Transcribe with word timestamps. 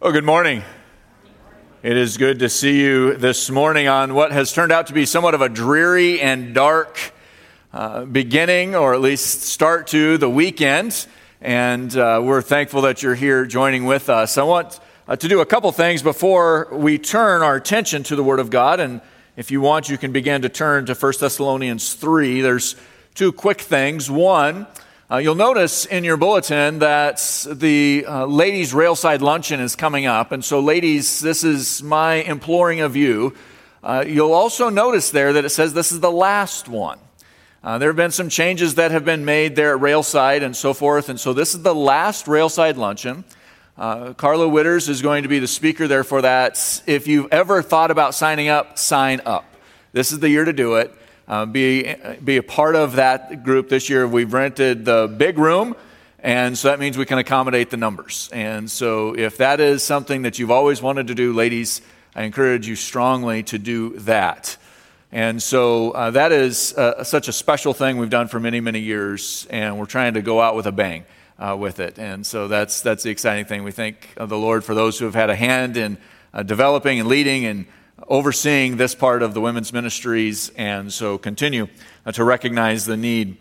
Oh, 0.00 0.12
good 0.12 0.22
morning. 0.22 0.62
It 1.82 1.96
is 1.96 2.18
good 2.18 2.38
to 2.38 2.48
see 2.48 2.80
you 2.80 3.14
this 3.14 3.50
morning 3.50 3.88
on 3.88 4.14
what 4.14 4.30
has 4.30 4.52
turned 4.52 4.70
out 4.70 4.86
to 4.86 4.92
be 4.92 5.04
somewhat 5.04 5.34
of 5.34 5.40
a 5.40 5.48
dreary 5.48 6.20
and 6.20 6.54
dark 6.54 7.12
uh, 7.72 8.04
beginning, 8.04 8.76
or 8.76 8.94
at 8.94 9.00
least 9.00 9.42
start 9.42 9.88
to 9.88 10.16
the 10.16 10.30
weekend. 10.30 11.04
And 11.40 11.96
uh, 11.96 12.20
we're 12.22 12.42
thankful 12.42 12.82
that 12.82 13.02
you're 13.02 13.16
here 13.16 13.44
joining 13.44 13.86
with 13.86 14.08
us. 14.08 14.38
I 14.38 14.44
want 14.44 14.78
uh, 15.08 15.16
to 15.16 15.26
do 15.26 15.40
a 15.40 15.46
couple 15.46 15.72
things 15.72 16.00
before 16.00 16.68
we 16.70 16.96
turn 16.96 17.42
our 17.42 17.56
attention 17.56 18.04
to 18.04 18.14
the 18.14 18.22
Word 18.22 18.38
of 18.38 18.50
God. 18.50 18.78
And 18.78 19.00
if 19.36 19.50
you 19.50 19.60
want, 19.60 19.88
you 19.88 19.98
can 19.98 20.12
begin 20.12 20.42
to 20.42 20.48
turn 20.48 20.86
to 20.86 20.94
1 20.94 21.12
Thessalonians 21.18 21.94
3. 21.94 22.40
There's 22.40 22.76
two 23.16 23.32
quick 23.32 23.62
things. 23.62 24.08
One, 24.08 24.68
uh, 25.10 25.16
you'll 25.16 25.34
notice 25.34 25.86
in 25.86 26.04
your 26.04 26.18
bulletin 26.18 26.80
that 26.80 27.46
the 27.50 28.04
uh, 28.06 28.26
ladies' 28.26 28.74
railside 28.74 29.20
luncheon 29.22 29.58
is 29.58 29.74
coming 29.74 30.04
up. 30.04 30.32
And 30.32 30.44
so, 30.44 30.60
ladies, 30.60 31.20
this 31.20 31.44
is 31.44 31.82
my 31.82 32.16
imploring 32.16 32.80
of 32.80 32.94
you. 32.94 33.34
Uh, 33.82 34.04
you'll 34.06 34.34
also 34.34 34.68
notice 34.68 35.10
there 35.10 35.32
that 35.32 35.46
it 35.46 35.48
says 35.48 35.72
this 35.72 35.92
is 35.92 36.00
the 36.00 36.12
last 36.12 36.68
one. 36.68 36.98
Uh, 37.64 37.78
there 37.78 37.88
have 37.88 37.96
been 37.96 38.10
some 38.10 38.28
changes 38.28 38.74
that 38.74 38.90
have 38.90 39.06
been 39.06 39.24
made 39.24 39.56
there 39.56 39.74
at 39.74 39.80
Railside 39.80 40.42
and 40.42 40.54
so 40.54 40.74
forth. 40.74 41.08
And 41.08 41.18
so, 41.18 41.32
this 41.32 41.54
is 41.54 41.62
the 41.62 41.74
last 41.74 42.26
Railside 42.26 42.76
luncheon. 42.76 43.24
Uh, 43.78 44.12
Carla 44.12 44.46
Witters 44.46 44.90
is 44.90 45.00
going 45.00 45.22
to 45.22 45.28
be 45.30 45.38
the 45.38 45.48
speaker 45.48 45.88
there 45.88 46.04
for 46.04 46.20
that. 46.20 46.82
If 46.86 47.06
you've 47.06 47.32
ever 47.32 47.62
thought 47.62 47.90
about 47.90 48.14
signing 48.14 48.48
up, 48.48 48.76
sign 48.76 49.22
up. 49.24 49.46
This 49.92 50.12
is 50.12 50.18
the 50.18 50.28
year 50.28 50.44
to 50.44 50.52
do 50.52 50.74
it 50.74 50.94
uh, 51.28 51.44
be, 51.44 51.94
be 52.24 52.38
a 52.38 52.42
part 52.42 52.74
of 52.74 52.96
that 52.96 53.44
group 53.44 53.68
this 53.68 53.90
year. 53.90 54.08
We've 54.08 54.32
rented 54.32 54.86
the 54.86 55.14
big 55.14 55.38
room, 55.38 55.76
and 56.20 56.56
so 56.56 56.68
that 56.68 56.80
means 56.80 56.96
we 56.96 57.04
can 57.04 57.18
accommodate 57.18 57.68
the 57.68 57.76
numbers. 57.76 58.30
And 58.32 58.70
so, 58.70 59.14
if 59.14 59.36
that 59.36 59.60
is 59.60 59.82
something 59.82 60.22
that 60.22 60.38
you've 60.38 60.50
always 60.50 60.80
wanted 60.80 61.08
to 61.08 61.14
do, 61.14 61.34
ladies, 61.34 61.82
I 62.14 62.22
encourage 62.22 62.66
you 62.66 62.76
strongly 62.76 63.42
to 63.44 63.58
do 63.58 63.90
that. 63.98 64.56
And 65.12 65.42
so, 65.42 65.90
uh, 65.90 66.10
that 66.12 66.32
is 66.32 66.72
uh, 66.72 67.04
such 67.04 67.28
a 67.28 67.32
special 67.32 67.74
thing 67.74 67.98
we've 67.98 68.10
done 68.10 68.28
for 68.28 68.40
many, 68.40 68.60
many 68.60 68.80
years, 68.80 69.46
and 69.50 69.78
we're 69.78 69.86
trying 69.86 70.14
to 70.14 70.22
go 70.22 70.40
out 70.40 70.56
with 70.56 70.66
a 70.66 70.72
bang. 70.72 71.04
Uh, 71.38 71.54
with 71.56 71.78
it. 71.78 72.00
And 72.00 72.26
so 72.26 72.48
that's, 72.48 72.80
that's 72.80 73.04
the 73.04 73.10
exciting 73.10 73.44
thing. 73.44 73.62
We 73.62 73.70
thank 73.70 74.12
the 74.16 74.36
Lord 74.36 74.64
for 74.64 74.74
those 74.74 74.98
who 74.98 75.04
have 75.04 75.14
had 75.14 75.30
a 75.30 75.36
hand 75.36 75.76
in 75.76 75.96
uh, 76.34 76.42
developing 76.42 76.98
and 76.98 77.08
leading 77.08 77.44
and 77.44 77.66
overseeing 78.06 78.76
this 78.76 78.94
part 78.94 79.22
of 79.22 79.34
the 79.34 79.40
women's 79.40 79.72
ministries, 79.72 80.50
and 80.50 80.92
so 80.92 81.18
continue 81.18 81.68
uh, 82.06 82.12
to 82.12 82.24
recognize 82.24 82.86
the 82.86 82.96
need 82.96 83.36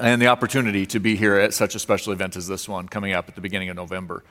and 0.00 0.20
the 0.20 0.26
opportunity 0.26 0.84
to 0.86 0.98
be 0.98 1.16
here 1.16 1.36
at 1.36 1.54
such 1.54 1.74
a 1.74 1.78
special 1.78 2.12
event 2.12 2.36
as 2.36 2.48
this 2.48 2.68
one 2.68 2.88
coming 2.88 3.12
up 3.12 3.28
at 3.28 3.34
the 3.34 3.40
beginning 3.40 3.68
of 3.68 3.76
November. 3.76 4.24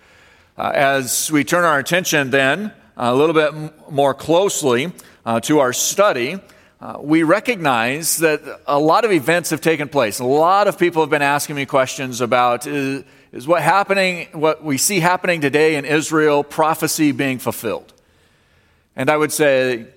Uh, 0.57 0.71
as 0.73 1.31
we 1.31 1.43
turn 1.43 1.63
our 1.63 1.79
attention 1.79 2.29
then 2.29 2.73
a 2.97 3.13
little 3.13 3.33
bit 3.33 3.53
more 3.91 4.13
closely 4.13 4.91
uh, 5.25 5.39
to 5.41 5.59
our 5.59 5.73
study, 5.73 6.39
uh, 6.79 6.97
we 7.01 7.23
recognize 7.23 8.17
that 8.17 8.41
a 8.67 8.79
lot 8.79 9.05
of 9.05 9.11
events 9.11 9.49
have 9.49 9.61
taken 9.61 9.89
place. 9.89 10.19
A 10.19 10.25
lot 10.25 10.67
of 10.67 10.77
people 10.77 11.01
have 11.01 11.09
been 11.09 11.21
asking 11.21 11.55
me 11.55 11.65
questions 11.65 12.21
about 12.21 12.67
is, 12.67 13.03
is 13.31 13.47
what 13.47 13.61
happening, 13.61 14.27
what 14.33 14.63
we 14.63 14.77
see 14.77 14.99
happening 14.99 15.41
today 15.41 15.75
in 15.75 15.85
Israel, 15.85 16.43
prophecy 16.43 17.11
being 17.11 17.39
fulfilled? 17.39 17.94
And 18.95 19.09
I 19.09 19.17
would 19.17 19.31
say, 19.31 19.87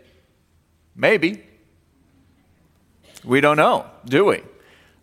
maybe. 0.95 1.43
We 3.25 3.41
don't 3.41 3.57
know, 3.57 3.87
do 4.05 4.25
we? 4.25 4.43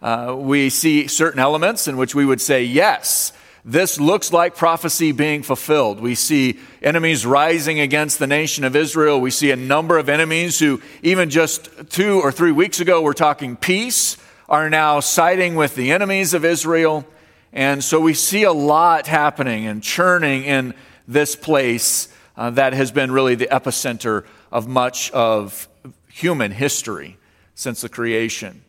Uh, 0.02 0.36
we 0.38 0.70
see 0.70 1.08
certain 1.08 1.40
elements 1.40 1.88
in 1.88 1.98
which 1.98 2.14
we 2.14 2.26
would 2.26 2.42
say, 2.42 2.64
yes, 2.64 3.34
this 3.64 4.00
looks 4.00 4.32
like 4.32 4.56
prophecy 4.56 5.12
being 5.12 5.42
fulfilled. 5.42 6.00
We 6.00 6.14
see 6.14 6.60
enemies 6.84 7.26
rising 7.26 7.80
against 7.80 8.20
the 8.20 8.28
nation 8.28 8.64
of 8.64 8.76
Israel. 8.76 9.20
We 9.20 9.32
see 9.32 9.50
a 9.50 9.56
number 9.56 9.98
of 9.98 10.08
enemies 10.08 10.60
who, 10.60 10.82
even 11.02 11.32
just 11.32 11.90
two 11.90 12.22
or 12.22 12.32
three 12.32 12.52
weeks 12.52 12.80
ago, 12.80 13.02
were 13.02 13.16
talking 13.16 13.56
peace, 13.56 14.18
are 14.48 14.70
now 14.70 15.00
siding 15.00 15.56
with 15.56 15.76
the 15.76 15.92
enemies 15.92 16.36
of 16.36 16.46
Israel. 16.46 17.06
And 17.52 17.84
so 17.84 18.00
we 18.00 18.14
see 18.14 18.44
a 18.44 18.54
lot 18.54 19.08
happening 19.08 19.66
and 19.66 19.82
churning 19.82 20.44
in 20.44 20.76
this 21.08 21.36
place 21.36 22.08
uh, 22.38 22.50
that 22.52 22.74
has 22.74 22.92
been 22.92 23.12
really 23.12 23.36
the 23.36 23.48
epicenter 23.48 24.26
of 24.52 24.68
much 24.68 25.12
of 25.12 25.68
human 26.10 26.52
history 26.52 27.18
since 27.54 27.82
the 27.82 27.90
creation. 27.90 28.64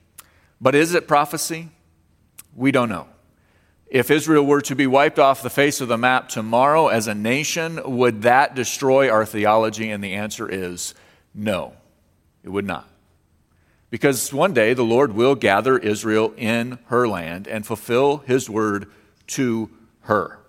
But 0.61 0.75
is 0.75 0.95
it 0.95 1.09
prophecy? 1.09 1.69
We 2.55 2.71
don't 2.71 2.89
know. 2.89 3.09
If 3.89 4.11
Israel 4.11 4.45
were 4.45 4.63
to 4.63 4.75
be 4.75 4.87
wiped 4.87 5.19
off 5.19 5.43
the 5.43 5.51
face 5.51 5.81
of 5.81 5.89
the 5.89 5.99
map 5.99 6.29
tomorrow 6.29 6.89
as 6.89 7.07
a 7.07 7.15
nation, 7.15 7.81
would 7.85 8.23
that 8.23 8.55
destroy 8.55 9.09
our 9.09 9.25
theology? 9.25 9.91
And 9.91 10.03
the 10.03 10.15
answer 10.15 10.49
is 10.49 10.95
no, 11.35 11.75
it 12.43 12.49
would 12.49 12.67
not. 12.67 12.89
Because 13.91 14.33
one 14.33 14.53
day 14.53 14.75
the 14.75 14.83
Lord 14.83 15.13
will 15.13 15.37
gather 15.37 15.79
Israel 15.79 16.35
in 16.37 16.79
her 16.87 17.07
land 17.07 17.47
and 17.47 17.65
fulfill 17.65 18.19
his 18.19 18.51
word 18.51 18.91
to 19.29 19.71
her. 20.01 20.41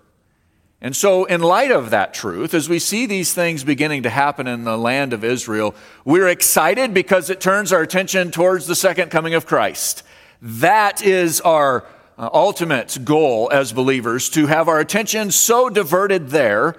And 0.80 0.94
so, 0.94 1.24
in 1.24 1.40
light 1.40 1.72
of 1.72 1.90
that 1.90 2.14
truth, 2.14 2.54
as 2.54 2.68
we 2.68 2.78
see 2.78 3.06
these 3.06 3.34
things 3.34 3.64
beginning 3.64 4.04
to 4.04 4.10
happen 4.10 4.46
in 4.46 4.62
the 4.62 4.78
land 4.78 5.12
of 5.12 5.24
Israel, 5.24 5.74
we're 6.04 6.28
excited 6.28 6.94
because 6.94 7.30
it 7.30 7.40
turns 7.40 7.72
our 7.72 7.82
attention 7.82 8.30
towards 8.30 8.68
the 8.68 8.76
second 8.76 9.10
coming 9.10 9.34
of 9.34 9.44
Christ. 9.44 10.04
That 10.40 11.02
is 11.02 11.40
our 11.40 11.84
uh, 12.16 12.30
ultimate 12.32 12.98
goal 13.04 13.50
as 13.52 13.72
believers, 13.72 14.28
to 14.30 14.46
have 14.46 14.68
our 14.68 14.78
attention 14.78 15.32
so 15.32 15.68
diverted 15.68 16.28
there 16.28 16.76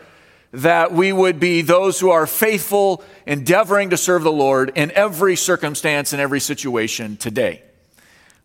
that 0.54 0.94
we 0.94 1.12
would 1.12 1.38
be 1.38 1.62
those 1.62 2.00
who 2.00 2.10
are 2.10 2.26
faithful, 2.26 3.04
endeavoring 3.26 3.90
to 3.90 3.98
serve 3.98 4.24
the 4.24 4.31
Lord 4.31 4.72
in 4.76 4.92
every 4.92 5.36
circumstance 5.36 6.14
and 6.14 6.22
every 6.22 6.40
situation 6.40 7.18
today, 7.18 7.64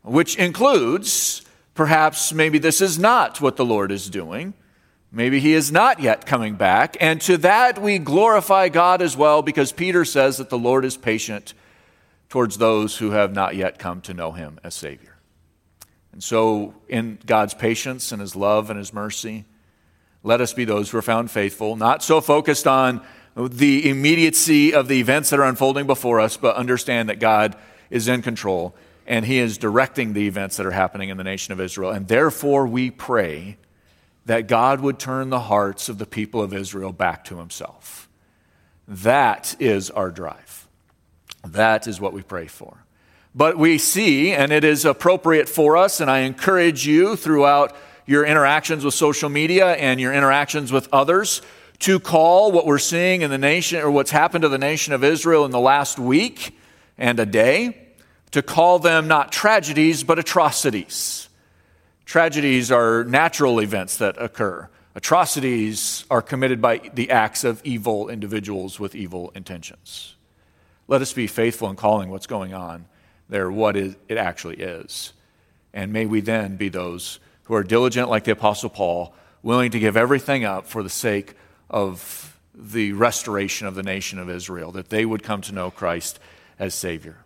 which 0.03 0.35
includes 0.37 1.43
perhaps 1.75 2.33
maybe 2.33 2.59
this 2.59 2.81
is 2.81 2.99
not 2.99 3.41
what 3.41 3.57
the 3.57 3.65
Lord 3.65 3.93
is 3.93 4.11
doing 4.11 4.53
Maybe 5.15 5.39
he 5.39 5.55
is 5.55 5.71
not 5.71 6.01
yet 6.01 6.27
coming 6.27 6.57
back. 6.57 6.97
And 7.01 7.21
to 7.23 7.37
that 7.39 7.81
we 7.81 7.99
glorify 7.99 8.69
God 8.69 9.01
as 9.01 9.17
well 9.17 9.43
because 9.43 9.71
Peter 9.71 10.05
says 10.05 10.39
that 10.39 10.51
the 10.51 10.59
Lord 10.59 10.85
is 10.85 10.97
patient 10.97 11.55
towards 12.29 12.59
those 12.59 12.99
who 12.99 13.13
have 13.13 13.33
not 13.33 13.55
yet 13.55 13.79
come 13.79 14.01
to 14.03 14.13
know 14.13 14.33
him 14.33 14.59
as 14.65 14.75
Savior. 14.75 15.17
And 16.13 16.23
so, 16.23 16.75
in 16.89 17.19
God's 17.27 17.55
patience 17.55 18.13
and 18.13 18.21
his 18.21 18.37
love 18.37 18.71
and 18.71 18.79
his 18.79 18.93
mercy, 18.93 19.45
let 20.25 20.41
us 20.41 20.53
be 20.53 20.65
those 20.65 20.91
who 20.91 20.99
are 20.99 21.03
found 21.03 21.31
faithful, 21.31 21.77
not 21.77 22.03
so 22.03 22.21
focused 22.21 22.67
on 22.67 23.01
the 23.37 23.89
immediacy 23.89 24.75
of 24.75 24.89
the 24.89 24.99
events 25.01 25.31
that 25.31 25.39
are 25.39 25.45
unfolding 25.45 25.87
before 25.87 26.21
us, 26.21 26.37
but 26.37 26.57
understand 26.57 27.09
that 27.09 27.19
God 27.19 27.57
is 27.91 28.09
in 28.09 28.23
control 28.23 28.75
and 29.07 29.27
he 29.27 29.39
is 29.39 29.59
directing 29.59 30.13
the 30.13 30.27
events 30.27 30.57
that 30.57 30.67
are 30.67 30.71
happening 30.71 31.09
in 31.09 31.17
the 31.19 31.25
nation 31.25 31.53
of 31.53 31.61
Israel. 31.61 31.91
And 31.91 32.09
therefore, 32.09 32.67
we 32.67 32.91
pray 32.91 33.59
that 34.27 34.49
God 34.49 34.81
would 34.81 34.99
turn 34.99 35.31
the 35.31 35.41
hearts 35.41 35.89
of 35.89 35.99
the 35.99 36.07
people 36.07 36.43
of 36.43 36.55
Israel 36.55 36.93
back 36.93 37.25
to 37.25 37.39
himself. 37.39 38.09
That 38.89 39.57
is 39.59 39.91
our 39.91 40.11
drive. 40.11 40.67
That 41.47 41.87
is 41.87 42.01
what 42.01 42.13
we 42.13 42.23
pray 42.23 42.47
for. 42.47 42.85
But 43.35 43.59
we 43.59 43.79
see, 43.79 44.33
and 44.33 44.53
it 44.53 44.65
is 44.65 44.85
appropriate 44.85 45.49
for 45.49 45.77
us, 45.77 46.01
and 46.01 46.11
I 46.11 46.21
encourage 46.21 46.87
you 46.87 47.17
throughout 47.17 47.77
your 48.07 48.25
interactions 48.25 48.85
with 48.85 48.95
social 48.95 49.29
media 49.29 49.73
and 49.73 50.01
your 50.01 50.13
interactions 50.13 50.71
with 50.71 50.89
others 50.93 51.43
to 51.81 51.99
call 51.99 52.53
what 52.53 52.67
we're 52.67 52.79
seeing 52.79 53.23
in 53.23 53.31
the 53.31 53.39
nation 53.39 53.81
or 53.81 53.91
what's 53.91 54.11
happened 54.11 54.43
to 54.43 54.49
the 54.49 54.59
nation 54.59 54.93
of 54.93 55.03
Israel 55.03 55.45
in 55.45 55.51
the 55.51 55.61
last 55.61 55.99
week 55.99 56.57
and 56.97 57.19
a 57.19 57.27
day, 57.27 57.89
to 58.31 58.43
call 58.43 58.79
them 58.79 59.09
not 59.09 59.33
tragedies, 59.33 60.05
but 60.05 60.19
atrocities 60.19 61.29
Tragedies 62.05 62.71
are 62.71 63.05
natural 63.05 63.61
events 63.61 63.97
that 63.97 64.21
occur. 64.21 64.69
Atrocities 64.95 66.05
are 66.11 66.23
committed 66.23 66.61
by 66.61 66.79
the 66.95 67.11
acts 67.11 67.45
of 67.45 67.61
evil 67.65 68.09
individuals 68.09 68.79
with 68.79 68.95
evil 68.95 69.33
intentions. 69.35 70.15
Let 70.87 71.03
us 71.03 71.13
be 71.13 71.27
faithful 71.27 71.69
in 71.71 71.77
calling 71.77 72.11
what's 72.11 72.27
going 72.27 72.55
on 72.55 72.87
there 73.29 73.51
what 73.51 73.77
it 73.77 73.97
actually 74.11 74.57
is. 74.57 75.15
And 75.73 75.93
may 75.93 76.07
we 76.07 76.21
then 76.21 76.57
be 76.57 76.69
those 76.69 77.19
who 77.45 77.55
are 77.55 77.65
diligent, 77.65 78.09
like 78.09 78.25
the 78.25 78.33
Apostle 78.33 78.71
Paul, 78.71 79.15
willing 79.43 79.71
to 79.73 79.79
give 79.79 79.97
everything 79.97 80.45
up 80.45 80.67
for 80.67 80.83
the 80.83 80.91
sake 80.91 81.35
of 81.69 82.39
the 82.55 82.93
restoration 82.93 83.67
of 83.67 83.75
the 83.75 83.83
nation 83.83 84.19
of 84.19 84.31
Israel, 84.31 84.71
that 84.73 84.91
they 84.91 85.05
would 85.05 85.23
come 85.23 85.41
to 85.41 85.53
know 85.53 85.71
Christ 85.71 86.21
as 86.59 86.75
Savior. 86.75 87.24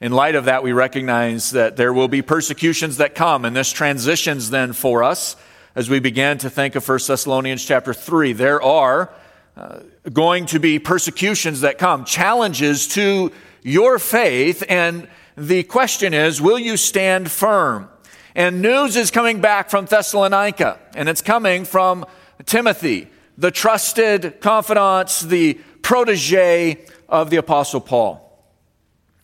In 0.00 0.12
light 0.12 0.34
of 0.34 0.46
that, 0.46 0.64
we 0.64 0.72
recognize 0.72 1.52
that 1.52 1.76
there 1.76 1.92
will 1.92 2.08
be 2.08 2.20
persecutions 2.20 2.96
that 2.96 3.14
come, 3.14 3.44
and 3.44 3.54
this 3.54 3.70
transitions 3.70 4.50
then 4.50 4.72
for 4.72 5.04
us 5.04 5.36
as 5.76 5.88
we 5.88 6.00
begin 6.00 6.36
to 6.38 6.50
think 6.50 6.74
of 6.74 6.86
1 6.86 6.98
Thessalonians 7.06 7.64
chapter 7.64 7.94
3. 7.94 8.32
There 8.32 8.60
are 8.60 9.12
uh, 9.56 9.80
going 10.12 10.46
to 10.46 10.58
be 10.58 10.80
persecutions 10.80 11.60
that 11.60 11.78
come, 11.78 12.04
challenges 12.04 12.88
to 12.88 13.30
your 13.62 14.00
faith, 14.00 14.64
and 14.68 15.06
the 15.36 15.62
question 15.62 16.12
is, 16.12 16.40
will 16.40 16.58
you 16.58 16.76
stand 16.76 17.30
firm? 17.30 17.88
And 18.34 18.62
news 18.62 18.96
is 18.96 19.12
coming 19.12 19.40
back 19.40 19.70
from 19.70 19.86
Thessalonica, 19.86 20.80
and 20.96 21.08
it's 21.08 21.22
coming 21.22 21.64
from 21.64 22.04
Timothy, 22.46 23.08
the 23.38 23.52
trusted 23.52 24.40
confidant, 24.40 25.22
the 25.26 25.54
protege 25.82 26.84
of 27.08 27.30
the 27.30 27.36
Apostle 27.36 27.80
Paul. 27.80 28.23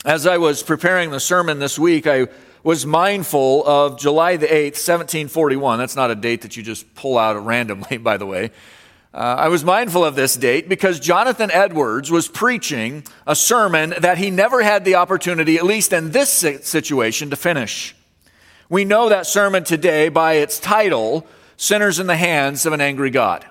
As 0.04 0.26
I 0.26 0.38
was 0.38 0.62
preparing 0.62 1.10
the 1.10 1.20
sermon 1.20 1.58
this 1.58 1.78
week, 1.78 2.06
I 2.06 2.28
was 2.62 2.86
mindful 2.86 3.62
of 3.68 3.98
July 3.98 4.38
the 4.38 4.46
8th, 4.46 4.80
1741. 4.80 5.78
That's 5.78 5.94
not 5.94 6.10
a 6.10 6.14
date 6.14 6.40
that 6.40 6.56
you 6.56 6.62
just 6.62 6.94
pull 6.94 7.18
out 7.18 7.36
randomly, 7.44 7.96
by 7.98 8.16
the 8.16 8.24
way. 8.24 8.50
Uh, 9.12 9.18
I 9.18 9.48
was 9.48 9.62
mindful 9.62 10.02
of 10.02 10.14
this 10.14 10.36
date 10.36 10.70
because 10.70 11.00
Jonathan 11.00 11.50
Edwards 11.50 12.10
was 12.10 12.28
preaching 12.28 13.04
a 13.26 13.36
sermon 13.36 13.92
that 13.98 14.16
he 14.16 14.30
never 14.30 14.62
had 14.62 14.86
the 14.86 14.94
opportunity, 14.94 15.58
at 15.58 15.64
least 15.64 15.92
in 15.92 16.12
this 16.12 16.30
situation, 16.30 17.28
to 17.28 17.36
finish. 17.36 17.94
We 18.70 18.86
know 18.86 19.10
that 19.10 19.26
sermon 19.26 19.64
today 19.64 20.08
by 20.08 20.34
its 20.34 20.58
title, 20.58 21.26
Sinners 21.58 21.98
in 21.98 22.06
the 22.06 22.16
Hands 22.16 22.64
of 22.64 22.72
an 22.72 22.80
Angry 22.80 23.10
God. 23.10 23.44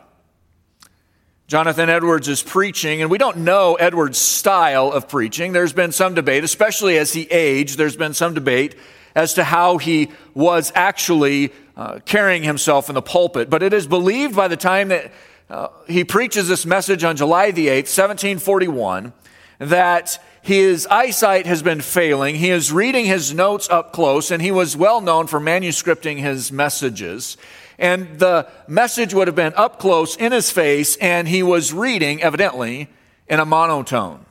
Jonathan 1.50 1.90
Edwards 1.90 2.28
is 2.28 2.44
preaching, 2.44 3.02
and 3.02 3.10
we 3.10 3.18
don't 3.18 3.38
know 3.38 3.74
Edwards' 3.74 4.20
style 4.20 4.92
of 4.92 5.10
preaching. 5.10 5.52
There's 5.52 5.74
been 5.74 5.92
some 5.92 6.14
debate, 6.14 6.44
especially 6.44 6.96
as 7.00 7.12
he 7.12 7.24
aged, 7.24 7.76
there's 7.76 7.96
been 7.96 8.14
some 8.14 8.36
debate 8.36 8.76
as 9.16 9.34
to 9.34 9.44
how 9.44 9.80
he 9.80 10.12
was 10.36 10.72
actually 10.76 11.52
uh, 11.76 12.02
carrying 12.06 12.44
himself 12.44 12.88
in 12.88 12.94
the 12.94 13.02
pulpit. 13.02 13.50
But 13.50 13.64
it 13.64 13.74
is 13.74 13.88
believed 13.88 14.36
by 14.36 14.48
the 14.48 14.58
time 14.58 14.90
that 14.90 15.12
uh, 15.50 15.70
he 15.88 16.04
preaches 16.04 16.48
this 16.48 16.68
message 16.68 17.04
on 17.04 17.16
July 17.16 17.50
the 17.50 17.66
8th, 17.66 17.98
1741, 17.98 19.12
that 19.58 20.24
his 20.44 20.86
eyesight 20.86 21.48
has 21.48 21.64
been 21.64 21.82
failing. 21.82 22.36
He 22.36 22.52
is 22.52 22.72
reading 22.72 23.06
his 23.06 23.34
notes 23.34 23.68
up 23.72 23.92
close, 23.92 24.30
and 24.30 24.40
he 24.40 24.52
was 24.52 24.78
well 24.78 25.02
known 25.02 25.26
for 25.26 25.40
manuscripting 25.40 26.20
his 26.20 26.52
messages. 26.52 27.38
And 27.80 28.20
the 28.20 28.48
message 28.68 29.14
would 29.14 29.28
have 29.28 29.36
been 29.36 29.54
up 29.56 29.80
close 29.80 30.18
in 30.18 30.34
his 30.34 30.52
face, 30.52 30.98
and 30.98 31.28
he 31.28 31.42
was 31.42 31.74
reading, 31.74 32.22
evidently, 32.22 32.90
in 33.28 33.40
a 33.40 33.46
monotone, 33.46 34.26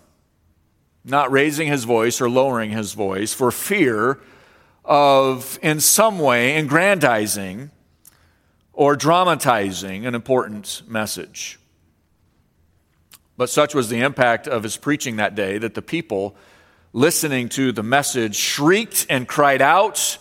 not 1.03 1.33
raising 1.33 1.67
his 1.67 1.85
voice 1.85 2.21
or 2.21 2.29
lowering 2.29 2.71
his 2.71 2.93
voice 2.93 3.33
for 3.33 3.51
fear 3.51 4.21
of, 4.85 5.59
in 5.63 5.81
some 5.81 6.19
way, 6.19 6.57
aggrandizing 6.59 7.71
or 8.75 8.95
dramatizing 8.95 10.05
an 10.05 10.15
important 10.15 10.83
message. 10.87 11.59
But 13.39 13.49
such 13.49 13.75
was 13.75 13.89
the 13.89 14.01
impact 14.01 14.47
of 14.47 14.63
his 14.63 14.77
preaching 14.77 15.17
that 15.17 15.35
day 15.35 15.57
that 15.59 15.75
the 15.75 15.83
people 15.83 16.37
listening 16.93 17.49
to 17.51 17.73
the 17.73 17.83
message 17.83 18.37
shrieked 18.37 19.07
and 19.09 19.27
cried 19.27 19.63
out. 19.63 20.19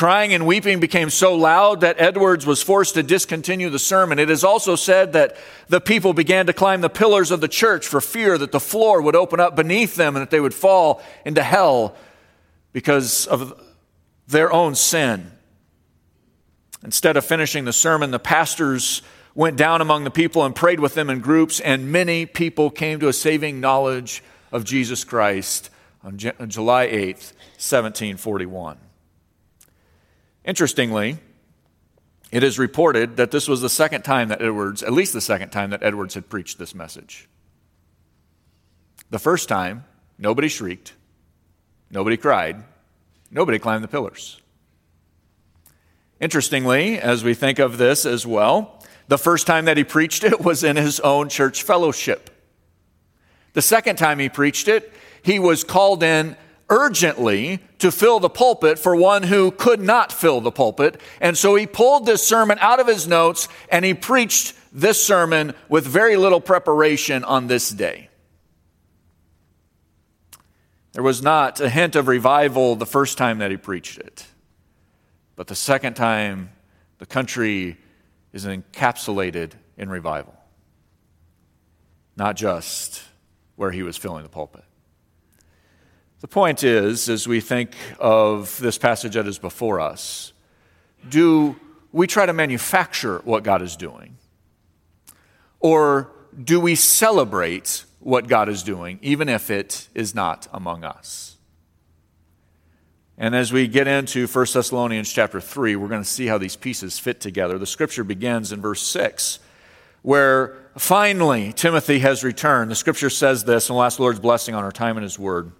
Crying 0.00 0.32
and 0.32 0.46
weeping 0.46 0.80
became 0.80 1.10
so 1.10 1.34
loud 1.34 1.82
that 1.82 2.00
Edwards 2.00 2.46
was 2.46 2.62
forced 2.62 2.94
to 2.94 3.02
discontinue 3.02 3.68
the 3.68 3.78
sermon. 3.78 4.18
It 4.18 4.30
is 4.30 4.42
also 4.42 4.74
said 4.74 5.12
that 5.12 5.36
the 5.68 5.78
people 5.78 6.14
began 6.14 6.46
to 6.46 6.54
climb 6.54 6.80
the 6.80 6.88
pillars 6.88 7.30
of 7.30 7.42
the 7.42 7.48
church 7.48 7.86
for 7.86 8.00
fear 8.00 8.38
that 8.38 8.50
the 8.50 8.60
floor 8.60 9.02
would 9.02 9.14
open 9.14 9.40
up 9.40 9.56
beneath 9.56 9.96
them 9.96 10.16
and 10.16 10.22
that 10.22 10.30
they 10.30 10.40
would 10.40 10.54
fall 10.54 11.02
into 11.26 11.42
hell 11.42 11.94
because 12.72 13.26
of 13.26 13.52
their 14.26 14.50
own 14.50 14.74
sin. 14.74 15.32
Instead 16.82 17.18
of 17.18 17.24
finishing 17.26 17.66
the 17.66 17.72
sermon, 17.74 18.10
the 18.10 18.18
pastors 18.18 19.02
went 19.34 19.58
down 19.58 19.82
among 19.82 20.04
the 20.04 20.10
people 20.10 20.46
and 20.46 20.54
prayed 20.54 20.80
with 20.80 20.94
them 20.94 21.10
in 21.10 21.20
groups, 21.20 21.60
and 21.60 21.92
many 21.92 22.24
people 22.24 22.70
came 22.70 23.00
to 23.00 23.08
a 23.08 23.12
saving 23.12 23.60
knowledge 23.60 24.22
of 24.50 24.64
Jesus 24.64 25.04
Christ 25.04 25.68
on 26.02 26.16
July 26.16 26.86
8th, 26.86 27.34
1741. 27.58 28.78
Interestingly, 30.50 31.16
it 32.32 32.42
is 32.42 32.58
reported 32.58 33.18
that 33.18 33.30
this 33.30 33.46
was 33.46 33.60
the 33.60 33.68
second 33.68 34.02
time 34.02 34.30
that 34.30 34.42
Edwards, 34.42 34.82
at 34.82 34.92
least 34.92 35.12
the 35.12 35.20
second 35.20 35.50
time 35.50 35.70
that 35.70 35.80
Edwards 35.80 36.14
had 36.14 36.28
preached 36.28 36.58
this 36.58 36.74
message. 36.74 37.28
The 39.10 39.20
first 39.20 39.48
time, 39.48 39.84
nobody 40.18 40.48
shrieked, 40.48 40.94
nobody 41.88 42.16
cried, 42.16 42.64
nobody 43.30 43.60
climbed 43.60 43.84
the 43.84 43.88
pillars. 43.88 44.40
Interestingly, 46.18 46.98
as 46.98 47.22
we 47.22 47.34
think 47.34 47.60
of 47.60 47.78
this 47.78 48.04
as 48.04 48.26
well, 48.26 48.82
the 49.06 49.18
first 49.18 49.46
time 49.46 49.66
that 49.66 49.76
he 49.76 49.84
preached 49.84 50.24
it 50.24 50.40
was 50.40 50.64
in 50.64 50.74
his 50.74 50.98
own 50.98 51.28
church 51.28 51.62
fellowship. 51.62 52.28
The 53.52 53.62
second 53.62 53.98
time 53.98 54.18
he 54.18 54.28
preached 54.28 54.66
it, 54.66 54.92
he 55.22 55.38
was 55.38 55.62
called 55.62 56.02
in 56.02 56.36
urgently 56.70 57.58
to 57.80 57.90
fill 57.90 58.20
the 58.20 58.30
pulpit 58.30 58.78
for 58.78 58.94
one 58.96 59.24
who 59.24 59.50
could 59.50 59.80
not 59.80 60.12
fill 60.12 60.40
the 60.40 60.52
pulpit. 60.52 61.00
And 61.20 61.36
so 61.36 61.56
he 61.56 61.66
pulled 61.66 62.06
this 62.06 62.22
sermon 62.22 62.58
out 62.60 62.80
of 62.80 62.86
his 62.86 63.06
notes 63.06 63.48
and 63.68 63.84
he 63.84 63.92
preached 63.92 64.54
this 64.72 65.02
sermon 65.04 65.52
with 65.68 65.84
very 65.84 66.16
little 66.16 66.40
preparation 66.40 67.24
on 67.24 67.48
this 67.48 67.70
day. 67.70 68.08
There 70.92 71.02
was 71.02 71.22
not 71.22 71.60
a 71.60 71.68
hint 71.68 71.96
of 71.96 72.08
revival 72.08 72.76
the 72.76 72.86
first 72.86 73.18
time 73.18 73.38
that 73.38 73.50
he 73.50 73.56
preached 73.56 73.98
it. 73.98 74.26
But 75.36 75.46
the 75.46 75.54
second 75.54 75.94
time, 75.94 76.50
the 76.98 77.06
country 77.06 77.78
is 78.32 78.44
encapsulated 78.44 79.52
in 79.76 79.88
revival, 79.88 80.34
not 82.16 82.36
just 82.36 83.02
where 83.56 83.70
he 83.70 83.82
was 83.82 83.96
filling 83.96 84.22
the 84.22 84.28
pulpit. 84.28 84.64
The 86.20 86.28
point 86.28 86.62
is, 86.62 87.08
as 87.08 87.26
we 87.26 87.40
think 87.40 87.74
of 87.98 88.58
this 88.58 88.76
passage 88.76 89.14
that 89.14 89.26
is 89.26 89.38
before 89.38 89.80
us, 89.80 90.34
do 91.08 91.56
we 91.92 92.06
try 92.06 92.26
to 92.26 92.34
manufacture 92.34 93.20
what 93.24 93.42
God 93.42 93.62
is 93.62 93.74
doing? 93.74 94.18
Or 95.60 96.12
do 96.42 96.60
we 96.60 96.74
celebrate 96.74 97.84
what 98.00 98.28
God 98.28 98.50
is 98.50 98.62
doing, 98.62 98.98
even 99.00 99.30
if 99.30 99.50
it 99.50 99.88
is 99.94 100.14
not 100.14 100.46
among 100.52 100.84
us? 100.84 101.36
And 103.16 103.34
as 103.34 103.52
we 103.52 103.66
get 103.66 103.86
into 103.86 104.26
1 104.26 104.46
Thessalonians 104.52 105.12
chapter 105.12 105.40
3, 105.40 105.76
we're 105.76 105.88
going 105.88 106.02
to 106.02 106.08
see 106.08 106.26
how 106.26 106.38
these 106.38 106.56
pieces 106.56 106.98
fit 106.98 107.20
together. 107.20 107.58
The 107.58 107.66
scripture 107.66 108.04
begins 108.04 108.52
in 108.52 108.60
verse 108.60 108.82
6, 108.82 109.38
where 110.02 110.56
finally 110.76 111.52
Timothy 111.54 111.98
has 112.00 112.24
returned. 112.24 112.70
The 112.70 112.74
scripture 112.74 113.10
says 113.10 113.44
this, 113.44 113.68
and 113.70 113.78
the 113.78 113.96
Lord's 114.02 114.20
blessing 114.20 114.54
on 114.54 114.64
our 114.64 114.72
time 114.72 114.98
in 114.98 115.02
his 115.02 115.18
word. 115.18 115.52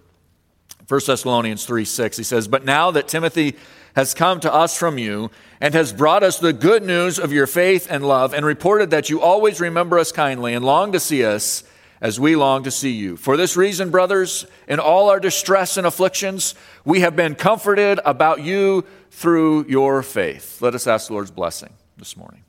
1 0.91 1.01
Thessalonians 1.07 1.65
3 1.67 1.85
6, 1.85 2.17
he 2.17 2.25
says, 2.25 2.49
But 2.49 2.65
now 2.65 2.91
that 2.91 3.07
Timothy 3.07 3.57
has 3.95 4.13
come 4.13 4.41
to 4.41 4.53
us 4.53 4.77
from 4.77 4.99
you 4.99 5.31
and 5.61 5.73
has 5.73 5.93
brought 5.93 6.25
us 6.25 6.41
the 6.41 6.53
good 6.53 6.83
news 6.83 7.21
of 7.21 7.33
your 7.33 7.47
faith 7.47 7.87
and 7.89 8.05
love, 8.05 8.35
and 8.35 8.45
reported 8.45 8.91
that 8.91 9.09
you 9.09 9.21
always 9.21 9.61
remember 9.61 10.01
us 10.01 10.11
kindly 10.11 10.53
and 10.53 10.65
long 10.65 10.91
to 10.91 10.99
see 10.99 11.25
us 11.25 11.63
as 12.01 12.19
we 12.19 12.35
long 12.35 12.65
to 12.65 12.73
see 12.73 12.91
you. 12.91 13.17
For 13.17 13.37
this 13.37 13.57
reason, 13.57 13.91
brothers, 13.93 14.47
in 14.67 14.81
all 14.81 15.11
our 15.11 15.21
distress 15.21 15.77
and 15.77 15.87
afflictions, 15.87 16.57
we 16.85 17.01
have 17.01 17.15
been 17.15 17.37
comforted 17.37 18.01
about 18.05 18.41
you 18.41 18.85
through 19.13 19.67
your 19.69 20.03
faith. 20.03 20.61
Let 20.61 20.75
us 20.75 20.89
ask 20.89 21.07
the 21.07 21.13
Lord's 21.13 21.31
blessing 21.31 21.73
this 21.99 22.17
morning. 22.17 22.43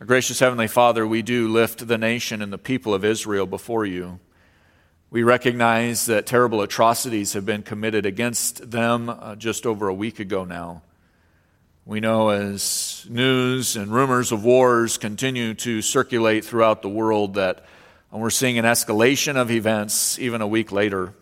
Our 0.00 0.06
gracious 0.06 0.40
Heavenly 0.40 0.66
Father, 0.66 1.06
we 1.06 1.22
do 1.22 1.46
lift 1.46 1.86
the 1.86 1.98
nation 1.98 2.42
and 2.42 2.52
the 2.52 2.58
people 2.58 2.92
of 2.92 3.04
Israel 3.04 3.46
before 3.46 3.86
you. 3.86 4.18
We 5.12 5.24
recognize 5.24 6.06
that 6.06 6.24
terrible 6.24 6.62
atrocities 6.62 7.34
have 7.34 7.44
been 7.44 7.62
committed 7.62 8.06
against 8.06 8.70
them 8.70 9.10
uh, 9.10 9.36
just 9.36 9.66
over 9.66 9.88
a 9.88 9.92
week 9.92 10.20
ago 10.20 10.46
now. 10.46 10.80
We 11.84 12.00
know 12.00 12.30
as 12.30 13.06
news 13.10 13.76
and 13.76 13.92
rumors 13.92 14.32
of 14.32 14.42
wars 14.42 14.96
continue 14.96 15.52
to 15.52 15.82
circulate 15.82 16.46
throughout 16.46 16.80
the 16.80 16.88
world 16.88 17.34
that 17.34 17.66
we're 18.10 18.30
seeing 18.30 18.56
an 18.56 18.64
escalation 18.64 19.36
of 19.36 19.50
events 19.50 20.18
even 20.18 20.40
a 20.40 20.46
week 20.46 20.72
later. 20.72 21.12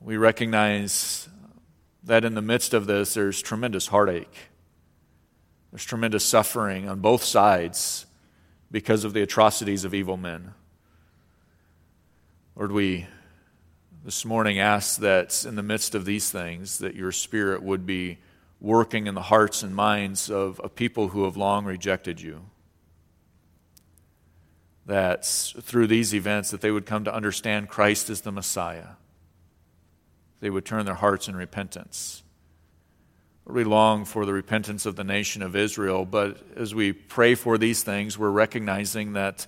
We 0.00 0.16
recognize 0.16 1.28
that 2.04 2.24
in 2.24 2.36
the 2.36 2.42
midst 2.42 2.74
of 2.74 2.86
this, 2.86 3.14
there's 3.14 3.42
tremendous 3.42 3.88
heartache. 3.88 4.36
There's 5.72 5.84
tremendous 5.84 6.24
suffering 6.24 6.88
on 6.88 7.00
both 7.00 7.24
sides 7.24 8.06
because 8.70 9.02
of 9.02 9.14
the 9.14 9.22
atrocities 9.22 9.84
of 9.84 9.94
evil 9.94 10.16
men. 10.16 10.54
Lord, 12.56 12.70
we 12.70 13.08
this 14.04 14.24
morning 14.24 14.60
ask 14.60 15.00
that 15.00 15.44
in 15.44 15.56
the 15.56 15.62
midst 15.62 15.96
of 15.96 16.04
these 16.04 16.30
things, 16.30 16.78
that 16.78 16.94
your 16.94 17.10
Spirit 17.10 17.64
would 17.64 17.84
be 17.84 18.18
working 18.60 19.08
in 19.08 19.14
the 19.14 19.22
hearts 19.22 19.64
and 19.64 19.74
minds 19.74 20.30
of, 20.30 20.60
of 20.60 20.76
people 20.76 21.08
who 21.08 21.24
have 21.24 21.36
long 21.36 21.64
rejected 21.64 22.20
you 22.20 22.42
that 24.86 25.24
through 25.24 25.86
these 25.86 26.14
events 26.14 26.50
that 26.50 26.60
they 26.60 26.70
would 26.70 26.86
come 26.86 27.04
to 27.04 27.14
understand 27.14 27.68
Christ 27.68 28.10
as 28.10 28.20
the 28.20 28.30
Messiah. 28.30 28.90
They 30.40 30.50
would 30.50 30.64
turn 30.64 30.84
their 30.84 30.94
hearts 30.94 31.26
in 31.26 31.34
repentance. 31.34 32.22
We 33.46 33.64
long 33.64 34.04
for 34.04 34.24
the 34.24 34.32
repentance 34.32 34.86
of 34.86 34.96
the 34.96 35.04
nation 35.04 35.42
of 35.42 35.56
Israel, 35.56 36.04
but 36.04 36.38
as 36.56 36.74
we 36.74 36.92
pray 36.92 37.34
for 37.34 37.58
these 37.58 37.82
things, 37.82 38.16
we're 38.18 38.30
recognizing 38.30 39.14
that 39.14 39.46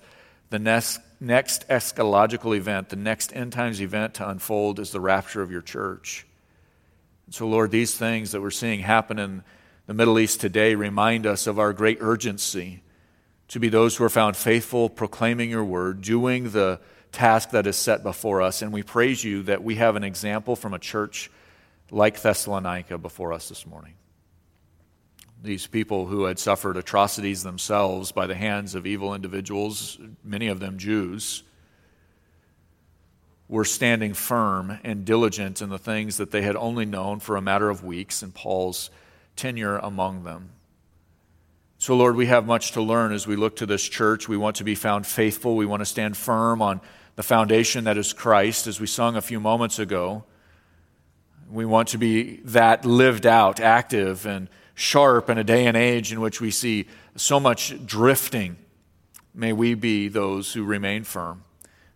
the 0.49 0.59
next, 0.59 0.99
next 1.19 1.67
eschatological 1.67 2.55
event, 2.55 2.89
the 2.89 2.95
next 2.95 3.35
end 3.35 3.53
times 3.53 3.81
event 3.81 4.15
to 4.15 4.29
unfold 4.29 4.79
is 4.79 4.91
the 4.91 4.99
rapture 4.99 5.41
of 5.41 5.51
your 5.51 5.61
church. 5.61 6.25
And 7.25 7.35
so, 7.35 7.47
Lord, 7.47 7.71
these 7.71 7.95
things 7.95 8.31
that 8.31 8.41
we're 8.41 8.51
seeing 8.51 8.79
happen 8.79 9.19
in 9.19 9.43
the 9.85 9.93
Middle 9.93 10.19
East 10.19 10.41
today 10.41 10.75
remind 10.75 11.25
us 11.25 11.47
of 11.47 11.59
our 11.59 11.73
great 11.73 11.97
urgency 12.01 12.83
to 13.49 13.59
be 13.59 13.69
those 13.69 13.95
who 13.95 14.03
are 14.03 14.09
found 14.09 14.35
faithful, 14.35 14.89
proclaiming 14.89 15.49
your 15.49 15.63
word, 15.63 16.01
doing 16.01 16.51
the 16.51 16.79
task 17.11 17.51
that 17.51 17.65
is 17.65 17.77
set 17.77 18.03
before 18.03 18.41
us. 18.41 18.61
And 18.61 18.73
we 18.73 18.83
praise 18.83 19.23
you 19.23 19.43
that 19.43 19.63
we 19.63 19.75
have 19.75 19.95
an 19.95 20.03
example 20.03 20.55
from 20.55 20.73
a 20.73 20.79
church 20.79 21.31
like 21.89 22.21
Thessalonica 22.21 22.97
before 22.97 23.31
us 23.31 23.49
this 23.49 23.65
morning. 23.65 23.93
These 25.43 25.67
people 25.67 26.07
who 26.07 26.25
had 26.25 26.39
suffered 26.39 26.77
atrocities 26.77 27.43
themselves 27.43 28.11
by 28.11 28.27
the 28.27 28.35
hands 28.35 28.75
of 28.75 28.87
evil 28.87 29.13
individuals, 29.13 29.99
many 30.23 30.47
of 30.47 30.59
them 30.59 30.77
Jews, 30.77 31.43
were 33.47 33.65
standing 33.65 34.13
firm 34.13 34.79
and 34.83 35.05
diligent 35.05 35.61
in 35.61 35.69
the 35.69 35.77
things 35.77 36.17
that 36.17 36.31
they 36.31 36.41
had 36.41 36.55
only 36.55 36.85
known 36.85 37.19
for 37.19 37.37
a 37.37 37.41
matter 37.41 37.69
of 37.69 37.83
weeks 37.83 38.23
in 38.23 38.31
Paul's 38.31 38.89
tenure 39.35 39.77
among 39.77 40.23
them. 40.23 40.49
So, 41.77 41.95
Lord, 41.95 42.15
we 42.15 42.25
have 42.25 42.45
much 42.45 42.71
to 42.71 42.81
learn 42.81 43.13
as 43.13 43.27
we 43.27 43.35
look 43.35 43.55
to 43.57 43.67
this 43.67 43.87
church. 43.87 44.27
We 44.27 44.35
want 44.35 44.55
to 44.57 44.63
be 44.63 44.73
found 44.73 45.05
faithful. 45.05 45.55
We 45.55 45.67
want 45.67 45.81
to 45.81 45.85
stand 45.85 46.17
firm 46.17 46.61
on 46.61 46.81
the 47.15 47.23
foundation 47.23 47.83
that 47.83 47.97
is 47.97 48.13
Christ, 48.13 48.65
as 48.65 48.79
we 48.79 48.87
sung 48.87 49.15
a 49.15 49.21
few 49.21 49.39
moments 49.39 49.77
ago. 49.77 50.23
We 51.49 51.65
want 51.65 51.89
to 51.89 51.97
be 51.97 52.37
that 52.45 52.83
lived 52.83 53.27
out, 53.27 53.59
active, 53.59 54.25
and 54.25 54.49
sharp 54.77 55.27
in 55.27 55.39
a 55.39 55.43
day 55.43 55.65
and 55.65 55.75
age 55.75 56.13
in 56.13 56.21
which 56.21 56.39
we 56.39 56.51
see 56.51 56.85
so 57.15 57.39
much 57.39 57.73
drifting. 57.83 58.55
May 59.33 59.51
we 59.51 59.73
be 59.73 60.07
those 60.07 60.53
who 60.53 60.63
remain 60.63 61.03
firm, 61.03 61.43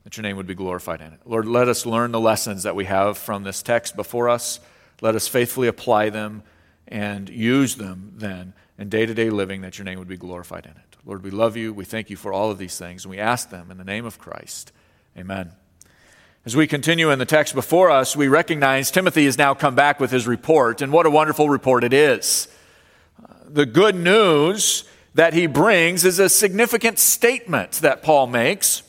that 0.03 0.17
your 0.17 0.23
name 0.23 0.35
would 0.35 0.47
be 0.47 0.55
glorified 0.55 0.99
in 0.99 1.13
it. 1.13 1.19
Lord, 1.23 1.45
let 1.45 1.67
us 1.67 1.85
learn 1.85 2.11
the 2.11 2.19
lessons 2.19 2.63
that 2.63 2.75
we 2.75 2.85
have 2.85 3.19
from 3.19 3.43
this 3.43 3.61
text 3.61 3.95
before 3.95 4.29
us. 4.29 4.59
Let 4.99 5.13
us 5.13 5.27
faithfully 5.27 5.67
apply 5.67 6.09
them 6.09 6.41
and 6.87 7.29
use 7.29 7.75
them 7.75 8.13
then 8.17 8.53
in 8.79 8.89
day 8.89 9.05
to 9.05 9.13
day 9.13 9.29
living 9.29 9.61
that 9.61 9.77
your 9.77 9.85
name 9.85 9.99
would 9.99 10.07
be 10.07 10.17
glorified 10.17 10.65
in 10.65 10.71
it. 10.71 10.97
Lord, 11.05 11.23
we 11.23 11.29
love 11.29 11.55
you. 11.55 11.73
We 11.73 11.85
thank 11.85 12.09
you 12.09 12.17
for 12.17 12.33
all 12.33 12.49
of 12.49 12.57
these 12.57 12.79
things, 12.79 13.05
and 13.05 13.11
we 13.11 13.19
ask 13.19 13.51
them 13.51 13.69
in 13.69 13.77
the 13.77 13.83
name 13.83 14.05
of 14.05 14.17
Christ. 14.17 14.71
Amen. 15.15 15.51
As 16.45 16.55
we 16.55 16.65
continue 16.65 17.11
in 17.11 17.19
the 17.19 17.25
text 17.27 17.53
before 17.53 17.91
us, 17.91 18.15
we 18.15 18.27
recognize 18.27 18.89
Timothy 18.89 19.25
has 19.25 19.37
now 19.37 19.53
come 19.53 19.75
back 19.75 19.99
with 19.99 20.09
his 20.09 20.25
report, 20.25 20.81
and 20.81 20.91
what 20.91 21.05
a 21.05 21.11
wonderful 21.11 21.47
report 21.47 21.83
it 21.83 21.93
is. 21.93 22.47
The 23.47 23.65
good 23.65 23.95
news 23.95 24.85
that 25.13 25.33
he 25.33 25.45
brings 25.47 26.05
is 26.05 26.19
a 26.19 26.29
significant 26.29 26.99
statement 26.99 27.73
that 27.81 28.01
Paul 28.01 28.27
makes. 28.27 28.83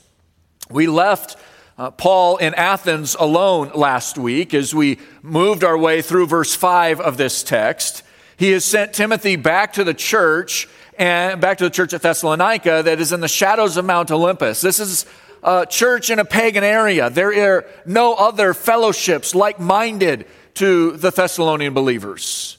We 0.71 0.87
left 0.87 1.37
uh, 1.79 1.91
Paul 1.91 2.37
in 2.37 2.55
Athens 2.55 3.17
alone 3.19 3.73
last 3.75 4.17
week 4.17 4.55
as 4.55 4.75
we 4.75 4.99
moved 5.23 5.65
our 5.65 5.77
way 5.77 6.03
through 6.03 6.27
verse 6.27 6.55
5 6.55 7.01
of 7.01 7.17
this 7.17 7.43
text. 7.43 8.03
He 8.37 8.51
has 8.53 8.65
sent 8.65 8.93
Timothy 8.93 9.37
back 9.37 9.73
to 9.75 9.85
the 9.85 9.95
church 9.95 10.69
and 10.99 11.41
back 11.41 11.59
to 11.59 11.65
the 11.65 11.71
church 11.71 11.93
at 11.93 12.03
Thessalonica 12.03 12.83
that 12.85 13.01
is 13.01 13.13
in 13.13 13.21
the 13.21 13.29
shadows 13.29 13.77
of 13.77 13.85
Mount 13.85 14.11
Olympus. 14.11 14.61
This 14.61 14.79
is 14.79 15.07
a 15.43 15.67
church 15.67 16.11
in 16.11 16.19
a 16.19 16.25
pagan 16.25 16.63
area. 16.63 17.11
There 17.11 17.57
are 17.57 17.67
no 17.85 18.15
other 18.15 18.55
fellowships 18.55 19.35
like 19.35 19.59
minded 19.59 20.27
to 20.55 20.93
the 20.93 21.11
Thessalonian 21.11 21.75
believers. 21.75 22.59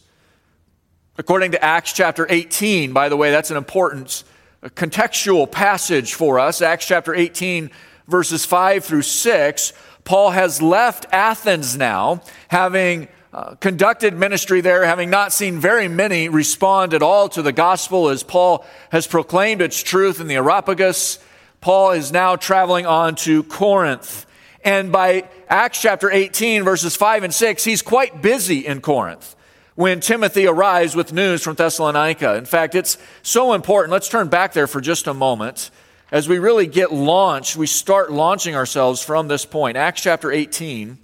According 1.15 1.51
to 1.51 1.63
Acts 1.63 1.93
chapter 1.93 2.25
18, 2.27 2.91
by 2.91 3.07
the 3.07 3.15
way, 3.15 3.29
that's 3.29 3.51
an 3.51 3.57
important 3.57 4.23
contextual 4.63 5.49
passage 5.49 6.15
for 6.15 6.39
us. 6.39 6.59
Acts 6.59 6.87
chapter 6.87 7.13
18, 7.13 7.69
verses 8.07 8.45
5 8.45 8.83
through 8.83 9.03
6. 9.03 9.73
Paul 10.05 10.31
has 10.31 10.59
left 10.59 11.05
Athens 11.11 11.77
now, 11.77 12.23
having 12.47 13.07
uh, 13.31 13.53
conducted 13.55 14.15
ministry 14.15 14.61
there, 14.61 14.85
having 14.85 15.11
not 15.11 15.31
seen 15.31 15.59
very 15.59 15.87
many 15.87 16.29
respond 16.29 16.95
at 16.95 17.03
all 17.03 17.29
to 17.29 17.43
the 17.43 17.53
gospel 17.53 18.09
as 18.09 18.23
Paul 18.23 18.65
has 18.91 19.05
proclaimed 19.05 19.61
its 19.61 19.83
truth 19.83 20.19
in 20.19 20.25
the 20.25 20.35
Areopagus. 20.35 21.19
Paul 21.61 21.91
is 21.91 22.11
now 22.11 22.37
traveling 22.37 22.87
on 22.87 23.13
to 23.17 23.43
Corinth. 23.43 24.25
And 24.65 24.91
by 24.91 25.29
Acts 25.47 25.79
chapter 25.79 26.09
18, 26.09 26.63
verses 26.63 26.95
5 26.95 27.23
and 27.23 27.33
6, 27.33 27.63
he's 27.63 27.83
quite 27.83 28.23
busy 28.23 28.65
in 28.65 28.81
Corinth 28.81 29.35
when 29.75 29.99
Timothy 29.99 30.47
arrives 30.47 30.95
with 30.95 31.13
news 31.13 31.43
from 31.43 31.55
Thessalonica. 31.55 32.35
In 32.35 32.45
fact, 32.45 32.75
it's 32.75 32.97
so 33.21 33.53
important. 33.53 33.91
Let's 33.91 34.09
turn 34.09 34.27
back 34.27 34.53
there 34.53 34.67
for 34.67 34.81
just 34.81 35.07
a 35.07 35.13
moment. 35.13 35.71
As 36.11 36.29
we 36.29 36.37
really 36.37 36.67
get 36.67 36.91
launched, 36.91 37.55
we 37.55 37.65
start 37.65 38.11
launching 38.11 38.55
ourselves 38.55 39.01
from 39.01 39.27
this 39.27 39.45
point. 39.45 39.77
Acts 39.77 40.01
chapter 40.01 40.31
18. 40.31 40.97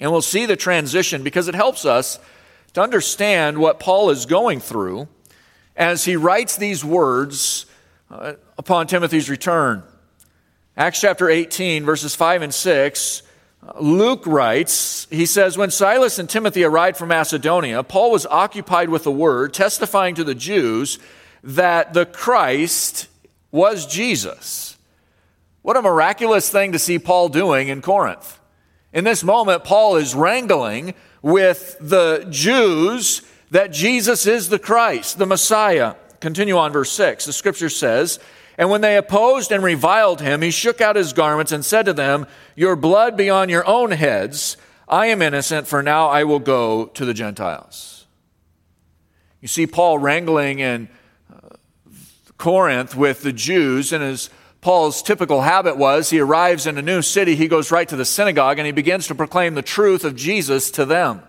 And 0.00 0.10
we'll 0.10 0.22
see 0.22 0.46
the 0.46 0.56
transition 0.56 1.22
because 1.22 1.48
it 1.48 1.54
helps 1.54 1.84
us 1.84 2.18
to 2.72 2.80
understand 2.80 3.58
what 3.58 3.78
Paul 3.78 4.08
is 4.10 4.24
going 4.24 4.60
through 4.60 5.06
as 5.76 6.04
he 6.04 6.16
writes 6.16 6.56
these 6.56 6.82
words 6.84 7.66
uh, 8.10 8.34
upon 8.56 8.86
Timothy's 8.86 9.28
return. 9.28 9.82
Acts 10.76 11.02
chapter 11.02 11.28
18, 11.28 11.84
verses 11.84 12.14
5 12.14 12.42
and 12.42 12.54
6. 12.54 13.22
Luke 13.80 14.26
writes, 14.26 15.06
he 15.10 15.24
says, 15.24 15.56
When 15.56 15.70
Silas 15.70 16.18
and 16.18 16.28
Timothy 16.28 16.64
arrived 16.64 16.96
from 16.96 17.08
Macedonia, 17.08 17.82
Paul 17.82 18.10
was 18.10 18.26
occupied 18.26 18.88
with 18.88 19.04
the 19.04 19.12
word, 19.12 19.54
testifying 19.54 20.16
to 20.16 20.24
the 20.24 20.34
Jews 20.34 20.98
that 21.44 21.94
the 21.94 22.06
Christ 22.06 23.08
was 23.52 23.86
Jesus. 23.86 24.76
What 25.62 25.76
a 25.76 25.82
miraculous 25.82 26.50
thing 26.50 26.72
to 26.72 26.78
see 26.78 26.98
Paul 26.98 27.28
doing 27.28 27.68
in 27.68 27.82
Corinth. 27.82 28.40
In 28.92 29.04
this 29.04 29.22
moment, 29.22 29.62
Paul 29.62 29.96
is 29.96 30.14
wrangling 30.14 30.94
with 31.22 31.76
the 31.80 32.26
Jews 32.30 33.22
that 33.52 33.72
Jesus 33.72 34.26
is 34.26 34.48
the 34.48 34.58
Christ, 34.58 35.18
the 35.18 35.26
Messiah. 35.26 35.94
Continue 36.18 36.56
on 36.56 36.72
verse 36.72 36.90
6. 36.90 37.26
The 37.26 37.32
scripture 37.32 37.68
says, 37.68 38.18
And 38.62 38.70
when 38.70 38.80
they 38.80 38.96
opposed 38.96 39.50
and 39.50 39.60
reviled 39.60 40.20
him, 40.20 40.40
he 40.40 40.52
shook 40.52 40.80
out 40.80 40.94
his 40.94 41.12
garments 41.12 41.50
and 41.50 41.64
said 41.64 41.84
to 41.86 41.92
them, 41.92 42.28
Your 42.54 42.76
blood 42.76 43.16
be 43.16 43.28
on 43.28 43.48
your 43.48 43.66
own 43.66 43.90
heads. 43.90 44.56
I 44.88 45.06
am 45.06 45.20
innocent, 45.20 45.66
for 45.66 45.82
now 45.82 46.06
I 46.06 46.22
will 46.22 46.38
go 46.38 46.86
to 46.86 47.04
the 47.04 47.12
Gentiles. 47.12 48.06
You 49.40 49.48
see 49.48 49.66
Paul 49.66 49.98
wrangling 49.98 50.60
in 50.60 50.88
uh, 51.28 51.56
Corinth 52.38 52.94
with 52.94 53.22
the 53.22 53.32
Jews, 53.32 53.92
and 53.92 54.00
his 54.00 54.30
Paul's 54.60 55.02
typical 55.02 55.40
habit 55.40 55.76
was 55.76 56.10
he 56.10 56.20
arrives 56.20 56.64
in 56.64 56.78
a 56.78 56.82
new 56.82 57.02
city, 57.02 57.34
he 57.34 57.48
goes 57.48 57.72
right 57.72 57.88
to 57.88 57.96
the 57.96 58.04
synagogue, 58.04 58.60
and 58.60 58.66
he 58.66 58.72
begins 58.72 59.08
to 59.08 59.16
proclaim 59.16 59.56
the 59.56 59.62
truth 59.62 60.04
of 60.04 60.14
Jesus 60.14 60.70
to 60.70 60.84
them. 60.84 61.20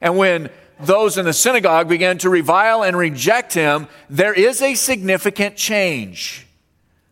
And 0.00 0.16
when 0.16 0.48
those 0.78 1.18
in 1.18 1.24
the 1.24 1.32
synagogue 1.32 1.88
began 1.88 2.18
to 2.18 2.30
revile 2.30 2.84
and 2.84 2.96
reject 2.96 3.52
him, 3.52 3.88
there 4.08 4.32
is 4.32 4.62
a 4.62 4.76
significant 4.76 5.56
change. 5.56 6.44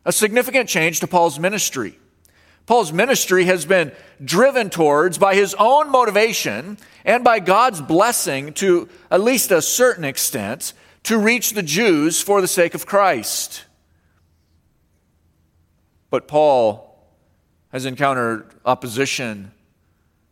A 0.07 0.13
significant 0.13 0.69
change 0.69 1.01
to 1.01 1.09
Paul's 1.09 1.39
ministry. 1.39 1.99
Paul's 2.65 2.93
ministry 2.93 3.45
has 3.45 3.65
been 3.65 3.91
driven 4.25 4.71
towards 4.71 5.19
by 5.19 5.35
his 5.35 5.53
own 5.59 5.91
motivation 5.91 6.79
and 7.05 7.25
by 7.25 7.41
God's 7.41 7.81
blessing 7.81 8.53
to 8.55 8.89
at 9.11 9.21
least 9.21 9.51
a 9.51 9.61
certain 9.61 10.05
extent 10.05 10.73
to 11.03 11.19
reach 11.19 11.51
the 11.51 11.63
Jews 11.63 12.23
for 12.23 12.41
the 12.41 12.47
sake 12.49 12.75
of 12.75 12.87
Christ. 12.87 13.65
But 16.09 16.29
Paul 16.29 16.97
has 17.73 17.85
encountered 17.85 18.49
opposition 18.65 19.51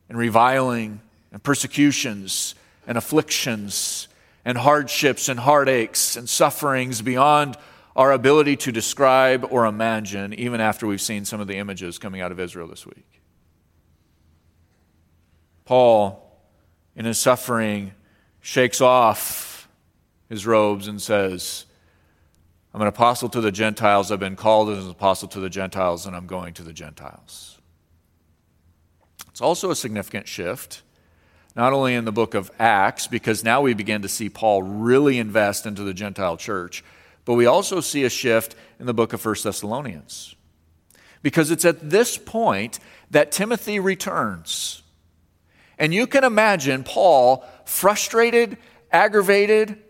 and 0.09 0.17
reviling 0.17 1.01
and 1.33 1.43
persecutions 1.43 2.55
and 2.87 2.97
afflictions 2.97 4.07
and 4.45 4.57
hardships 4.57 5.29
and 5.29 5.41
heartaches 5.41 6.17
and 6.17 6.29
sufferings 6.29 7.03
beyond 7.03 7.57
our 7.97 8.13
ability 8.13 8.57
to 8.57 8.73
describe 8.73 9.47
or 9.51 9.67
imagine, 9.67 10.35
even 10.35 10.61
after 10.61 10.87
we've 10.87 11.01
seen 11.01 11.25
some 11.25 11.41
of 11.41 11.47
the 11.47 11.57
images 11.57 11.99
coming 11.99 12.21
out 12.21 12.33
of 12.33 12.41
Israel 12.41 12.67
this 12.67 12.85
week. 12.85 13.21
Paul, 15.65 16.21
in 16.97 17.05
his 17.05 17.19
suffering, 17.19 17.93
shakes 18.41 18.81
off 18.81 19.69
his 20.29 20.47
robes 20.47 20.89
and 20.89 21.01
says, 21.01 21.67
I'm 22.75 22.83
an 22.83 22.89
apostle 22.89 23.29
to 23.29 23.41
the 23.41 23.53
Gentiles. 23.53 24.11
I've 24.11 24.19
been 24.19 24.35
called 24.35 24.69
as 24.71 24.85
an 24.85 24.91
apostle 24.91 25.29
to 25.29 25.41
the 25.41 25.49
Gentiles, 25.49 26.07
and 26.07 26.17
I'm 26.17 26.27
going 26.27 26.55
to 26.55 26.63
the 26.63 26.73
Gentiles. 26.73 27.59
It's 29.29 29.41
also 29.41 29.71
a 29.71 29.77
significant 29.77 30.27
shift, 30.27 30.83
not 31.55 31.73
only 31.73 31.95
in 31.95 32.05
the 32.05 32.13
book 32.13 32.35
of 32.35 32.51
Acts, 32.59 33.07
because 33.07 33.45
now 33.45 33.61
we 33.61 33.75
begin 33.75 34.03
to 34.03 34.09
see 34.09 34.29
Paul 34.29 34.65
really 34.65 35.19
invest 35.19 35.67
into 35.67 35.83
the 35.83 35.95
Gentile 35.95 36.37
church, 36.37 36.83
but 37.25 37.35
we 37.35 37.47
also 37.47 37.81
see 37.81 38.05
a 38.05 38.11
shift 38.11 38.55
in 38.79 38.87
the 38.87 38.95
book 38.95 39.13
of 39.13 39.25
1 39.25 39.37
Thessalonians. 39.43 40.35
Because 41.23 41.51
it's 41.51 41.65
at 41.65 41.91
this 41.91 42.19
point 42.19 42.79
that 43.11 43.33
Timothy 43.33 43.81
returns. 43.81 44.83
And 45.79 45.95
you 45.95 46.07
can 46.07 46.23
imagine 46.23 46.85
Paul 46.85 47.45
frustrated, 47.65 48.59
aggravated, 48.93 49.83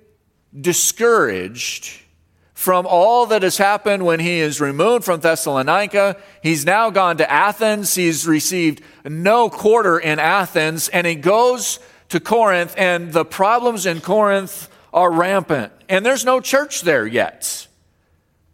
discouraged 0.58 2.00
from 2.54 2.86
all 2.86 3.26
that 3.26 3.42
has 3.42 3.58
happened 3.58 4.06
when 4.06 4.20
he 4.20 4.38
is 4.38 4.60
removed 4.60 5.04
from 5.04 5.20
Thessalonica. 5.20 6.16
He's 6.42 6.64
now 6.64 6.88
gone 6.90 7.16
to 7.16 7.30
Athens. 7.30 7.94
He's 7.94 8.26
received 8.26 8.80
no 9.04 9.50
quarter 9.50 9.98
in 9.98 10.20
Athens, 10.20 10.88
and 10.88 11.06
he 11.06 11.16
goes 11.16 11.80
to 12.10 12.20
Corinth, 12.20 12.74
and 12.78 13.12
the 13.12 13.24
problems 13.24 13.86
in 13.86 14.00
Corinth 14.00 14.68
are 14.94 15.10
rampant. 15.10 15.72
And 15.88 16.06
there's 16.06 16.24
no 16.24 16.40
church 16.40 16.82
there 16.82 17.06
yet. 17.06 17.66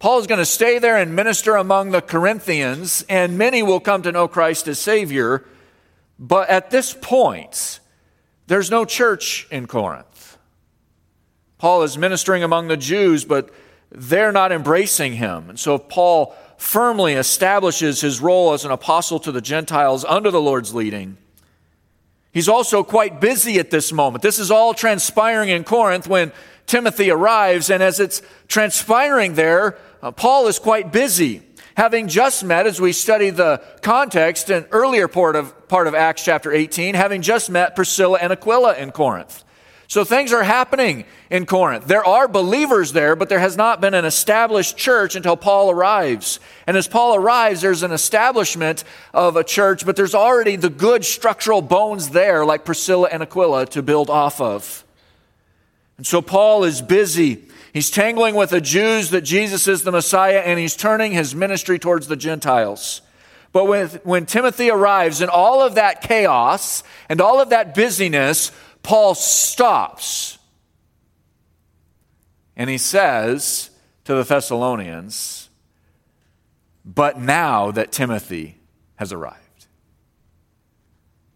Paul 0.01 0.19
is 0.19 0.27
going 0.27 0.39
to 0.39 0.47
stay 0.47 0.79
there 0.79 0.97
and 0.97 1.15
minister 1.15 1.55
among 1.57 1.91
the 1.91 2.01
Corinthians, 2.01 3.05
and 3.09 3.37
many 3.37 3.63
will 3.63 3.81
come 3.81 4.01
to 4.03 4.11
know 4.11 4.27
Christ 4.27 4.67
as 4.67 4.79
Savior. 4.79 5.45
But 6.19 6.49
at 6.49 6.71
this 6.71 6.97
point, 6.99 7.81
there's 8.47 8.71
no 8.71 8.87
church 8.87 9.47
in 9.51 9.67
Corinth. 9.67 10.39
Paul 11.59 11.83
is 11.83 11.99
ministering 11.99 12.43
among 12.43 12.69
the 12.69 12.79
Jews, 12.79 13.27
but 13.27 13.51
they're 13.91 14.33
not 14.33 14.51
embracing 14.51 15.13
him. 15.13 15.51
And 15.51 15.61
so 15.61 15.77
Paul 15.77 16.35
firmly 16.57 17.13
establishes 17.13 18.01
his 18.01 18.21
role 18.21 18.55
as 18.55 18.65
an 18.65 18.71
apostle 18.71 19.21
to 19.21 19.33
the 19.33 19.43
Gentiles 19.43 20.07
under 20.07 20.31
the 20.31 20.41
Lord's 20.41 20.75
leading. 20.75 21.19
He's 22.33 22.49
also 22.49 22.85
quite 22.85 23.21
busy 23.21 23.59
at 23.59 23.71
this 23.71 23.93
moment. 23.93 24.23
This 24.23 24.39
is 24.39 24.51
all 24.51 24.73
transpiring 24.73 25.49
in 25.49 25.65
Corinth 25.65 26.07
when 26.07 26.33
Timothy 26.67 27.11
arrives, 27.11 27.71
and 27.71 27.83
as 27.83 27.99
it's 27.99 28.23
transpiring 28.47 29.35
there, 29.35 29.77
uh, 30.03 30.13
Paul 30.13 30.47
is 30.47 30.59
quite 30.59 30.93
busy. 30.93 31.43
Having 31.77 32.09
just 32.09 32.45
met, 32.45 32.67
as 32.67 32.81
we 32.81 32.93
study 32.93 33.31
the 33.31 33.63
context, 33.83 34.51
an 34.51 34.67
earlier 34.71 35.09
part 35.09 35.35
of, 35.35 35.69
part 35.69 35.87
of 35.89 35.95
Acts 35.95 36.25
chapter 36.25 36.53
18, 36.53 36.95
having 36.95 37.23
just 37.23 37.51
met 37.51 37.75
Priscilla 37.75 38.19
and 38.21 38.33
Aquila 38.33 38.77
in 38.77 38.93
Corinth. 38.93 39.43
So 39.89 40.05
things 40.05 40.33
are 40.33 40.45
happening 40.45 41.05
in 41.31 41.47
Corinth. 41.47 41.87
There 41.87 42.05
are 42.05 42.27
believers 42.27 42.93
there, 42.93 43.15
but 43.15 43.29
there 43.29 43.39
has 43.39 43.57
not 43.57 43.81
been 43.81 43.95
an 43.95 44.05
established 44.05 44.77
church 44.77 45.15
until 45.15 45.37
Paul 45.37 45.71
arrives. 45.71 46.41
And 46.67 46.77
as 46.77 46.89
Paul 46.89 47.15
arrives, 47.15 47.61
there's 47.61 47.85
an 47.85 47.93
establishment 47.93 48.83
of 49.15 49.37
a 49.37 49.45
church, 49.45 49.87
but 49.87 49.95
there's 49.95 50.15
already 50.15 50.57
the 50.57 50.69
good 50.69 51.05
structural 51.05 51.63
bones 51.63 52.11
there, 52.11 52.45
like 52.45 52.65
Priscilla 52.65 53.09
and 53.13 53.23
Aquila, 53.23 53.67
to 53.67 53.83
build 53.83 54.11
off 54.11 54.41
of. 54.41 54.85
And 55.97 56.07
so 56.07 56.21
Paul 56.21 56.65
is 56.65 56.83
busy. 56.83 57.45
He's 57.73 57.91
tangling 57.91 58.35
with 58.35 58.51
the 58.51 58.61
Jews 58.61 59.11
that 59.11 59.21
Jesus 59.21 59.69
is 59.69 59.85
the 59.85 59.93
Messiah, 59.93 60.41
and 60.41 60.59
he's 60.59 60.75
turning 60.75 61.13
his 61.13 61.33
ministry 61.33 61.79
towards 61.79 62.09
the 62.09 62.17
Gentiles. 62.17 63.03
But 63.53 63.67
when, 63.67 63.89
when 64.03 64.27
Timothy 64.27 64.71
arrives 64.71 65.21
in 65.21 65.29
all 65.29 65.63
of 65.63 65.77
that 65.77 66.03
chaos 66.03 66.83
and 67.09 67.21
all 67.21 67.41
of 67.41 67.51
that 67.51 67.75
busyness, 67.75 68.51
Paul 68.83 69.15
stops 69.15 70.39
and 72.61 72.69
he 72.69 72.77
says 72.77 73.71
to 74.05 74.15
the 74.15 74.23
Thessalonians, 74.23 75.49
But 76.85 77.19
now 77.19 77.71
that 77.71 77.91
Timothy 77.91 78.59
has 78.97 79.15
arrived. 79.15 79.67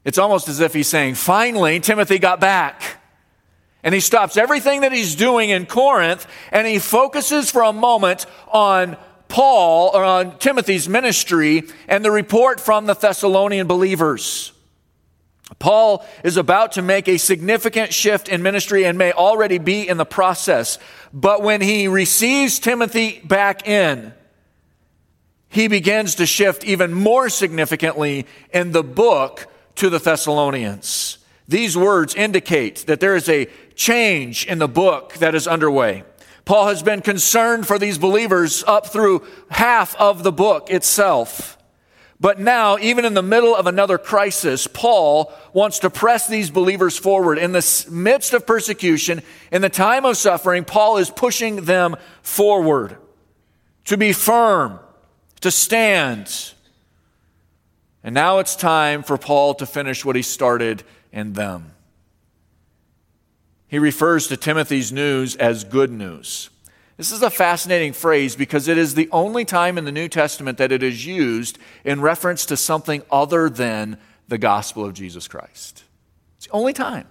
It's 0.05 0.19
almost 0.19 0.49
as 0.49 0.61
if 0.61 0.75
he's 0.75 0.87
saying, 0.87 1.15
Finally, 1.15 1.81
Timothy 1.81 2.19
got 2.19 2.41
back. 2.41 3.01
And 3.83 3.95
he 3.95 4.03
stops 4.03 4.37
everything 4.37 4.83
that 4.83 4.93
he's 4.93 5.15
doing 5.15 5.49
in 5.49 5.65
Corinth 5.65 6.27
and 6.53 6.67
he 6.67 6.79
focuses 6.79 7.51
for 7.51 7.63
a 7.63 7.73
moment 7.73 8.27
on 8.49 8.99
Paul 9.29 9.93
or 9.95 10.05
on 10.05 10.39
Timothy's 10.39 10.91
ministry 10.91 11.63
and 11.89 12.05
the 12.05 12.11
report 12.11 12.61
from 12.61 12.85
the 12.85 12.95
Thessalonian 12.95 13.67
believers. 13.67 14.54
Paul 15.59 16.05
is 16.23 16.37
about 16.37 16.73
to 16.73 16.83
make 16.83 17.09
a 17.09 17.19
significant 17.19 17.93
shift 17.93 18.29
in 18.29 18.43
ministry 18.43 18.85
and 18.85 18.99
may 18.99 19.13
already 19.13 19.59
be 19.59 19.89
in 19.89 19.97
the 19.97 20.05
process. 20.05 20.79
But 21.13 21.43
when 21.43 21.61
he 21.61 21.89
receives 21.89 22.59
Timothy 22.59 23.21
back 23.25 23.69
in, 23.69 24.13
he 25.49 25.69
begins 25.69 26.17
to 26.17 26.27
shift 26.27 26.65
even 26.65 26.93
more 26.93 27.29
significantly 27.29 28.27
in 28.53 28.73
the 28.73 28.83
book 28.83 29.47
to 29.77 29.89
the 29.89 29.99
Thessalonians. 29.99 31.19
These 31.47 31.77
words 31.77 32.15
indicate 32.15 32.87
that 32.87 33.01
there 33.01 33.15
is 33.15 33.29
a 33.29 33.49
change 33.75 34.47
in 34.47 34.59
the 34.59 34.69
book 34.69 35.15
that 35.15 35.35
is 35.35 35.47
underway. 35.47 36.05
Paul 36.45 36.67
has 36.67 36.83
been 36.83 37.01
concerned 37.01 37.67
for 37.67 37.79
these 37.79 37.99
believers 37.99 38.65
up 38.67 38.89
through 38.89 39.27
half 39.51 39.95
of 39.97 40.23
the 40.23 40.33
book 40.33 40.71
itself. 40.71 41.57
But 42.21 42.39
now, 42.39 42.79
even 42.79 43.05
in 43.05 43.15
the 43.15 43.23
middle 43.23 43.55
of 43.57 43.67
another 43.67 43.99
crisis, 43.99 44.67
Paul 44.67 45.33
wants 45.53 45.81
to 45.81 45.91
press 45.91 46.29
these 46.29 46.51
believers 46.51 46.97
forward. 46.97 47.39
In 47.39 47.53
the 47.53 47.87
midst 47.91 48.33
of 48.33 48.47
persecution, 48.47 49.21
in 49.51 49.63
the 49.63 49.69
time 49.69 50.05
of 50.05 50.17
suffering, 50.17 50.65
Paul 50.65 50.99
is 50.99 51.11
pushing 51.11 51.65
them 51.65 51.97
forward 52.23 52.97
to 53.87 53.97
be 53.97 54.13
firm, 54.13 54.79
to 55.41 55.51
stand. 55.51 56.53
And 58.03 58.15
now 58.15 58.39
it's 58.39 58.57
time 58.57 59.03
for 59.03 59.19
Paul 59.19 59.55
to 59.55 59.67
finish 59.67 60.05
what 60.05 60.17
he 60.17 60.23
started 60.23 60.83
in 61.13 61.33
them. 61.33 61.73
He 63.67 63.79
refers 63.79 64.29
to 64.29 64.37
Timothy's 64.37 64.93
news 64.93 65.37
as 65.37 65.65
good 65.65 65.91
news. 65.91 66.51
This 66.97 67.11
is 67.11 67.23
a 67.23 67.31
fascinating 67.31 67.93
phrase 67.93 68.37
because 68.37 68.69
it 68.69 68.79
is 68.79 68.95
the 68.95 69.09
only 69.11 69.45
time 69.45 69.79
in 69.79 69.85
the 69.85 69.93
New 69.93 70.09
Testament 70.09 70.59
that 70.59 70.71
it 70.71 70.83
is 70.83 71.05
used 71.05 71.59
in 71.85 72.01
reference 72.01 72.47
to 72.47 72.57
something 72.57 73.03
other 73.11 73.51
than 73.51 73.99
the 74.29 74.39
gospel 74.39 74.85
of 74.85 74.95
Jesus 74.95 75.27
Christ. 75.27 75.83
It's 76.37 76.47
the 76.47 76.53
only 76.53 76.73
time. 76.73 77.09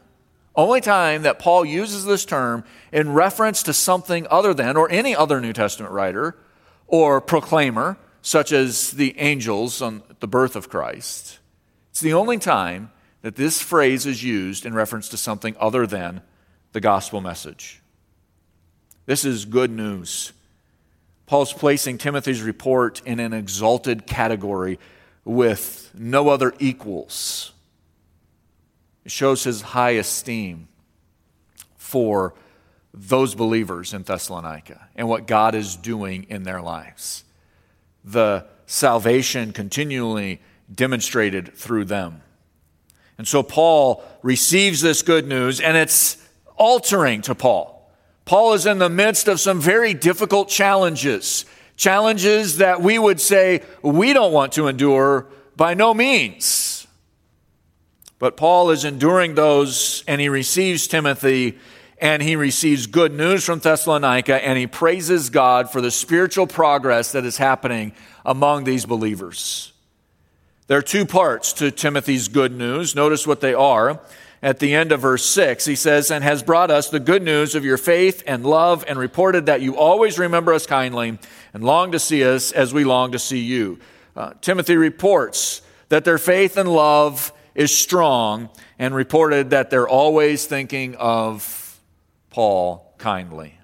Only 0.56 0.80
time 0.80 1.24
that 1.24 1.40
Paul 1.40 1.66
uses 1.66 2.06
this 2.06 2.24
term 2.24 2.64
in 2.94 3.12
reference 3.12 3.64
to 3.64 3.74
something 3.74 4.26
other 4.30 4.54
than, 4.54 4.78
or 4.78 4.90
any 4.90 5.16
other 5.16 5.42
New 5.42 5.54
Testament 5.54 5.92
writer 5.92 6.38
or 6.88 7.20
proclaimer, 7.20 7.98
such 8.22 8.54
as 8.54 8.92
the 8.92 9.20
angels 9.20 9.82
on 9.82 10.04
the 10.22 10.28
birth 10.28 10.56
of 10.56 10.70
Christ. 10.70 11.40
It's 11.92 12.00
the 12.00 12.14
only 12.14 12.38
time 12.38 12.92
that 13.22 13.36
this 13.36 13.62
phrase 13.62 14.06
is 14.06 14.24
used 14.24 14.66
in 14.66 14.74
reference 14.74 15.10
to 15.10 15.18
something 15.18 15.56
other 15.60 15.86
than 15.86 16.22
the 16.72 16.80
gospel 16.80 17.20
message. 17.20 17.83
This 19.06 19.26
is 19.26 19.46
good 19.46 19.72
news. 19.72 20.32
Paul's 21.26 21.54
placing 21.54 21.98
Timothy's 21.98 22.42
report 22.42 23.02
in 23.06 23.20
an 23.20 23.34
exalted 23.34 24.06
category 24.06 24.80
with 25.26 25.92
no 25.94 26.30
other 26.30 26.54
equals. 26.60 27.54
It 29.06 29.12
shows 29.12 29.44
his 29.44 29.62
high 29.62 29.92
esteem 29.92 30.68
for 31.76 32.34
those 32.94 33.36
believers 33.36 33.94
in 33.94 34.04
Thessalonica 34.04 34.88
and 34.96 35.08
what 35.08 35.28
God 35.28 35.56
is 35.56 35.76
doing 35.76 36.26
in 36.30 36.44
their 36.44 36.62
lives. 36.62 37.24
The 38.04 38.46
salvation 38.66 39.52
continually 39.52 40.42
demonstrated 40.74 41.54
through 41.56 41.86
them. 41.86 42.22
And 43.18 43.28
so 43.28 43.44
Paul 43.44 44.04
receives 44.22 44.82
this 44.82 45.02
good 45.02 45.28
news, 45.28 45.60
and 45.60 45.78
it's 45.78 46.18
altering 46.58 47.22
to 47.24 47.36
Paul. 47.36 47.73
Paul 48.26 48.54
is 48.54 48.66
in 48.66 48.78
the 48.78 48.90
midst 48.90 49.28
of 49.28 49.40
some 49.40 49.60
very 49.60 49.94
difficult 49.94 50.50
challenges, 50.50 51.46
challenges 51.76 52.58
that 52.58 52.82
we 52.82 52.98
would 52.98 53.20
say 53.20 53.62
we 53.82 54.14
don't 54.14 54.32
want 54.32 54.54
to 54.54 54.68
endure 54.68 55.28
by 55.56 55.74
no 55.74 55.94
means. 55.94 56.88
But 58.20 58.38
Paul 58.38 58.70
is 58.70 58.86
enduring 58.86 59.36
those, 59.36 60.04
and 60.08 60.22
he 60.22 60.30
receives 60.30 60.88
Timothy, 60.88 61.58
and 61.98 62.24
he 62.24 62.38
receives 62.38 62.88
good 62.88 63.14
news 63.14 63.44
from 63.44 63.60
Thessalonica, 63.60 64.46
and 64.46 64.58
he 64.58 64.68
praises 64.68 65.30
God 65.30 65.70
for 65.70 65.82
the 65.82 65.92
spiritual 65.92 66.48
progress 66.48 67.12
that 67.12 67.26
is 67.26 67.38
happening 67.38 67.92
among 68.26 68.64
these 68.64 68.86
believers. 68.86 69.74
There 70.68 70.78
are 70.78 70.82
two 70.82 71.06
parts 71.06 71.52
to 71.54 71.72
Timothy's 71.72 72.30
good 72.30 72.58
news. 72.58 72.96
Notice 72.96 73.28
what 73.28 73.42
they 73.42 73.54
are. 73.54 74.00
At 74.44 74.60
the 74.60 74.76
end 74.76 74.92
of 74.92 75.00
verse 75.00 75.24
6, 75.24 75.64
he 75.64 75.76
says, 75.78 76.12
And 76.12 76.22
has 76.22 76.44
brought 76.44 76.70
us 76.70 76.90
the 76.90 77.00
good 77.00 77.24
news 77.24 77.56
of 77.56 77.64
your 77.64 77.78
faith 77.78 78.22
and 78.28 78.46
love, 78.46 78.84
and 78.90 79.00
reported 79.00 79.46
that 79.46 79.62
you 79.62 79.78
always 79.78 80.20
remember 80.20 80.54
us 80.54 80.66
kindly 80.66 81.18
and 81.54 81.64
long 81.64 81.94
to 81.94 82.00
see 82.00 82.26
us 82.26 82.52
as 82.52 82.74
we 82.74 82.84
long 82.84 83.14
to 83.14 83.20
see 83.20 83.40
you. 83.40 83.80
Uh, 84.18 84.34
Timothy 84.42 84.76
reports 84.76 85.62
that 85.88 86.04
their 86.04 86.18
faith 86.18 86.58
and 86.58 86.70
love 86.70 87.32
is 87.56 87.76
strong, 87.76 88.50
and 88.78 88.94
reported 88.94 89.52
that 89.52 89.70
they're 89.70 89.88
always 89.88 90.46
thinking 90.46 90.96
of 90.96 91.80
Paul 92.30 92.94
kindly. 92.98 93.58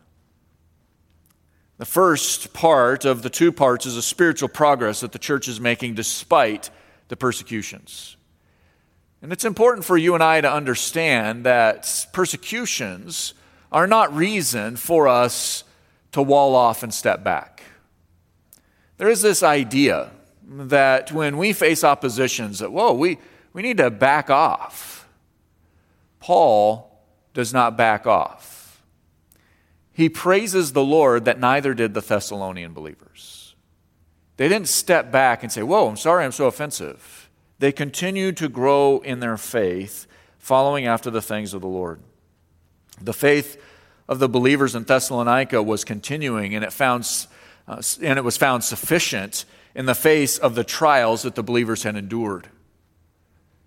The 1.78 1.86
first 1.86 2.54
part 2.54 3.04
of 3.04 3.22
the 3.22 3.30
two 3.30 3.52
parts 3.52 3.86
is 3.86 3.98
a 3.98 4.02
spiritual 4.02 4.48
progress 4.48 5.02
that 5.02 5.12
the 5.12 5.20
church 5.20 5.50
is 5.50 5.60
making 5.60 5.96
despite 5.96 6.70
the 7.10 7.18
persecutions. 7.18 8.16
And 9.22 9.34
it's 9.34 9.46
important 9.46 9.86
for 9.86 9.98
you 9.98 10.14
and 10.14 10.24
I 10.24 10.40
to 10.42 10.52
understand 10.52 11.46
that 11.46 12.08
persecutions 12.14 13.34
are 13.72 13.88
not 13.88 14.16
reason 14.16 14.78
for 14.78 15.08
us 15.08 15.64
to 16.14 16.22
wall 16.22 16.56
off 16.56 16.84
and 16.84 16.94
step 16.94 17.24
back. 17.24 17.64
There 18.98 19.10
is 19.10 19.22
this 19.22 19.44
idea 19.44 20.12
that 20.48 21.12
when 21.12 21.38
we 21.38 21.54
face 21.54 21.84
oppositions, 21.84 22.60
that, 22.60 22.72
whoa, 22.72 22.94
we, 22.94 23.20
we 23.54 23.62
need 23.62 23.78
to 23.78 23.90
back 23.90 24.30
off. 24.30 25.08
Paul 26.20 27.00
does 27.34 27.54
not 27.54 27.78
back 27.78 28.08
off. 28.08 28.82
He 29.92 30.10
praises 30.10 30.72
the 30.72 30.84
Lord 30.84 31.26
that 31.26 31.40
neither 31.40 31.74
did 31.74 31.94
the 31.94 32.02
Thessalonian 32.02 32.74
believers. 32.74 33.54
They 34.38 34.48
didn't 34.48 34.70
step 34.70 35.12
back 35.12 35.44
and 35.44 35.52
say, 35.52 35.62
whoa, 35.62 35.90
I'm 35.90 35.98
sorry 35.98 36.24
I'm 36.24 36.32
so 36.32 36.48
offensive 36.48 37.29
they 37.60 37.72
continued 37.72 38.38
to 38.38 38.50
grow 38.50 39.00
in 39.00 39.20
their 39.20 39.38
faith, 39.38 40.08
following 40.38 40.86
after 40.86 41.12
the 41.12 41.22
things 41.22 41.54
of 41.54 41.62
the 41.62 41.68
Lord. 41.68 42.00
The 43.02 43.14
faith 43.14 43.62
of 44.08 44.20
the 44.20 44.30
believers 44.30 44.76
in 44.76 44.84
Thessalonica 44.84 45.62
was 45.62 45.84
continuing, 45.84 46.56
and 46.56 46.64
it 46.64 46.74
found 46.74 47.06
uh, 47.68 47.82
and 48.02 48.18
it 48.18 48.24
was 48.24 48.36
found 48.36 48.64
sufficient 48.64 49.46
in 49.76 49.86
the 49.86 49.94
face 49.94 50.40
of 50.40 50.56
the 50.56 50.64
trials 50.64 51.22
that 51.22 51.36
the 51.36 51.44
believers 51.44 51.84
had 51.84 51.96
endured. 51.96 52.50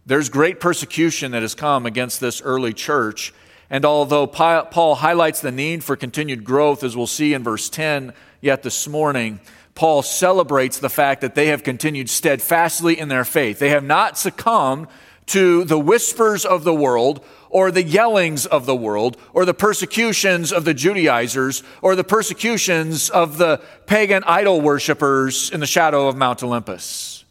There's 0.04 0.28
great 0.28 0.58
persecution 0.58 1.30
that 1.30 1.42
has 1.42 1.54
come 1.54 1.86
against 1.86 2.20
this 2.20 2.42
early 2.42 2.72
church. 2.72 3.32
And 3.70 3.84
although 3.84 4.26
Paul 4.26 4.96
highlights 4.96 5.40
the 5.40 5.52
need 5.52 5.84
for 5.84 5.94
continued 5.94 6.42
growth, 6.42 6.82
as 6.82 6.96
we'll 6.96 7.06
see 7.06 7.32
in 7.32 7.44
verse 7.44 7.70
10 7.70 8.12
yet 8.40 8.64
this 8.64 8.88
morning, 8.88 9.38
Paul 9.74 10.02
celebrates 10.02 10.78
the 10.78 10.90
fact 10.90 11.22
that 11.22 11.34
they 11.34 11.46
have 11.46 11.64
continued 11.64 12.10
steadfastly 12.10 12.98
in 12.98 13.08
their 13.08 13.24
faith. 13.24 13.58
They 13.58 13.70
have 13.70 13.84
not 13.84 14.18
succumbed 14.18 14.88
to 15.26 15.64
the 15.64 15.78
whispers 15.78 16.44
of 16.44 16.64
the 16.64 16.74
world 16.74 17.24
or 17.48 17.70
the 17.70 17.82
yellings 17.82 18.44
of 18.44 18.66
the 18.66 18.76
world 18.76 19.16
or 19.32 19.44
the 19.44 19.54
persecutions 19.54 20.52
of 20.52 20.64
the 20.64 20.74
Judaizers 20.74 21.62
or 21.80 21.94
the 21.94 22.04
persecutions 22.04 23.08
of 23.08 23.38
the 23.38 23.62
pagan 23.86 24.24
idol 24.26 24.60
worshippers 24.60 25.50
in 25.50 25.60
the 25.60 25.66
shadow 25.66 26.08
of 26.08 26.16
Mount 26.16 26.42
Olympus. 26.42 27.24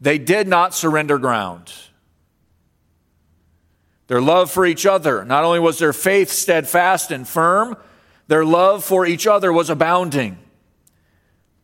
They 0.00 0.18
did 0.18 0.46
not 0.46 0.74
surrender 0.74 1.18
ground. 1.18 1.72
Their 4.06 4.20
love 4.22 4.50
for 4.50 4.64
each 4.64 4.86
other, 4.86 5.24
not 5.24 5.44
only 5.44 5.58
was 5.58 5.78
their 5.78 5.92
faith 5.92 6.30
steadfast 6.30 7.10
and 7.10 7.26
firm, 7.26 7.76
their 8.26 8.44
love 8.44 8.84
for 8.84 9.04
each 9.04 9.26
other 9.26 9.52
was 9.52 9.68
abounding. 9.68 10.38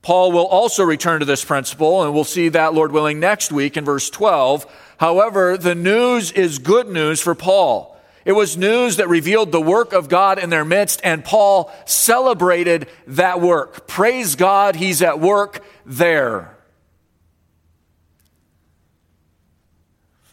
Paul 0.05 0.33
will 0.33 0.47
also 0.47 0.85
return 0.85 1.21
to 1.21 1.25
this 1.25 1.43
principle, 1.43 2.03
and 2.03 2.13
we'll 2.13 2.25
see 2.25 2.51
that, 2.51 2.75
Lord 2.75 2.93
willing, 2.93 3.21
next 3.21 3.51
week 3.51 3.79
in 3.79 3.87
verse 3.87 4.11
12. 4.11 4.67
However, 4.99 5.57
the 5.57 5.75
news 5.75 6.31
is 6.31 6.59
good 6.59 6.89
news 6.89 7.23
for 7.23 7.35
Paul. 7.35 7.99
It 8.27 8.33
was 8.33 8.59
news 8.59 8.97
that 8.97 9.09
revealed 9.09 9.51
the 9.51 9.63
work 9.63 9.95
of 9.95 10.11
God 10.11 10.39
in 10.39 10.51
their 10.51 10.65
midst, 10.65 11.01
and 11.05 11.25
Paul 11.25 11.73
celebrated 11.87 12.87
that 13.07 13.41
work. 13.41 13.87
Praise 13.87 14.37
God, 14.37 14.77
he's 14.77 15.01
at 15.01 15.21
work 15.21 15.65
there. 15.87 16.55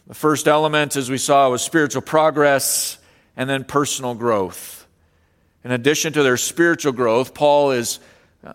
The 0.06 0.14
first 0.14 0.46
element, 0.46 0.96
as 0.96 1.10
we 1.10 1.16
saw, 1.16 1.48
was 1.48 1.62
spiritual 1.62 2.02
progress 2.02 2.98
and 3.38 3.48
then 3.48 3.64
personal 3.64 4.14
growth. 4.14 4.86
In 5.64 5.70
addition 5.70 6.12
to 6.12 6.22
their 6.22 6.36
spiritual 6.36 6.92
growth, 6.92 7.32
Paul 7.32 7.70
is 7.70 8.00
uh, 8.44 8.52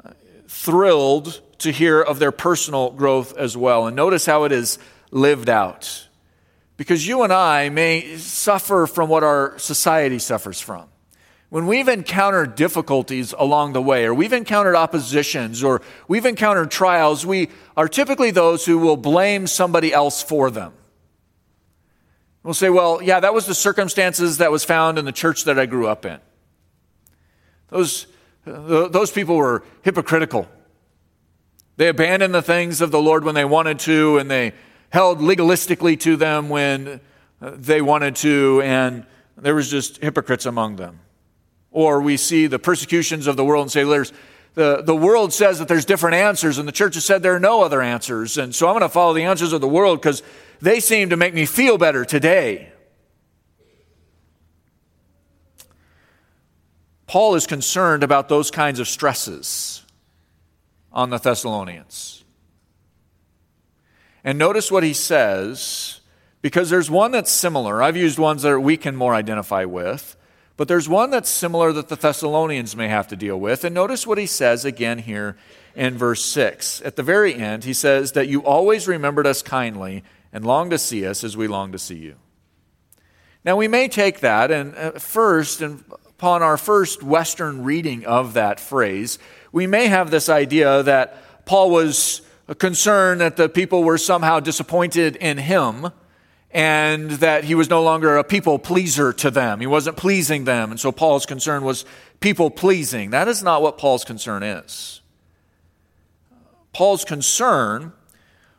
thrilled 0.47 1.41
to 1.59 1.71
hear 1.71 2.01
of 2.01 2.19
their 2.19 2.31
personal 2.31 2.91
growth 2.91 3.35
as 3.37 3.57
well. 3.57 3.87
And 3.87 3.95
notice 3.95 4.25
how 4.25 4.43
it 4.43 4.51
is 4.51 4.79
lived 5.11 5.49
out. 5.49 6.07
Because 6.77 7.07
you 7.07 7.23
and 7.23 7.33
I 7.33 7.69
may 7.69 8.17
suffer 8.17 8.85
from 8.85 9.09
what 9.09 9.23
our 9.23 9.57
society 9.57 10.19
suffers 10.19 10.61
from. 10.61 10.87
When 11.49 11.65
we've 11.65 11.87
encountered 11.87 12.55
difficulties 12.55 13.33
along 13.37 13.73
the 13.73 13.81
way, 13.81 14.05
or 14.05 14.13
we've 14.13 14.33
encountered 14.33 14.75
oppositions, 14.75 15.63
or 15.63 15.81
we've 16.07 16.25
encountered 16.25 16.69
trials, 16.69 17.25
we 17.25 17.49
are 17.75 17.87
typically 17.87 18.31
those 18.31 18.65
who 18.65 18.77
will 18.77 18.97
blame 18.97 19.47
somebody 19.47 19.93
else 19.93 20.21
for 20.21 20.51
them. 20.51 20.73
We'll 22.43 22.53
say, 22.53 22.69
well, 22.69 23.01
yeah, 23.01 23.21
that 23.21 23.33
was 23.33 23.45
the 23.45 23.55
circumstances 23.55 24.37
that 24.37 24.51
was 24.51 24.63
found 24.63 24.99
in 24.99 25.05
the 25.05 25.11
church 25.11 25.45
that 25.45 25.57
I 25.57 25.65
grew 25.65 25.87
up 25.87 26.05
in. 26.05 26.19
Those, 27.69 28.07
those 28.47 29.11
people 29.11 29.35
were 29.35 29.63
hypocritical. 29.81 30.47
They 31.77 31.89
abandoned 31.89 32.33
the 32.33 32.41
things 32.41 32.81
of 32.81 32.91
the 32.91 33.01
Lord 33.01 33.23
when 33.23 33.35
they 33.35 33.45
wanted 33.45 33.79
to, 33.79 34.17
and 34.17 34.31
they 34.31 34.53
held 34.89 35.19
legalistically 35.19 35.99
to 36.01 36.15
them 36.15 36.49
when 36.49 37.01
uh, 37.41 37.51
they 37.55 37.81
wanted 37.81 38.15
to, 38.17 38.61
and 38.63 39.05
there 39.37 39.53
was 39.53 39.69
just 39.69 39.97
hypocrites 40.01 40.45
among 40.45 40.77
them. 40.77 40.99
Or 41.71 42.01
we 42.01 42.17
see 42.17 42.47
the 42.47 42.57
persecutions 42.57 43.27
of 43.27 43.37
the 43.37 43.45
world 43.45 43.63
and 43.63 43.71
say, 43.71 43.83
there's, 43.83 44.11
the, 44.55 44.81
the 44.81 44.95
world 44.95 45.33
says 45.33 45.59
that 45.59 45.67
there's 45.67 45.85
different 45.85 46.15
answers, 46.15 46.57
and 46.57 46.67
the 46.67 46.71
church 46.71 46.95
has 46.95 47.05
said 47.05 47.21
there 47.21 47.35
are 47.35 47.39
no 47.39 47.61
other 47.61 47.81
answers. 47.81 48.39
And 48.39 48.55
so 48.55 48.67
I'm 48.67 48.73
going 48.73 48.81
to 48.81 48.89
follow 48.89 49.13
the 49.13 49.23
answers 49.23 49.53
of 49.53 49.61
the 49.61 49.67
world 49.67 50.01
because 50.01 50.23
they 50.61 50.79
seem 50.79 51.11
to 51.11 51.17
make 51.17 51.35
me 51.35 51.45
feel 51.45 51.77
better 51.77 52.05
today. 52.05 52.71
Paul 57.07 57.35
is 57.35 57.47
concerned 57.47 58.03
about 58.03 58.29
those 58.29 58.51
kinds 58.51 58.79
of 58.79 58.87
stresses 58.87 59.83
on 60.91 61.09
the 61.09 61.17
Thessalonians. 61.17 62.25
And 64.23 64.37
notice 64.37 64.69
what 64.69 64.83
he 64.83 64.93
says, 64.93 66.01
because 66.41 66.69
there's 66.69 66.91
one 66.91 67.11
that's 67.11 67.31
similar. 67.31 67.81
I've 67.81 67.95
used 67.95 68.19
ones 68.19 68.41
that 68.41 68.59
we 68.59 68.75
can 68.75 68.95
more 68.95 69.15
identify 69.15 69.63
with, 69.63 70.17
but 70.57 70.67
there's 70.67 70.89
one 70.89 71.09
that's 71.09 71.29
similar 71.29 71.71
that 71.71 71.87
the 71.87 71.95
Thessalonians 71.95 72.75
may 72.75 72.89
have 72.89 73.07
to 73.07 73.15
deal 73.15 73.39
with. 73.39 73.63
And 73.63 73.73
notice 73.73 74.05
what 74.05 74.17
he 74.17 74.25
says 74.25 74.65
again 74.65 74.99
here 74.99 75.37
in 75.75 75.97
verse 75.97 76.25
6. 76.25 76.81
At 76.81 76.97
the 76.97 77.03
very 77.03 77.35
end, 77.35 77.63
he 77.63 77.73
says 77.73 78.13
that 78.13 78.27
you 78.27 78.43
always 78.43 78.87
remembered 78.87 79.27
us 79.27 79.41
kindly 79.41 80.03
and 80.33 80.43
longed 80.43 80.71
to 80.71 80.77
see 80.77 81.05
us 81.05 81.23
as 81.23 81.37
we 81.37 81.47
long 81.47 81.71
to 81.71 81.79
see 81.79 81.97
you. 81.97 82.15
Now, 83.45 83.55
we 83.55 83.69
may 83.69 83.87
take 83.87 84.19
that, 84.19 84.51
and 84.51 84.75
uh, 84.75 84.91
first, 84.93 85.61
and 85.61 85.83
upon 86.17 86.41
our 86.41 86.57
first 86.57 87.03
Western 87.03 87.63
reading 87.63 88.03
of 88.03 88.33
that 88.33 88.59
phrase, 88.59 89.19
we 89.51 89.67
may 89.67 89.85
have 89.85 90.09
this 90.09 90.29
idea 90.29 90.81
that 90.81 91.45
Paul 91.45 91.69
was 91.69 92.23
concerned 92.57 93.21
that 93.21 93.37
the 93.37 93.47
people 93.47 93.83
were 93.83 93.99
somehow 93.99 94.39
disappointed 94.39 95.15
in 95.17 95.37
him 95.37 95.91
and 96.49 97.11
that 97.11 97.43
he 97.43 97.53
was 97.53 97.69
no 97.69 97.83
longer 97.83 98.17
a 98.17 98.23
people 98.23 98.57
pleaser 98.57 99.13
to 99.13 99.29
them. 99.29 99.59
He 99.59 99.67
wasn't 99.67 99.95
pleasing 99.95 100.45
them. 100.45 100.71
And 100.71 100.79
so 100.79 100.91
Paul's 100.91 101.27
concern 101.27 101.63
was 101.63 101.85
people 102.19 102.49
pleasing. 102.49 103.11
That 103.11 103.27
is 103.27 103.43
not 103.43 103.61
what 103.61 103.77
Paul's 103.77 104.03
concern 104.03 104.41
is. 104.41 105.01
Paul's 106.73 107.05
concern 107.05 107.93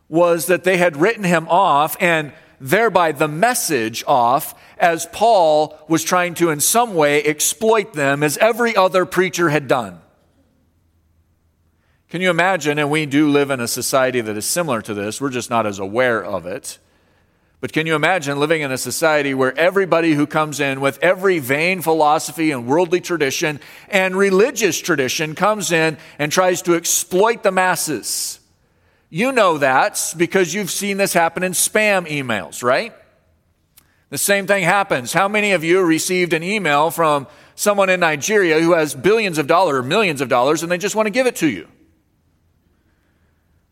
was 0.09 0.47
that 0.47 0.63
they 0.63 0.77
had 0.77 0.97
written 0.97 1.25
him 1.25 1.49
off 1.49 1.97
and 1.99 2.33
thereby 2.61 3.13
the 3.13 3.29
message 3.29 4.05
off 4.07 4.55
as 4.79 5.07
Paul 5.07 5.79
was 5.89 6.05
trying 6.05 6.35
to, 6.35 6.51
in 6.51 6.61
some 6.61 6.95
way, 6.95 7.23
exploit 7.23 7.93
them 7.93 8.23
as 8.23 8.37
every 8.39 8.77
other 8.77 9.05
preacher 9.05 9.49
had 9.49 9.69
done. 9.69 10.01
Can 12.09 12.23
you 12.23 12.31
imagine? 12.31 12.79
And 12.79 12.91
we 12.91 13.07
do 13.07 13.29
live 13.29 13.51
in 13.51 13.61
a 13.61 13.69
society 13.69 14.21
that 14.21 14.37
is 14.37 14.47
similar 14.47 14.81
to 14.83 14.95
this, 14.95 15.21
we're 15.21 15.31
just 15.31 15.51
not 15.51 15.67
as 15.67 15.79
aware 15.79 16.25
of 16.25 16.47
it. 16.47 16.79
But 17.61 17.73
can 17.73 17.87
you 17.89 17.97
imagine 17.97 18.39
living 18.39 18.63
in 18.63 18.71
a 18.71 18.79
society 18.79 19.35
where 19.35 19.57
everybody 19.59 20.15
who 20.15 20.29
comes 20.29 20.61
in 20.61 20.81
with 20.81 20.99
every 21.03 21.41
vain 21.41 21.83
philosophy 21.83 22.53
and 22.53 22.69
worldly 22.69 23.01
tradition 23.01 23.59
and 23.89 24.17
religious 24.17 24.79
tradition 24.79 25.35
comes 25.35 25.73
in 25.73 25.99
and 26.21 26.31
tries 26.31 26.63
to 26.63 26.77
exploit 26.77 27.43
the 27.43 27.51
masses? 27.51 28.39
You 29.11 29.33
know 29.33 29.59
that 29.59 30.15
because 30.17 30.53
you've 30.53 30.71
seen 30.71 30.99
this 30.99 31.13
happen 31.13 31.43
in 31.43 31.53
spam 31.53 32.07
emails, 32.07 32.63
right? 32.63 32.95
The 34.11 34.19
same 34.19 34.47
thing 34.47 34.65
happens. 34.65 35.13
How 35.13 35.29
many 35.29 35.53
of 35.53 35.65
you 35.65 35.83
received 35.83 36.33
an 36.33 36.43
email 36.43 36.91
from 36.91 37.27
someone 37.55 37.91
in 37.91 38.01
Nigeria 38.01 38.61
who 38.61 38.73
has 38.73 38.95
billions 38.95 39.39
of 39.39 39.47
dollars 39.47 39.79
or 39.79 39.83
millions 39.83 40.21
of 40.21 40.29
dollars 40.29 40.63
and 40.63 40.73
they 40.73 40.79
just 40.79 40.95
want 40.95 41.07
to 41.07 41.11
give 41.11 41.27
it 41.27 41.37
to 41.37 41.49
you? 41.49 41.69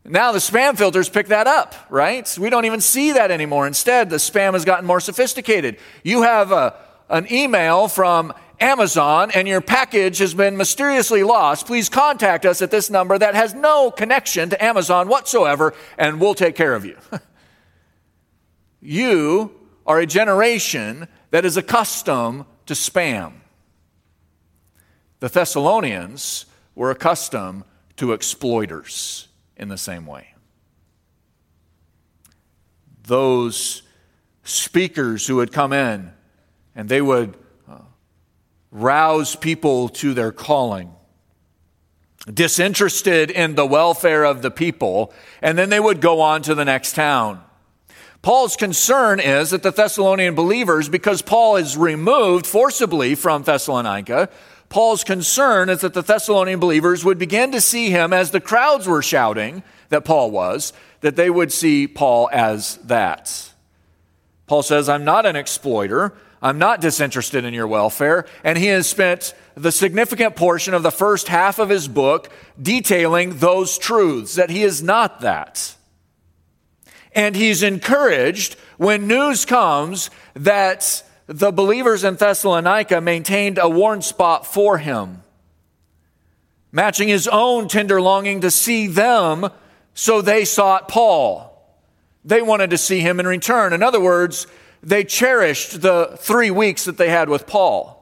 Now 0.05 0.33
the 0.33 0.39
spam 0.39 0.77
filters 0.77 1.09
pick 1.09 1.29
that 1.29 1.47
up, 1.47 1.75
right? 1.91 2.37
We 2.39 2.49
don't 2.49 2.65
even 2.65 2.81
see 2.81 3.13
that 3.13 3.31
anymore. 3.31 3.67
Instead, 3.67 4.09
the 4.09 4.17
spam 4.17 4.53
has 4.53 4.65
gotten 4.65 4.87
more 4.87 5.01
sophisticated. 5.01 5.79
You 6.05 6.23
have 6.23 6.53
a, 6.53 6.77
an 7.09 7.31
email 7.33 7.89
from 7.89 8.33
Amazon 8.61 9.31
and 9.35 9.47
your 9.47 9.61
package 9.61 10.19
has 10.19 10.35
been 10.35 10.57
mysteriously 10.57 11.23
lost, 11.23 11.67
please 11.67 11.89
contact 11.89 12.47
us 12.47 12.63
at 12.63 12.71
this 12.71 12.89
number 12.91 13.19
that 13.19 13.35
has 13.35 13.55
no 13.55 13.91
connection 13.91 14.51
to 14.51 14.65
Amazon 14.65 15.09
whatsoever, 15.09 15.75
and 15.99 16.21
we'll 16.21 16.35
take 16.35 16.57
care 16.57 16.75
of 16.75 16.85
you. 16.85 16.97
you 18.81 19.53
are 19.87 20.01
a 20.01 20.07
generation 20.07 21.09
that 21.31 21.45
is 21.45 21.57
accustomed 21.57 22.45
to 22.67 22.75
spam. 22.75 23.33
The 25.21 25.29
Thessalonians 25.29 26.47
were 26.75 26.91
accustomed 26.91 27.65
to 27.97 28.13
exploiters 28.13 29.29
in 29.57 29.69
the 29.69 29.79
same 29.79 30.07
way. 30.07 30.35
Those 33.05 33.83
speakers 34.43 35.27
who 35.27 35.37
would 35.37 35.53
come 35.53 35.73
in 35.73 36.13
and 36.75 36.89
they 36.89 37.01
would 37.01 37.37
rouse 38.71 39.37
people 39.37 39.89
to 39.89 40.15
their 40.15 40.33
calling, 40.33 40.93
disinterested 42.33 43.31
in 43.31 43.55
the 43.55 43.67
welfare 43.67 44.25
of 44.25 44.43
the 44.43 44.51
people, 44.51 45.13
and 45.41 45.57
then 45.57 45.71
they 45.71 45.81
would 45.81 46.01
go 46.01 46.21
on 46.21 46.43
to 46.43 46.55
the 46.55 46.65
next 46.65 46.95
town. 46.95 47.43
Paul's 48.23 48.57
concern 48.57 49.21
is 49.21 49.51
that 49.51 49.63
the 49.63 49.71
Thessalonian 49.71 50.35
believers, 50.35 50.89
because 50.89 51.23
Paul 51.23 51.57
is 51.57 51.77
removed 51.77 52.45
forcibly 52.45 53.15
from 53.15 53.45
Thessalonica, 53.45 54.29
Paul's 54.69 55.05
concern 55.05 55.69
is 55.69 55.83
that 55.83 55.95
the 55.95 56.03
Thessalonian 56.03 56.59
believers 56.59 57.05
would 57.05 57.19
begin 57.19 57.53
to 57.53 57.61
see 57.61 57.91
him 57.91 58.13
as 58.13 58.33
the 58.33 58.41
crowds 58.41 58.89
were 58.89 59.03
shouting 59.03 59.63
that 59.91 60.05
Paul 60.05 60.33
was, 60.33 60.73
that 61.03 61.15
they 61.15 61.31
would 61.31 61.53
see 61.53 61.87
Paul 61.87 62.29
as 62.33 62.77
that. 62.79 63.53
Paul 64.49 64.63
says, 64.63 64.89
I'm 64.89 65.05
not 65.05 65.27
an 65.27 65.37
exploiter. 65.37 66.13
I'm 66.47 66.59
not 66.59 66.81
disinterested 66.81 67.45
in 67.45 67.55
your 67.55 67.67
welfare. 67.67 68.25
And 68.45 68.57
he 68.57 68.67
has 68.67 68.89
spent 68.89 69.35
the 69.57 69.73
significant 69.73 70.37
portion 70.37 70.75
of 70.75 70.85
the 70.85 70.93
first 70.93 71.27
half 71.27 71.59
of 71.59 71.71
his 71.71 71.89
book 71.89 72.31
detailing 72.61 73.39
those 73.39 73.77
truths, 73.79 74.37
that 74.37 74.49
he 74.49 74.63
is 74.63 74.81
not 74.81 75.23
that. 75.23 75.75
And 77.13 77.35
he's 77.35 77.65
encouraged 77.65 78.55
when 78.77 79.09
news 79.09 79.45
comes 79.45 80.09
that 80.35 81.03
the 81.27 81.51
believers 81.51 82.05
in 82.05 82.15
Thessalonica 82.15 83.01
maintained 83.01 83.59
a 83.59 83.69
warm 83.69 84.01
spot 84.01 84.47
for 84.47 84.79
him, 84.79 85.25
matching 86.71 87.09
his 87.09 87.27
own 87.27 87.67
tender 87.67 88.01
longing 88.01 88.43
to 88.43 88.53
see 88.53 88.87
them, 88.87 89.51
so 89.95 90.23
they 90.23 90.45
sought 90.45 90.87
Paul. 90.87 91.53
They 92.25 92.41
wanted 92.41 92.71
to 92.71 92.79
see 92.79 93.01
him 93.01 93.19
in 93.19 93.27
return. 93.27 93.73
In 93.73 93.83
other 93.83 94.01
words, 94.01 94.47
they 94.83 95.05
cherished 95.05 95.81
the 95.81 96.17
three 96.19 96.51
weeks 96.51 96.85
that 96.85 96.99
they 96.99 97.09
had 97.09 97.29
with 97.29 97.47
Paul. 97.47 97.97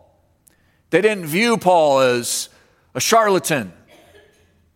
They 0.90 1.00
didn't 1.00 1.26
view 1.26 1.56
Paul 1.56 2.00
as 2.00 2.48
a 2.94 3.00
charlatan, 3.00 3.72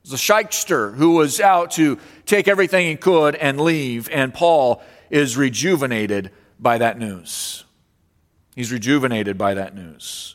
as 0.05 0.13
a 0.13 0.19
shyster 0.19 0.93
who 0.93 1.13
was 1.13 1.41
out 1.41 1.73
to 1.73 1.99
take 2.27 2.49
everything 2.49 2.87
he 2.89 2.97
could 2.97 3.35
and 3.37 3.61
leave. 3.61 4.09
And 4.11 4.35
Paul 4.35 4.83
is 5.11 5.37
rejuvenated 5.37 6.31
by 6.59 6.79
that 6.79 6.99
news. 6.99 7.65
He's 8.55 8.73
rejuvenated 8.73 9.39
by 9.39 9.55
that 9.55 9.75
news. 9.75 10.35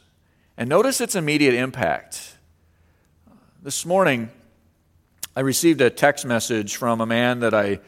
And 0.57 0.69
notice 0.69 1.01
its 1.01 1.15
immediate 1.15 1.55
impact. 1.55 2.37
This 3.61 3.85
morning, 3.85 4.29
I 5.35 5.41
received 5.41 5.81
a 5.81 5.89
text 5.89 6.25
message 6.25 6.75
from 6.75 7.01
a 7.01 7.05
man 7.05 7.39
that 7.39 7.53
I 7.53 7.79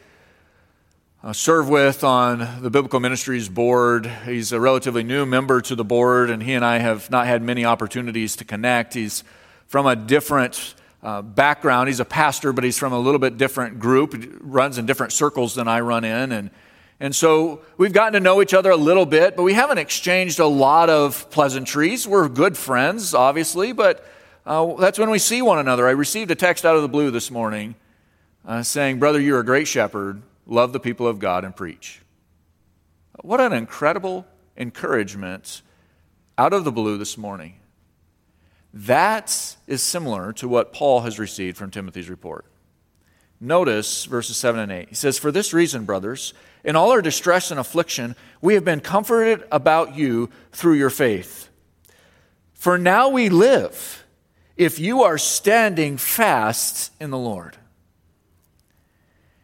uh, 1.26 1.32
serve 1.32 1.68
with 1.68 2.04
on 2.04 2.62
the 2.62 2.70
Biblical 2.70 3.00
Ministries 3.00 3.48
board. 3.48 4.06
He's 4.06 4.52
a 4.52 4.60
relatively 4.60 5.02
new 5.02 5.26
member 5.26 5.60
to 5.62 5.74
the 5.74 5.82
board, 5.82 6.30
and 6.30 6.40
he 6.40 6.54
and 6.54 6.64
I 6.64 6.78
have 6.78 7.10
not 7.10 7.26
had 7.26 7.42
many 7.42 7.64
opportunities 7.64 8.36
to 8.36 8.44
connect. 8.44 8.94
He's 8.94 9.24
from 9.66 9.86
a 9.86 9.96
different 9.96 10.76
uh, 11.02 11.22
background. 11.22 11.88
He's 11.88 11.98
a 11.98 12.04
pastor, 12.04 12.52
but 12.52 12.62
he's 12.62 12.78
from 12.78 12.92
a 12.92 12.98
little 13.00 13.18
bit 13.18 13.38
different 13.38 13.80
group, 13.80 14.14
runs 14.40 14.78
in 14.78 14.86
different 14.86 15.12
circles 15.12 15.56
than 15.56 15.66
I 15.66 15.80
run 15.80 16.04
in. 16.04 16.30
And, 16.30 16.50
and 17.00 17.12
so 17.12 17.62
we've 17.76 17.92
gotten 17.92 18.12
to 18.12 18.20
know 18.20 18.40
each 18.40 18.54
other 18.54 18.70
a 18.70 18.76
little 18.76 19.04
bit, 19.04 19.34
but 19.34 19.42
we 19.42 19.54
haven't 19.54 19.78
exchanged 19.78 20.38
a 20.38 20.46
lot 20.46 20.90
of 20.90 21.28
pleasantries. 21.32 22.06
We're 22.06 22.28
good 22.28 22.56
friends, 22.56 23.14
obviously, 23.14 23.72
but 23.72 24.08
uh, 24.46 24.74
that's 24.74 24.96
when 24.96 25.10
we 25.10 25.18
see 25.18 25.42
one 25.42 25.58
another. 25.58 25.88
I 25.88 25.90
received 25.90 26.30
a 26.30 26.36
text 26.36 26.64
out 26.64 26.76
of 26.76 26.82
the 26.82 26.88
blue 26.88 27.10
this 27.10 27.32
morning 27.32 27.74
uh, 28.46 28.62
saying, 28.62 29.00
Brother, 29.00 29.20
you're 29.20 29.40
a 29.40 29.44
great 29.44 29.66
shepherd 29.66 30.22
love 30.46 30.72
the 30.72 30.80
people 30.80 31.06
of 31.06 31.18
God, 31.18 31.44
and 31.44 31.54
preach. 31.54 32.00
What 33.20 33.40
an 33.40 33.52
incredible 33.52 34.26
encouragement 34.56 35.62
out 36.38 36.52
of 36.52 36.64
the 36.64 36.72
blue 36.72 36.98
this 36.98 37.18
morning. 37.18 37.54
That 38.72 39.56
is 39.66 39.82
similar 39.82 40.32
to 40.34 40.48
what 40.48 40.72
Paul 40.72 41.00
has 41.00 41.18
received 41.18 41.56
from 41.56 41.70
Timothy's 41.70 42.10
report. 42.10 42.44
Notice 43.40 44.04
verses 44.04 44.36
7 44.36 44.60
and 44.60 44.72
8. 44.72 44.88
He 44.88 44.94
says, 44.94 45.18
For 45.18 45.30
this 45.30 45.52
reason, 45.52 45.84
brothers, 45.84 46.34
in 46.64 46.76
all 46.76 46.90
our 46.90 47.02
distress 47.02 47.50
and 47.50 47.60
affliction, 47.60 48.16
we 48.40 48.54
have 48.54 48.64
been 48.64 48.80
comforted 48.80 49.44
about 49.50 49.96
you 49.96 50.30
through 50.52 50.74
your 50.74 50.90
faith. 50.90 51.48
For 52.54 52.78
now 52.78 53.08
we 53.08 53.28
live 53.28 54.04
if 54.56 54.78
you 54.78 55.02
are 55.02 55.18
standing 55.18 55.96
fast 55.96 56.92
in 57.00 57.10
the 57.10 57.18
Lord. 57.18 57.56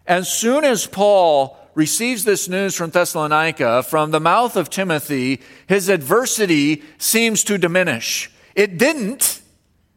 As 0.06 0.30
soon 0.30 0.64
as 0.64 0.86
Paul 0.86 1.58
receives 1.74 2.24
this 2.24 2.48
news 2.48 2.74
from 2.74 2.90
Thessalonica, 2.90 3.82
from 3.82 4.10
the 4.10 4.20
mouth 4.20 4.56
of 4.56 4.68
Timothy, 4.68 5.40
his 5.66 5.88
adversity 5.88 6.82
seems 6.98 7.44
to 7.44 7.58
diminish. 7.58 8.30
It 8.54 8.78
didn't. 8.78 9.40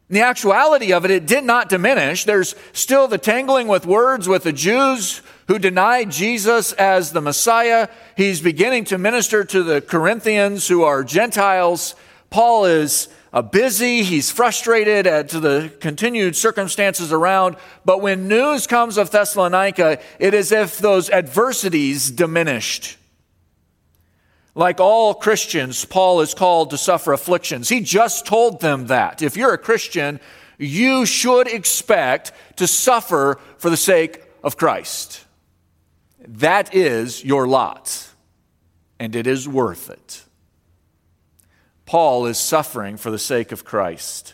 In 0.10 0.14
the 0.14 0.22
actuality 0.22 0.94
of 0.94 1.04
it, 1.04 1.12
it 1.12 1.26
did 1.26 1.44
not 1.44 1.68
diminish. 1.68 2.26
There's 2.26 2.56
still 2.74 3.08
the 3.08 3.18
tangling 3.18 3.68
with 3.68 3.88
words 3.88 4.30
with 4.30 4.44
the 4.44 4.54
Jews 4.54 5.24
who 5.48 5.58
denied 5.58 6.12
Jesus 6.12 6.72
as 6.74 7.12
the 7.12 7.22
Messiah. 7.22 7.90
He's 8.16 8.40
beginning 8.40 8.86
to 8.86 8.98
minister 9.00 9.44
to 9.44 9.64
the 9.64 9.82
Corinthians 9.82 10.68
who 10.68 10.84
are 10.84 11.04
Gentiles. 11.04 11.96
Paul 12.30 12.66
is 12.66 13.08
uh, 13.36 13.42
busy, 13.42 14.02
he's 14.02 14.32
frustrated 14.32 15.06
at 15.06 15.28
the 15.28 15.70
continued 15.82 16.38
circumstances 16.38 17.12
around. 17.12 17.58
But 17.84 18.02
when 18.02 18.30
news 18.30 18.66
comes 18.66 18.98
of 18.98 19.12
Thessalonica, 19.12 20.00
it 20.20 20.34
is 20.34 20.54
as 20.54 20.72
if 20.72 20.78
those 20.78 21.10
adversities 21.10 22.10
diminished. 22.10 22.98
Like 24.56 24.80
all 24.80 25.14
Christians, 25.14 25.84
Paul 25.84 26.22
is 26.22 26.34
called 26.34 26.70
to 26.70 26.78
suffer 26.78 27.12
afflictions. 27.12 27.68
He 27.68 27.82
just 27.82 28.26
told 28.26 28.62
them 28.62 28.88
that. 28.88 29.22
If 29.22 29.36
you're 29.36 29.54
a 29.54 29.58
Christian, 29.58 30.22
you 30.58 31.06
should 31.06 31.48
expect 31.48 32.32
to 32.56 32.68
suffer 32.68 33.38
for 33.58 33.70
the 33.70 33.76
sake 33.76 34.24
of 34.46 34.56
Christ. 34.56 35.26
That 36.26 36.74
is 36.74 37.22
your 37.22 37.50
lot, 37.50 38.08
and 38.98 39.14
it 39.14 39.28
is 39.28 39.46
worth 39.46 39.90
it. 39.90 40.25
Paul 41.86 42.26
is 42.26 42.38
suffering 42.38 42.98
for 42.98 43.12
the 43.12 43.20
sake 43.20 43.52
of 43.52 43.64
Christ. 43.64 44.34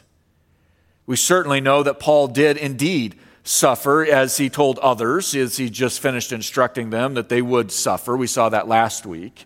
We 1.05 1.15
certainly 1.15 1.59
know 1.59 1.83
that 1.83 1.99
Paul 1.99 2.27
did 2.27 2.57
indeed 2.57 3.15
suffer 3.43 4.05
as 4.05 4.37
he 4.37 4.49
told 4.49 4.79
others, 4.79 5.35
as 5.35 5.57
he 5.57 5.69
just 5.69 5.99
finished 5.99 6.31
instructing 6.31 6.89
them 6.89 7.15
that 7.15 7.29
they 7.29 7.41
would 7.41 7.71
suffer. 7.71 8.15
We 8.15 8.27
saw 8.27 8.49
that 8.49 8.67
last 8.67 9.05
week. 9.05 9.45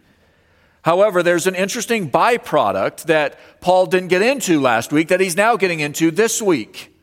However, 0.84 1.24
there's 1.24 1.48
an 1.48 1.56
interesting 1.56 2.12
byproduct 2.12 3.06
that 3.06 3.40
Paul 3.60 3.88
didn't 3.88 4.10
get 4.10 4.22
into 4.22 4.62
last 4.62 4.92
week 4.92 5.08
that 5.08 5.20
he's 5.20 5.36
now 5.36 5.56
getting 5.56 5.80
into 5.80 6.12
this 6.12 6.42
week. 6.42 6.94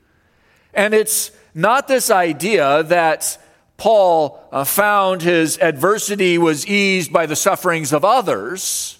And 0.73 0.95
it's 0.95 1.33
not 1.55 1.88
this 1.88 2.09
idea 2.11 2.85
that 2.85 3.38
Paul 3.77 4.41
uh, 4.53 4.62
found 4.62 5.23
his 5.23 5.59
adversity 5.59 6.38
was 6.38 6.65
eased 6.67 7.12
by 7.12 7.27
the 7.27 7.35
sufferings 7.35 7.93
of 7.93 8.05
others 8.05 8.99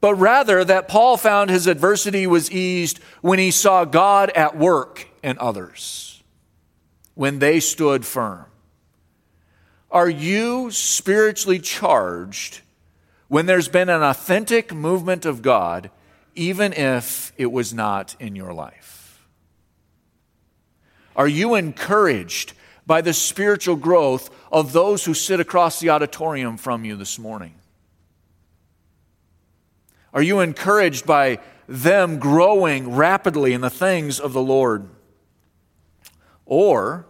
but 0.00 0.14
rather 0.14 0.64
that 0.64 0.88
Paul 0.88 1.16
found 1.16 1.50
his 1.50 1.66
adversity 1.66 2.26
was 2.26 2.50
eased 2.50 2.98
when 3.20 3.38
he 3.38 3.50
saw 3.50 3.84
God 3.84 4.30
at 4.30 4.56
work 4.56 5.08
in 5.22 5.36
others, 5.38 6.22
when 7.14 7.38
they 7.38 7.60
stood 7.60 8.06
firm. 8.06 8.46
Are 9.90 10.08
you 10.08 10.70
spiritually 10.70 11.58
charged 11.58 12.60
when 13.28 13.46
there's 13.46 13.68
been 13.68 13.88
an 13.88 14.02
authentic 14.02 14.72
movement 14.72 15.24
of 15.26 15.42
God, 15.42 15.90
even 16.34 16.72
if 16.72 17.32
it 17.36 17.52
was 17.52 17.74
not 17.74 18.16
in 18.18 18.36
your 18.36 18.54
life? 18.54 19.26
Are 21.16 21.28
you 21.28 21.54
encouraged 21.56 22.54
by 22.86 23.02
the 23.02 23.12
spiritual 23.12 23.76
growth 23.76 24.30
of 24.50 24.72
those 24.72 25.04
who 25.04 25.12
sit 25.12 25.40
across 25.40 25.80
the 25.80 25.90
auditorium 25.90 26.56
from 26.56 26.84
you 26.84 26.96
this 26.96 27.18
morning? 27.18 27.54
Are 30.12 30.22
you 30.22 30.40
encouraged 30.40 31.06
by 31.06 31.38
them 31.68 32.18
growing 32.18 32.94
rapidly 32.94 33.52
in 33.52 33.60
the 33.60 33.70
things 33.70 34.18
of 34.18 34.32
the 34.32 34.42
Lord? 34.42 34.88
Or 36.46 37.06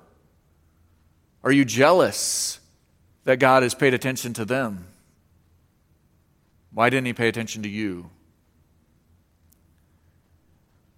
are 1.43 1.53
you 1.53 1.65
jealous 1.65 2.61
that 3.25 3.39
God 3.39 3.63
has 3.63 3.75
paid 3.75 3.95
attention 3.95 4.35
to 4.35 4.45
them? 4.45 4.87
Why 6.73 6.91
didn't 6.91 7.07
he 7.07 7.15
pay 7.15 7.29
attention 7.29 7.63
to 7.63 7.69
you? 7.69 8.11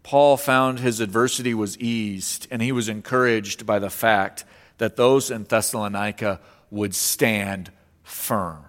Paul 0.03 0.37
found 0.37 0.81
his 0.81 0.99
adversity 0.99 1.55
was 1.55 1.79
eased, 1.79 2.49
and 2.51 2.61
he 2.61 2.73
was 2.73 2.89
encouraged 2.89 3.65
by 3.65 3.79
the 3.79 3.89
fact 3.89 4.45
that 4.79 4.97
those 4.97 5.31
in 5.31 5.45
Thessalonica 5.45 6.41
would 6.71 6.95
stand 6.95 7.71
firm 8.03 8.65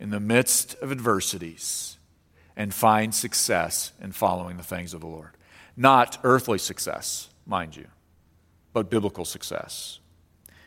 in 0.00 0.08
the 0.08 0.20
midst 0.20 0.74
of 0.76 0.90
adversities 0.90 1.98
and 2.56 2.72
find 2.72 3.14
success 3.14 3.92
in 4.00 4.12
following 4.12 4.56
the 4.56 4.62
things 4.62 4.94
of 4.94 5.00
the 5.00 5.06
Lord. 5.06 5.30
Not 5.76 6.18
earthly 6.22 6.58
success, 6.58 7.28
mind 7.46 7.76
you, 7.76 7.86
but 8.72 8.90
biblical 8.90 9.24
success. 9.24 9.98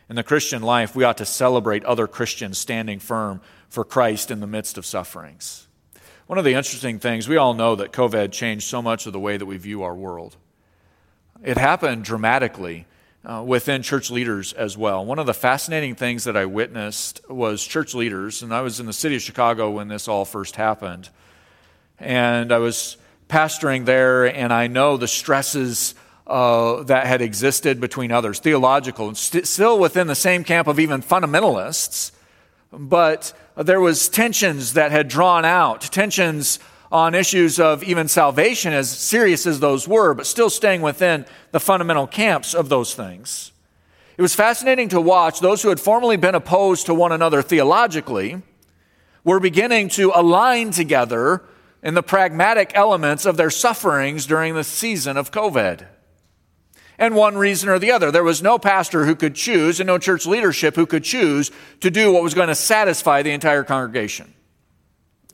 In 0.08 0.16
the 0.16 0.22
Christian 0.22 0.62
life, 0.62 0.94
we 0.96 1.04
ought 1.04 1.18
to 1.18 1.24
celebrate 1.24 1.84
other 1.84 2.06
Christians 2.06 2.58
standing 2.58 2.98
firm 2.98 3.40
for 3.68 3.84
Christ 3.84 4.30
in 4.30 4.40
the 4.40 4.46
midst 4.46 4.78
of 4.78 4.86
sufferings. 4.86 5.66
One 6.26 6.38
of 6.38 6.44
the 6.44 6.54
interesting 6.54 6.98
things, 6.98 7.28
we 7.28 7.36
all 7.36 7.54
know 7.54 7.74
that 7.76 7.92
COVID 7.92 8.32
changed 8.32 8.66
so 8.66 8.82
much 8.82 9.06
of 9.06 9.12
the 9.12 9.20
way 9.20 9.36
that 9.36 9.46
we 9.46 9.56
view 9.56 9.82
our 9.82 9.94
world. 9.94 10.36
It 11.42 11.56
happened 11.56 12.04
dramatically 12.04 12.86
uh, 13.24 13.42
within 13.46 13.82
church 13.82 14.10
leaders 14.10 14.52
as 14.52 14.76
well. 14.76 15.04
One 15.04 15.18
of 15.18 15.26
the 15.26 15.34
fascinating 15.34 15.94
things 15.94 16.24
that 16.24 16.36
I 16.36 16.44
witnessed 16.44 17.20
was 17.30 17.64
church 17.64 17.94
leaders, 17.94 18.42
and 18.42 18.52
I 18.52 18.60
was 18.60 18.80
in 18.80 18.86
the 18.86 18.92
city 18.92 19.16
of 19.16 19.22
Chicago 19.22 19.70
when 19.70 19.88
this 19.88 20.08
all 20.08 20.24
first 20.24 20.56
happened 20.56 21.10
and 22.00 22.52
I 22.52 22.58
was 22.58 22.96
pastoring 23.28 23.84
there, 23.84 24.24
and 24.24 24.52
I 24.52 24.66
know 24.66 24.96
the 24.96 25.08
stresses 25.08 25.94
uh, 26.26 26.82
that 26.84 27.06
had 27.06 27.22
existed 27.22 27.80
between 27.80 28.12
others, 28.12 28.38
theological, 28.38 29.08
and 29.08 29.16
st- 29.16 29.46
still 29.46 29.78
within 29.78 30.06
the 30.06 30.14
same 30.14 30.44
camp 30.44 30.68
of 30.68 30.78
even 30.78 31.02
fundamentalists. 31.02 32.12
But 32.72 33.32
there 33.56 33.80
was 33.80 34.08
tensions 34.08 34.74
that 34.74 34.92
had 34.92 35.08
drawn 35.08 35.44
out, 35.44 35.80
tensions 35.80 36.58
on 36.90 37.14
issues 37.14 37.58
of 37.60 37.82
even 37.82 38.08
salvation, 38.08 38.72
as 38.72 38.90
serious 38.90 39.46
as 39.46 39.60
those 39.60 39.86
were, 39.86 40.14
but 40.14 40.26
still 40.26 40.50
staying 40.50 40.80
within 40.80 41.26
the 41.50 41.60
fundamental 41.60 42.06
camps 42.06 42.54
of 42.54 42.68
those 42.68 42.94
things. 42.94 43.52
It 44.16 44.22
was 44.22 44.34
fascinating 44.34 44.88
to 44.90 45.00
watch 45.00 45.40
those 45.40 45.62
who 45.62 45.68
had 45.68 45.78
formerly 45.78 46.16
been 46.16 46.34
opposed 46.34 46.86
to 46.86 46.94
one 46.94 47.12
another 47.12 47.40
theologically 47.42 48.42
were 49.22 49.38
beginning 49.38 49.90
to 49.90 50.12
align 50.14 50.70
together 50.70 51.42
in 51.82 51.94
the 51.94 52.02
pragmatic 52.02 52.72
elements 52.74 53.24
of 53.24 53.36
their 53.36 53.50
sufferings 53.50 54.26
during 54.26 54.54
the 54.54 54.64
season 54.64 55.16
of 55.16 55.30
COVID. 55.30 55.86
And 56.98 57.14
one 57.14 57.38
reason 57.38 57.68
or 57.68 57.78
the 57.78 57.92
other. 57.92 58.10
There 58.10 58.24
was 58.24 58.42
no 58.42 58.58
pastor 58.58 59.04
who 59.04 59.14
could 59.14 59.36
choose 59.36 59.78
and 59.78 59.86
no 59.86 59.98
church 59.98 60.26
leadership 60.26 60.74
who 60.74 60.86
could 60.86 61.04
choose 61.04 61.52
to 61.80 61.90
do 61.90 62.12
what 62.12 62.24
was 62.24 62.34
going 62.34 62.48
to 62.48 62.56
satisfy 62.56 63.22
the 63.22 63.30
entire 63.30 63.62
congregation, 63.62 64.34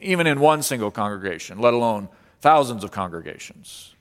even 0.00 0.26
in 0.26 0.40
one 0.40 0.62
single 0.62 0.90
congregation, 0.90 1.58
let 1.58 1.72
alone 1.72 2.08
thousands 2.42 2.84
of 2.84 2.90
congregations. 2.90 3.94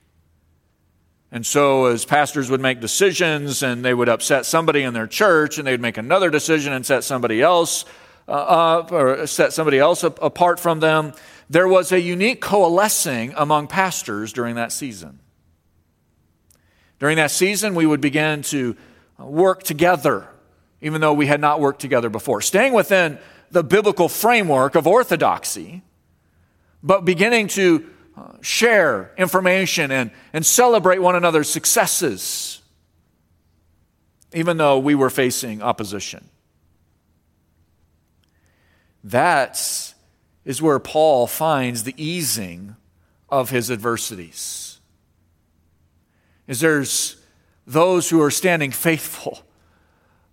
And 1.32 1.44
so, 1.44 1.86
as 1.86 2.06
pastors 2.06 2.52
would 2.52 2.62
make 2.62 2.80
decisions 2.80 3.64
and 3.64 3.84
they 3.84 3.94
would 3.94 4.08
upset 4.08 4.46
somebody 4.46 4.84
in 4.84 4.94
their 4.94 5.08
church, 5.08 5.58
and 5.58 5.66
they'd 5.66 5.82
make 5.82 5.98
another 5.98 6.30
decision 6.30 6.74
and 6.74 6.86
set 6.86 7.04
somebody 7.04 7.42
else 7.42 7.86
uh, 8.28 8.32
up 8.34 8.92
or 8.92 9.26
set 9.26 9.52
somebody 9.52 9.80
else 9.80 10.04
apart 10.04 10.60
from 10.60 10.80
them, 10.80 11.14
there 11.54 11.68
was 11.68 11.92
a 11.92 12.02
unique 12.02 12.42
coalescing 12.42 13.32
among 13.38 13.68
pastors 13.68 14.34
during 14.34 14.56
that 14.56 14.72
season. 14.72 15.20
During 16.98 17.18
that 17.18 17.30
season, 17.30 17.76
we 17.76 17.86
would 17.86 18.02
begin 18.02 18.42
to 18.44 18.76
work 19.20 19.62
together, 19.62 20.28
even 20.82 21.00
though 21.00 21.14
we 21.14 21.28
had 21.28 21.40
not 21.40 21.60
worked 21.60 21.80
together 21.80 22.10
before, 22.10 22.42
staying 22.42 22.74
within 22.74 23.20
the 23.52 23.64
biblical 23.64 24.10
framework 24.10 24.74
of 24.74 24.88
orthodoxy, 24.88 25.84
but 26.82 27.06
beginning 27.06 27.50
to 27.50 27.88
uh, 28.18 28.32
share 28.42 29.12
information 29.16 29.92
and, 29.92 30.10
and 30.34 30.44
celebrate 30.44 30.98
one 30.98 31.16
another's 31.16 31.50
successes, 31.50 32.64
even 34.34 34.58
though 34.58 34.80
we 34.80 34.96
were 34.96 35.12
facing 35.12 35.62
opposition. 35.62 36.28
That 39.04 39.93
is 40.46 40.62
where 40.62 40.80
Paul 40.80 41.28
finds 41.28 41.84
the 41.84 41.96
easing 41.98 42.76
of 43.30 43.50
his 43.50 43.72
adversities. 43.72 44.80
Is 46.48 46.60
there's 46.60 47.18
those 47.66 48.10
who 48.10 48.22
are 48.22 48.32
standing 48.32 48.72
faithful 48.72 49.44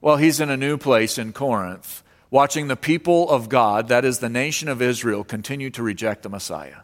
while 0.01 0.17
he's 0.17 0.41
in 0.41 0.51
a 0.51 0.57
new 0.57 0.77
place 0.77 1.19
in 1.19 1.33
Corinth, 1.33 2.03
watching 2.31 2.69
the 2.69 2.77
people 2.77 3.29
of 3.31 3.49
God, 3.49 3.89
that 3.89 4.05
is 4.05 4.19
the 4.19 4.29
nation 4.29 4.69
of 4.69 4.83
Israel, 4.83 5.23
continue 5.23 5.71
to 5.71 5.83
reject 5.83 6.23
the 6.23 6.29
Messiah. 6.29 6.81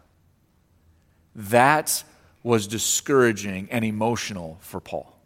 That 1.34 2.04
was 2.42 2.66
discouraging 2.66 3.68
and 3.70 3.84
emotional 3.84 4.58
for 4.60 4.80
Paul. 4.80 5.16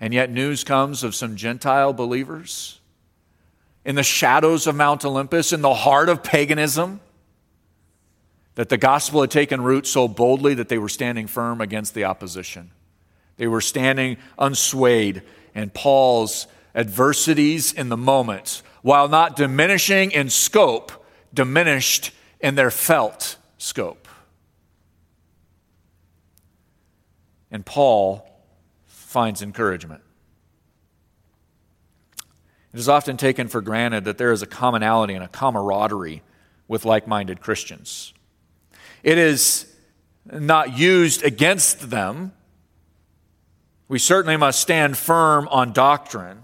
And 0.00 0.14
yet, 0.14 0.30
news 0.30 0.64
comes 0.64 1.02
of 1.02 1.14
some 1.14 1.36
Gentile 1.36 1.92
believers 1.92 2.80
in 3.84 3.94
the 3.94 4.02
shadows 4.02 4.66
of 4.66 4.74
Mount 4.74 5.04
Olympus, 5.04 5.52
in 5.52 5.62
the 5.62 5.74
heart 5.74 6.08
of 6.08 6.22
paganism, 6.22 7.00
that 8.54 8.68
the 8.68 8.76
gospel 8.76 9.20
had 9.20 9.30
taken 9.30 9.62
root 9.62 9.86
so 9.86 10.08
boldly 10.08 10.54
that 10.54 10.68
they 10.68 10.78
were 10.78 10.88
standing 10.88 11.26
firm 11.26 11.60
against 11.60 11.94
the 11.94 12.04
opposition. 12.04 12.70
They 13.36 13.46
were 13.46 13.60
standing 13.60 14.16
unswayed, 14.38 15.22
and 15.54 15.72
Paul's 15.72 16.48
adversities 16.74 17.72
in 17.72 17.88
the 17.88 17.96
moment, 17.96 18.62
while 18.82 19.08
not 19.08 19.36
diminishing 19.36 20.10
in 20.10 20.28
scope, 20.28 20.90
diminished 21.32 22.10
in 22.40 22.56
their 22.56 22.70
felt 22.70 23.36
scope. 23.58 24.08
And 27.50 27.64
Paul 27.64 28.28
finds 28.86 29.40
encouragement. 29.40 30.02
It 32.72 32.78
is 32.78 32.88
often 32.88 33.16
taken 33.16 33.48
for 33.48 33.60
granted 33.60 34.04
that 34.04 34.18
there 34.18 34.32
is 34.32 34.42
a 34.42 34.46
commonality 34.46 35.14
and 35.14 35.24
a 35.24 35.28
camaraderie 35.28 36.22
with 36.66 36.84
like 36.84 37.06
minded 37.08 37.40
Christians. 37.40 38.12
It 39.02 39.16
is 39.16 39.72
not 40.30 40.78
used 40.78 41.24
against 41.24 41.90
them. 41.90 42.32
We 43.88 43.98
certainly 43.98 44.36
must 44.36 44.60
stand 44.60 44.98
firm 44.98 45.48
on 45.48 45.72
doctrine. 45.72 46.42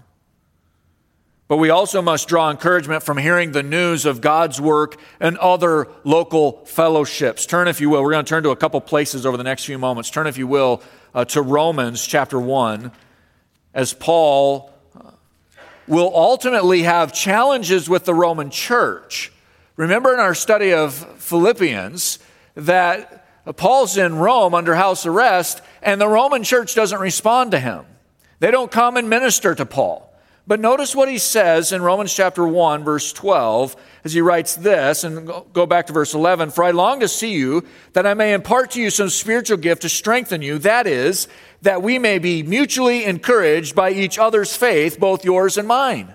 But 1.47 1.57
we 1.57 1.69
also 1.69 2.01
must 2.01 2.27
draw 2.27 2.49
encouragement 2.49 3.03
from 3.03 3.17
hearing 3.17 3.51
the 3.51 3.61
news 3.61 4.05
of 4.07 4.19
God's 4.19 4.59
work 4.59 4.99
and 5.19 5.37
other 5.37 5.87
local 6.03 6.65
fellowships. 6.65 7.45
Turn, 7.45 7.67
if 7.67 7.79
you 7.79 7.91
will, 7.91 8.01
we're 8.01 8.11
going 8.11 8.25
to 8.25 8.29
turn 8.29 8.41
to 8.43 8.49
a 8.49 8.55
couple 8.55 8.81
places 8.81 9.27
over 9.27 9.37
the 9.37 9.43
next 9.43 9.65
few 9.65 9.77
moments. 9.77 10.09
Turn, 10.09 10.25
if 10.25 10.39
you 10.39 10.47
will, 10.47 10.81
uh, 11.13 11.23
to 11.25 11.43
Romans 11.43 12.03
chapter 12.05 12.39
1, 12.39 12.91
as 13.75 13.93
Paul 13.93 14.71
will 15.87 16.11
ultimately 16.15 16.83
have 16.83 17.13
challenges 17.13 17.89
with 17.89 18.05
the 18.05 18.13
Roman 18.13 18.49
church. 18.49 19.31
Remember 19.75 20.13
in 20.13 20.19
our 20.19 20.35
study 20.35 20.73
of 20.73 20.93
Philippians 21.21 22.19
that 22.55 23.27
Paul's 23.57 23.97
in 23.97 24.15
Rome 24.15 24.53
under 24.55 24.75
house 24.75 25.05
arrest, 25.05 25.61
and 25.81 26.01
the 26.01 26.07
Roman 26.07 26.43
church 26.43 26.73
doesn't 26.73 26.99
respond 26.99 27.51
to 27.51 27.59
him. 27.59 27.85
They 28.39 28.51
don't 28.51 28.71
come 28.71 28.97
and 28.97 29.09
minister 29.09 29.53
to 29.53 29.65
Paul. 29.65 30.11
But 30.47 30.59
notice 30.59 30.95
what 30.95 31.09
he 31.09 31.17
says 31.17 31.71
in 31.71 31.81
Romans 31.81 32.13
chapter 32.13 32.47
1, 32.47 32.83
verse 32.83 33.11
12, 33.13 33.75
as 34.05 34.13
he 34.13 34.21
writes 34.21 34.55
this, 34.55 35.03
and 35.03 35.27
go 35.51 35.65
back 35.65 35.87
to 35.87 35.93
verse 35.93 36.13
11 36.13 36.51
For 36.51 36.63
I 36.63 36.69
long 36.69 36.99
to 36.99 37.07
see 37.07 37.33
you, 37.33 37.65
that 37.93 38.05
I 38.05 38.13
may 38.13 38.33
impart 38.33 38.71
to 38.71 38.81
you 38.81 38.91
some 38.91 39.09
spiritual 39.09 39.57
gift 39.57 39.81
to 39.81 39.89
strengthen 39.89 40.43
you, 40.43 40.59
that 40.59 40.85
is, 40.85 41.27
that 41.63 41.81
we 41.81 41.97
may 41.97 42.19
be 42.19 42.43
mutually 42.43 43.03
encouraged 43.03 43.75
by 43.75 43.89
each 43.89 44.19
other's 44.19 44.55
faith, 44.55 44.99
both 44.99 45.25
yours 45.25 45.57
and 45.57 45.67
mine. 45.67 46.13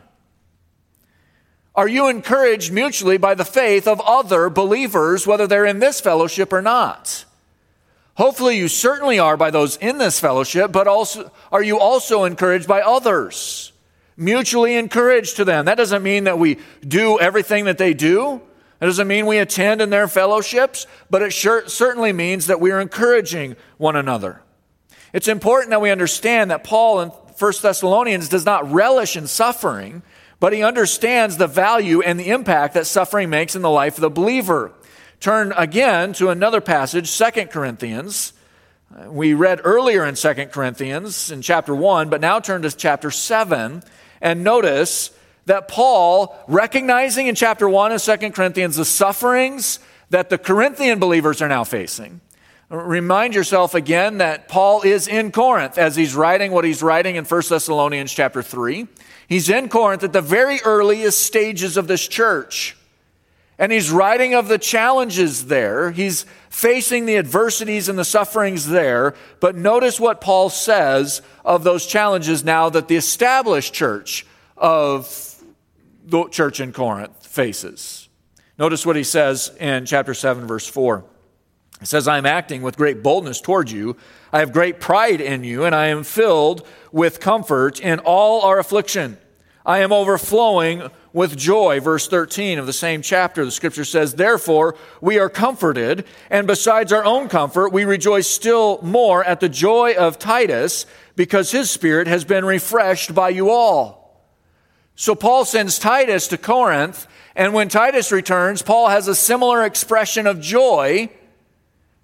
Are 1.74 1.88
you 1.88 2.08
encouraged 2.08 2.72
mutually 2.72 3.18
by 3.18 3.34
the 3.34 3.44
faith 3.44 3.88
of 3.88 4.00
other 4.02 4.48
believers, 4.48 5.26
whether 5.26 5.48
they're 5.48 5.66
in 5.66 5.80
this 5.80 6.00
fellowship 6.00 6.52
or 6.52 6.62
not? 6.62 7.24
Hopefully, 8.14 8.56
you 8.56 8.68
certainly 8.68 9.18
are 9.18 9.36
by 9.36 9.50
those 9.50 9.76
in 9.78 9.98
this 9.98 10.20
fellowship, 10.20 10.70
but 10.70 10.86
also, 10.86 11.32
are 11.50 11.62
you 11.62 11.80
also 11.80 12.22
encouraged 12.22 12.68
by 12.68 12.82
others? 12.82 13.69
Mutually 14.20 14.76
encouraged 14.76 15.36
to 15.36 15.44
them. 15.44 15.64
That 15.64 15.76
doesn't 15.76 16.02
mean 16.02 16.24
that 16.24 16.38
we 16.38 16.58
do 16.86 17.18
everything 17.18 17.64
that 17.64 17.78
they 17.78 17.94
do. 17.94 18.42
That 18.78 18.86
doesn't 18.86 19.08
mean 19.08 19.26
we 19.26 19.38
attend 19.38 19.80
in 19.80 19.90
their 19.90 20.08
fellowships, 20.08 20.86
but 21.08 21.22
it 21.22 21.32
sure, 21.32 21.66
certainly 21.68 22.12
means 22.12 22.46
that 22.46 22.60
we 22.60 22.70
are 22.70 22.80
encouraging 22.80 23.56
one 23.78 23.96
another. 23.96 24.42
It's 25.12 25.28
important 25.28 25.70
that 25.70 25.80
we 25.80 25.90
understand 25.90 26.50
that 26.50 26.64
Paul 26.64 27.00
in 27.00 27.08
1 27.08 27.52
Thessalonians 27.62 28.28
does 28.28 28.44
not 28.44 28.70
relish 28.70 29.16
in 29.16 29.26
suffering, 29.26 30.02
but 30.38 30.52
he 30.52 30.62
understands 30.62 31.36
the 31.36 31.46
value 31.46 32.00
and 32.02 32.20
the 32.20 32.30
impact 32.30 32.74
that 32.74 32.86
suffering 32.86 33.30
makes 33.30 33.56
in 33.56 33.62
the 33.62 33.70
life 33.70 33.96
of 33.96 34.02
the 34.02 34.10
believer. 34.10 34.72
Turn 35.18 35.52
again 35.56 36.12
to 36.14 36.28
another 36.28 36.60
passage, 36.60 37.16
2 37.16 37.46
Corinthians. 37.46 38.32
We 39.06 39.34
read 39.34 39.60
earlier 39.64 40.04
in 40.04 40.14
2 40.14 40.34
Corinthians 40.46 41.30
in 41.30 41.42
chapter 41.42 41.74
1, 41.74 42.08
but 42.08 42.20
now 42.20 42.40
turn 42.40 42.62
to 42.62 42.70
chapter 42.70 43.10
7 43.10 43.82
and 44.20 44.44
notice 44.44 45.10
that 45.46 45.68
Paul, 45.68 46.36
recognizing 46.46 47.26
in 47.26 47.34
chapter 47.34 47.68
1 47.68 47.92
of 47.92 48.02
2 48.02 48.30
Corinthians 48.30 48.76
the 48.76 48.84
sufferings 48.84 49.78
that 50.10 50.30
the 50.30 50.38
Corinthian 50.38 50.98
believers 50.98 51.40
are 51.42 51.48
now 51.48 51.64
facing, 51.64 52.20
remind 52.68 53.34
yourself 53.34 53.74
again 53.74 54.18
that 54.18 54.48
Paul 54.48 54.82
is 54.82 55.08
in 55.08 55.32
Corinth 55.32 55.76
as 55.78 55.96
he's 55.96 56.14
writing 56.14 56.52
what 56.52 56.64
he's 56.64 56.82
writing 56.82 57.16
in 57.16 57.24
1 57.24 57.42
Thessalonians 57.48 58.12
chapter 58.12 58.42
3. 58.42 58.86
He's 59.28 59.48
in 59.48 59.68
Corinth 59.68 60.04
at 60.04 60.12
the 60.12 60.20
very 60.20 60.60
earliest 60.64 61.20
stages 61.20 61.76
of 61.76 61.88
this 61.88 62.06
church. 62.06 62.76
And 63.60 63.70
he's 63.70 63.90
writing 63.90 64.34
of 64.34 64.48
the 64.48 64.56
challenges 64.56 65.46
there. 65.46 65.90
He's 65.90 66.24
facing 66.48 67.04
the 67.04 67.18
adversities 67.18 67.90
and 67.90 67.98
the 67.98 68.06
sufferings 68.06 68.66
there. 68.66 69.14
But 69.38 69.54
notice 69.54 70.00
what 70.00 70.22
Paul 70.22 70.48
says 70.48 71.20
of 71.44 71.62
those 71.62 71.84
challenges 71.84 72.42
now 72.42 72.70
that 72.70 72.88
the 72.88 72.96
established 72.96 73.74
church 73.74 74.26
of 74.56 75.36
the 76.06 76.26
church 76.28 76.58
in 76.58 76.72
Corinth 76.72 77.26
faces. 77.26 78.08
Notice 78.58 78.86
what 78.86 78.96
he 78.96 79.04
says 79.04 79.52
in 79.60 79.84
chapter 79.84 80.14
7, 80.14 80.46
verse 80.46 80.66
4. 80.66 81.04
He 81.80 81.86
says, 81.86 82.08
I 82.08 82.16
am 82.16 82.24
acting 82.24 82.62
with 82.62 82.78
great 82.78 83.02
boldness 83.02 83.42
toward 83.42 83.70
you. 83.70 83.94
I 84.32 84.38
have 84.38 84.54
great 84.54 84.80
pride 84.80 85.20
in 85.20 85.44
you, 85.44 85.64
and 85.64 85.74
I 85.74 85.88
am 85.88 86.02
filled 86.04 86.66
with 86.92 87.20
comfort 87.20 87.78
in 87.78 87.98
all 87.98 88.40
our 88.40 88.58
affliction. 88.58 89.18
I 89.66 89.80
am 89.80 89.92
overflowing 89.92 90.90
with 91.12 91.36
joy. 91.36 91.80
Verse 91.80 92.08
13 92.08 92.58
of 92.58 92.66
the 92.66 92.72
same 92.72 93.02
chapter, 93.02 93.44
the 93.44 93.50
scripture 93.50 93.84
says, 93.84 94.14
Therefore, 94.14 94.76
we 95.00 95.18
are 95.18 95.28
comforted, 95.28 96.04
and 96.30 96.46
besides 96.46 96.92
our 96.92 97.04
own 97.04 97.28
comfort, 97.28 97.72
we 97.72 97.84
rejoice 97.84 98.28
still 98.28 98.80
more 98.82 99.24
at 99.24 99.40
the 99.40 99.48
joy 99.48 99.94
of 99.94 100.18
Titus, 100.18 100.86
because 101.16 101.50
his 101.50 101.70
spirit 101.70 102.06
has 102.06 102.24
been 102.24 102.44
refreshed 102.44 103.14
by 103.14 103.28
you 103.28 103.50
all. 103.50 104.00
So 104.94 105.14
Paul 105.14 105.44
sends 105.44 105.78
Titus 105.78 106.28
to 106.28 106.38
Corinth, 106.38 107.06
and 107.34 107.54
when 107.54 107.68
Titus 107.68 108.12
returns, 108.12 108.62
Paul 108.62 108.88
has 108.88 109.08
a 109.08 109.14
similar 109.14 109.64
expression 109.64 110.26
of 110.26 110.40
joy 110.40 111.10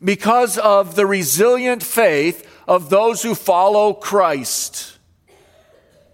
because 0.03 0.59
of 0.59 0.95
the 0.95 1.07
resilient 1.07 1.83
faith 1.83 2.49
of 2.67 2.91
those 2.91 3.23
who 3.23 3.35
follow 3.35 3.93
Christ. 3.93 4.99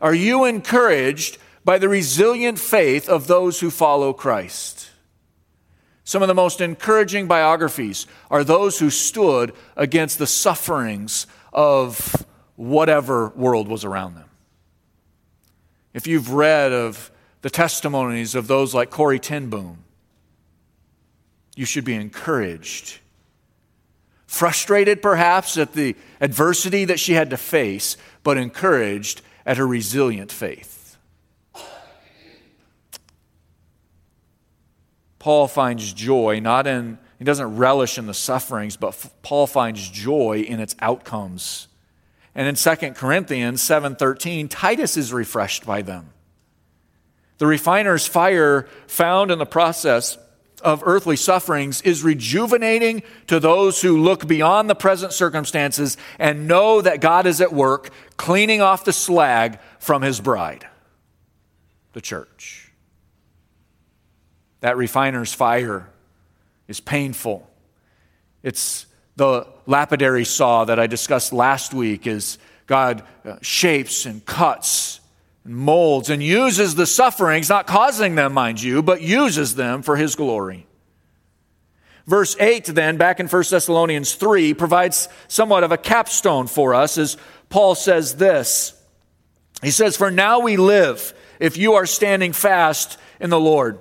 Are 0.01 0.15
you 0.15 0.45
encouraged 0.45 1.39
by 1.65 1.79
the 1.79 1.89
resilient 1.89 2.59
faith 2.59 3.09
of 3.09 3.27
those 3.27 3.61
who 3.61 3.71
follow 3.71 4.13
Christ? 4.13 4.91
Some 6.05 6.23
of 6.23 6.29
the 6.29 6.35
most 6.35 6.61
encouraging 6.61 7.29
biographies 7.29 8.07
are 8.31 8.43
those 8.43 8.79
who 8.79 8.91
stood 8.91 9.53
against 9.77 10.19
the 10.19 10.27
sufferings 10.27 11.27
of 11.53 12.27
whatever 12.57 13.29
world 13.31 13.69
was 13.69 13.85
around 13.85 14.17
them. 14.17 14.29
If 15.95 16.07
you've 16.07 16.33
read 16.33 16.73
of 16.73 17.11
the 17.43 17.51
testimonies 17.51 18.35
of 18.35 18.47
those 18.47 18.75
like 18.75 18.91
Corrie 18.91 19.19
ten 19.19 19.49
Boom, 19.49 19.85
you 21.55 21.65
should 21.67 21.85
be 21.85 21.95
encouraged. 21.95 22.99
Frustrated 24.27 25.03
perhaps 25.03 25.59
at 25.59 25.75
the 25.75 25.95
adversity 26.21 26.87
that 26.87 26.99
she 26.99 27.13
had 27.13 27.31
to 27.31 27.37
face, 27.37 27.97
but 28.23 28.39
encouraged 28.39 29.21
at 29.45 29.59
her 29.59 29.67
resilient 29.67 30.33
faith. 30.33 30.72
Paul 35.23 35.47
finds 35.47 35.93
joy 35.93 36.41
not 36.41 36.67
in, 36.67 36.99
he 37.17 37.25
doesn't 37.25 37.55
relish 37.57 37.97
in 37.97 38.07
the 38.07 38.13
sufferings, 38.13 38.77
but 38.77 39.09
Paul 39.23 39.47
finds 39.47 39.89
joy 39.89 40.45
in 40.49 40.59
its 40.59 40.75
outcomes. 40.81 41.69
And 42.35 42.49
in 42.49 42.57
2 42.57 42.97
Corinthians 42.97 43.63
7:13, 43.63 44.49
Titus 44.49 44.97
is 44.97 45.13
refreshed 45.13 45.65
by 45.65 45.81
them. 45.81 46.11
The 47.39 47.47
refiner's 47.47 48.05
fire 48.05 48.67
found 48.89 49.31
in 49.31 49.39
the 49.39 49.47
process 49.47 50.19
of 50.61 50.83
earthly 50.85 51.15
sufferings 51.15 51.83
is 51.83 52.03
rejuvenating 52.03 53.05
to 53.29 53.39
those 53.39 53.81
who 53.81 54.03
look 54.03 54.27
beyond 54.27 54.69
the 54.69 54.75
present 54.75 55.13
circumstances 55.13 55.97
and 56.19 56.49
know 56.49 56.81
that 56.81 57.01
God 57.01 57.27
is 57.27 57.41
at 57.41 57.53
work 57.53 57.91
cleaning 58.17 58.61
off 58.61 58.85
the 58.85 58.93
slag 58.93 59.61
from 59.79 60.03
his 60.03 60.21
bride, 60.21 60.67
the 61.93 62.01
church. 62.01 62.62
That 64.63 64.77
refiner's 64.77 65.35
fire 65.35 65.89
is 66.69 66.79
painful. 66.79 67.49
It's 68.45 68.87
the 69.17 69.47
lapidary 69.67 70.25
saw 70.25 70.65
that 70.65 70.79
I 70.79 70.87
discussed 70.87 71.33
last 71.33 71.75
week 71.75 72.07
is 72.07 72.39
God 72.67 73.03
uh, 73.25 73.37
shapes 73.43 74.07
and 74.07 74.25
cuts 74.25 75.01
and 75.45 75.57
molds 75.57 76.11
and 76.11 76.23
uses 76.23 76.77
the 76.77 76.87
sufferings, 76.87 77.49
not 77.49 77.67
causing 77.67 78.15
them, 78.15 78.33
mind 78.35 78.63
you, 78.63 78.83
but 78.83 79.03
uses 79.03 79.57
them 79.57 79.83
for 79.83 79.97
his 79.97 80.15
glory. 80.15 80.67
Verse 82.07 82.37
8, 82.39 82.67
then, 82.67 82.97
back 82.97 83.19
in 83.19 83.27
1 83.27 83.45
Thessalonians 83.51 84.15
3, 84.15 84.55
provides 84.55 85.09
somewhat 85.27 85.65
of 85.65 85.73
a 85.73 85.77
capstone 85.77 86.47
for 86.47 86.73
us 86.73 86.99
as 86.99 87.17
Paul 87.49 87.75
says 87.75 88.15
this. 88.15 88.81
He 89.61 89.73
says, 89.73 89.97
For 89.97 90.11
now 90.11 90.39
we 90.39 90.57
live 90.57 91.15
if 91.41 91.57
you 91.57 91.75
are 91.75 91.87
standing 91.87 92.33
fast 92.33 92.97
in 93.21 93.29
the 93.29 93.41
Lord. 93.41 93.79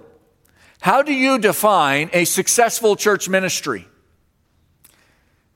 How 0.81 1.03
do 1.03 1.13
you 1.13 1.37
define 1.37 2.09
a 2.11 2.25
successful 2.25 2.95
church 2.95 3.29
ministry? 3.29 3.87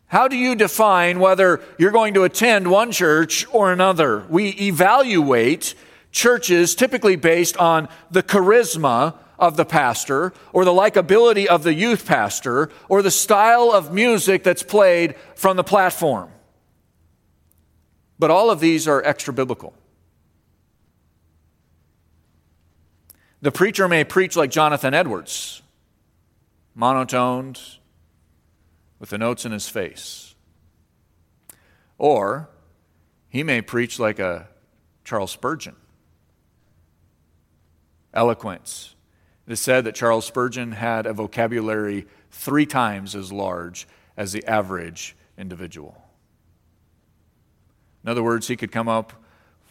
How 0.05 0.27
do 0.27 0.37
you 0.37 0.53
define 0.53 1.19
whether 1.19 1.61
you're 1.79 1.91
going 1.91 2.13
to 2.13 2.25
attend 2.25 2.69
one 2.69 2.91
church 2.91 3.47
or 3.51 3.73
another? 3.73 4.23
We 4.29 4.49
evaluate 4.49 5.73
churches 6.11 6.75
typically 6.75 7.15
based 7.15 7.57
on 7.57 7.89
the 8.11 8.21
charisma 8.21 9.15
of 9.39 9.57
the 9.57 9.65
pastor 9.65 10.31
or 10.53 10.63
the 10.63 10.71
likability 10.71 11.47
of 11.47 11.63
the 11.63 11.73
youth 11.73 12.05
pastor 12.05 12.69
or 12.87 13.01
the 13.01 13.09
style 13.09 13.71
of 13.71 13.91
music 13.91 14.43
that's 14.43 14.61
played 14.61 15.15
from 15.33 15.57
the 15.57 15.63
platform. 15.63 16.29
But 18.19 18.29
all 18.29 18.51
of 18.51 18.59
these 18.59 18.87
are 18.87 19.03
extra 19.03 19.33
biblical. 19.33 19.73
The 23.45 23.51
preacher 23.51 23.87
may 23.87 24.03
preach 24.03 24.35
like 24.35 24.49
Jonathan 24.49 24.95
Edwards, 24.95 25.61
monotoned, 26.73 27.61
with 28.97 29.11
the 29.11 29.19
notes 29.19 29.45
in 29.45 29.51
his 29.51 29.69
face. 29.69 30.33
Or 31.99 32.49
he 33.29 33.43
may 33.43 33.61
preach 33.61 33.99
like 33.99 34.17
a 34.17 34.47
Charles 35.03 35.29
Spurgeon. 35.29 35.75
Eloquence. 38.15 38.95
It 39.45 39.53
is 39.53 39.59
said 39.59 39.83
that 39.83 39.93
Charles 39.93 40.25
Spurgeon 40.25 40.71
had 40.71 41.05
a 41.05 41.13
vocabulary 41.13 42.07
three 42.31 42.65
times 42.65 43.15
as 43.15 43.31
large 43.31 43.87
as 44.17 44.31
the 44.31 44.43
average 44.47 45.15
individual. 45.37 46.01
In 48.03 48.09
other 48.09 48.23
words, 48.23 48.47
he 48.47 48.55
could 48.55 48.71
come 48.71 48.87
up 48.89 49.13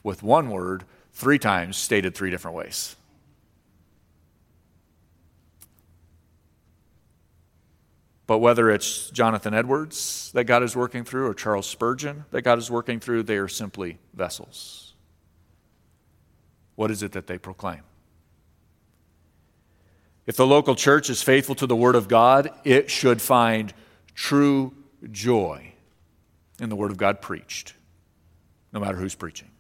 with 0.05 0.23
one 0.23 0.51
word 0.51 0.85
three 1.13 1.41
times 1.41 1.77
stated 1.77 2.15
three 2.15 2.31
different 2.31 2.57
ways. 2.57 2.95
But 8.27 8.39
whether 8.39 8.71
it's 8.71 9.11
Jonathan 9.11 9.53
Edwards 9.53 10.31
that 10.33 10.45
God 10.45 10.63
is 10.63 10.75
working 10.75 11.05
through 11.05 11.27
or 11.27 11.35
Charles 11.35 11.67
Spurgeon 11.67 12.25
that 12.31 12.43
God 12.43 12.59
is 12.59 12.71
working 12.71 13.01
through, 13.01 13.25
they 13.25 13.37
are 13.37 13.49
simply 13.49 13.99
vessels. 14.15 14.95
What 16.75 16.91
is 16.91 17.03
it 17.03 17.13
that 17.13 17.27
they 17.27 17.39
proclaim? 17.39 17.83
If 20.27 20.37
the 20.37 20.47
local 20.47 20.75
church 20.75 21.11
is 21.11 21.23
faithful 21.23 21.55
to 21.57 21.67
the 21.67 21.77
Word 21.77 21.95
of 21.95 22.09
God, 22.09 22.51
it 22.65 22.91
should 22.91 23.21
find 23.21 23.75
true 24.15 24.75
joy 25.11 25.73
in 26.59 26.71
the 26.71 26.77
Word 26.77 26.91
of 26.91 26.97
God 26.97 27.21
preached, 27.21 27.75
no 28.73 28.81
matter 28.81 28.97
who's 28.97 29.15
preaching. 29.15 29.51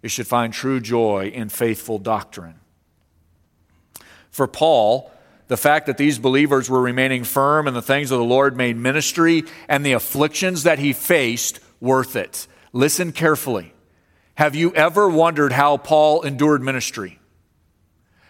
It 0.00 0.12
should 0.12 0.28
find 0.28 0.52
true 0.52 0.78
joy 0.78 1.32
in 1.34 1.48
faithful 1.48 1.98
doctrine. 1.98 2.60
For 4.30 4.46
Paul, 4.46 5.10
the 5.48 5.56
fact 5.56 5.86
that 5.86 5.96
these 5.96 6.18
believers 6.18 6.70
were 6.70 6.80
remaining 6.80 7.24
firm 7.24 7.66
in 7.66 7.74
the 7.74 7.82
things 7.82 8.10
of 8.10 8.18
the 8.18 8.24
Lord 8.24 8.56
made 8.56 8.76
ministry 8.76 9.44
and 9.68 9.84
the 9.84 9.92
afflictions 9.92 10.62
that 10.62 10.78
he 10.78 10.92
faced 10.92 11.60
worth 11.80 12.16
it. 12.16 12.46
Listen 12.72 13.12
carefully. 13.12 13.72
Have 14.34 14.54
you 14.54 14.72
ever 14.74 15.08
wondered 15.08 15.52
how 15.52 15.78
Paul 15.78 16.22
endured 16.22 16.62
ministry? 16.62 17.18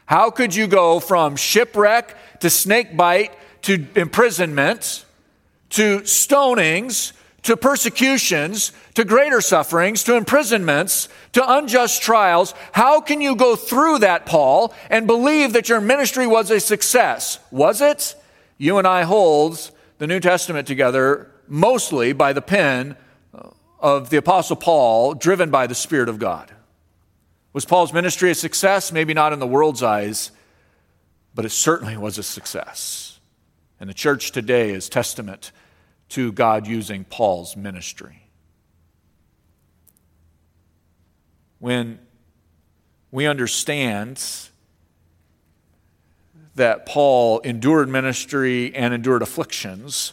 How 0.07 0.31
could 0.31 0.55
you 0.55 0.67
go 0.67 1.01
from 1.01 1.37
shipwreck 1.37 2.17
to 2.41 2.49
snakebite 2.49 3.33
to 3.63 3.87
imprisonment 3.95 5.05
to 5.71 6.01
stonings 6.01 7.13
to 7.49 7.57
persecutions, 7.57 8.73
to 8.93 9.07
greater 9.07 9.41
sufferings, 9.41 10.05
to 10.05 10.17
imprisonments, 10.17 11.09
to 11.33 11.43
unjust 11.57 12.03
trials. 12.03 12.53
How 12.73 13.01
can 13.01 13.23
you 13.23 13.35
go 13.37 13.57
through 13.57 14.01
that, 14.01 14.27
Paul, 14.27 14.75
and 14.91 15.07
believe 15.07 15.55
that 15.55 15.71
your 15.71 15.81
ministry 15.81 16.27
was 16.27 16.51
a 16.51 16.61
success? 16.61 17.39
Was 17.51 17.81
it? 17.81 18.15
You 18.59 18.77
and 18.77 18.87
I 18.87 19.05
hold 19.05 19.71
the 19.97 20.07
New 20.07 20.21
Testament 20.21 20.69
together 20.69 21.31
mostly 21.47 22.13
by 22.13 22.35
the 22.35 22.43
pen 22.43 22.97
of 23.81 24.11
the 24.11 24.19
Apostle 24.19 24.57
Paul, 24.57 25.15
driven 25.15 25.51
by 25.51 25.67
the 25.67 25.75
Spirit 25.75 26.11
of 26.11 26.19
God. 26.19 26.53
Was 27.55 27.65
Paul's 27.65 27.95
ministry 27.95 28.31
a 28.31 28.35
success? 28.35 28.93
Maybe 28.93 29.15
not 29.15 29.33
in 29.33 29.39
the 29.39 29.47
world's 29.47 29.83
eyes, 29.83 30.33
but 31.35 31.47
it 31.47 31.51
certainly 31.53 31.97
was 31.97 32.19
a 32.19 32.23
success. 32.23 33.21
And 33.81 33.89
the 33.89 33.95
church 33.95 34.33
today 34.33 34.69
is 34.69 34.91
testament 34.91 35.51
to 36.11 36.33
God 36.33 36.67
using 36.67 37.05
Paul's 37.05 37.57
ministry. 37.57 38.29
When 41.59 41.99
we 43.11 43.27
understand 43.27 44.23
that 46.55 46.87
Paul 46.87 47.41
endured 47.41 47.89
ministry 47.89 48.75
and 48.75 48.93
endured 48.93 49.23
afflictions, 49.23 50.13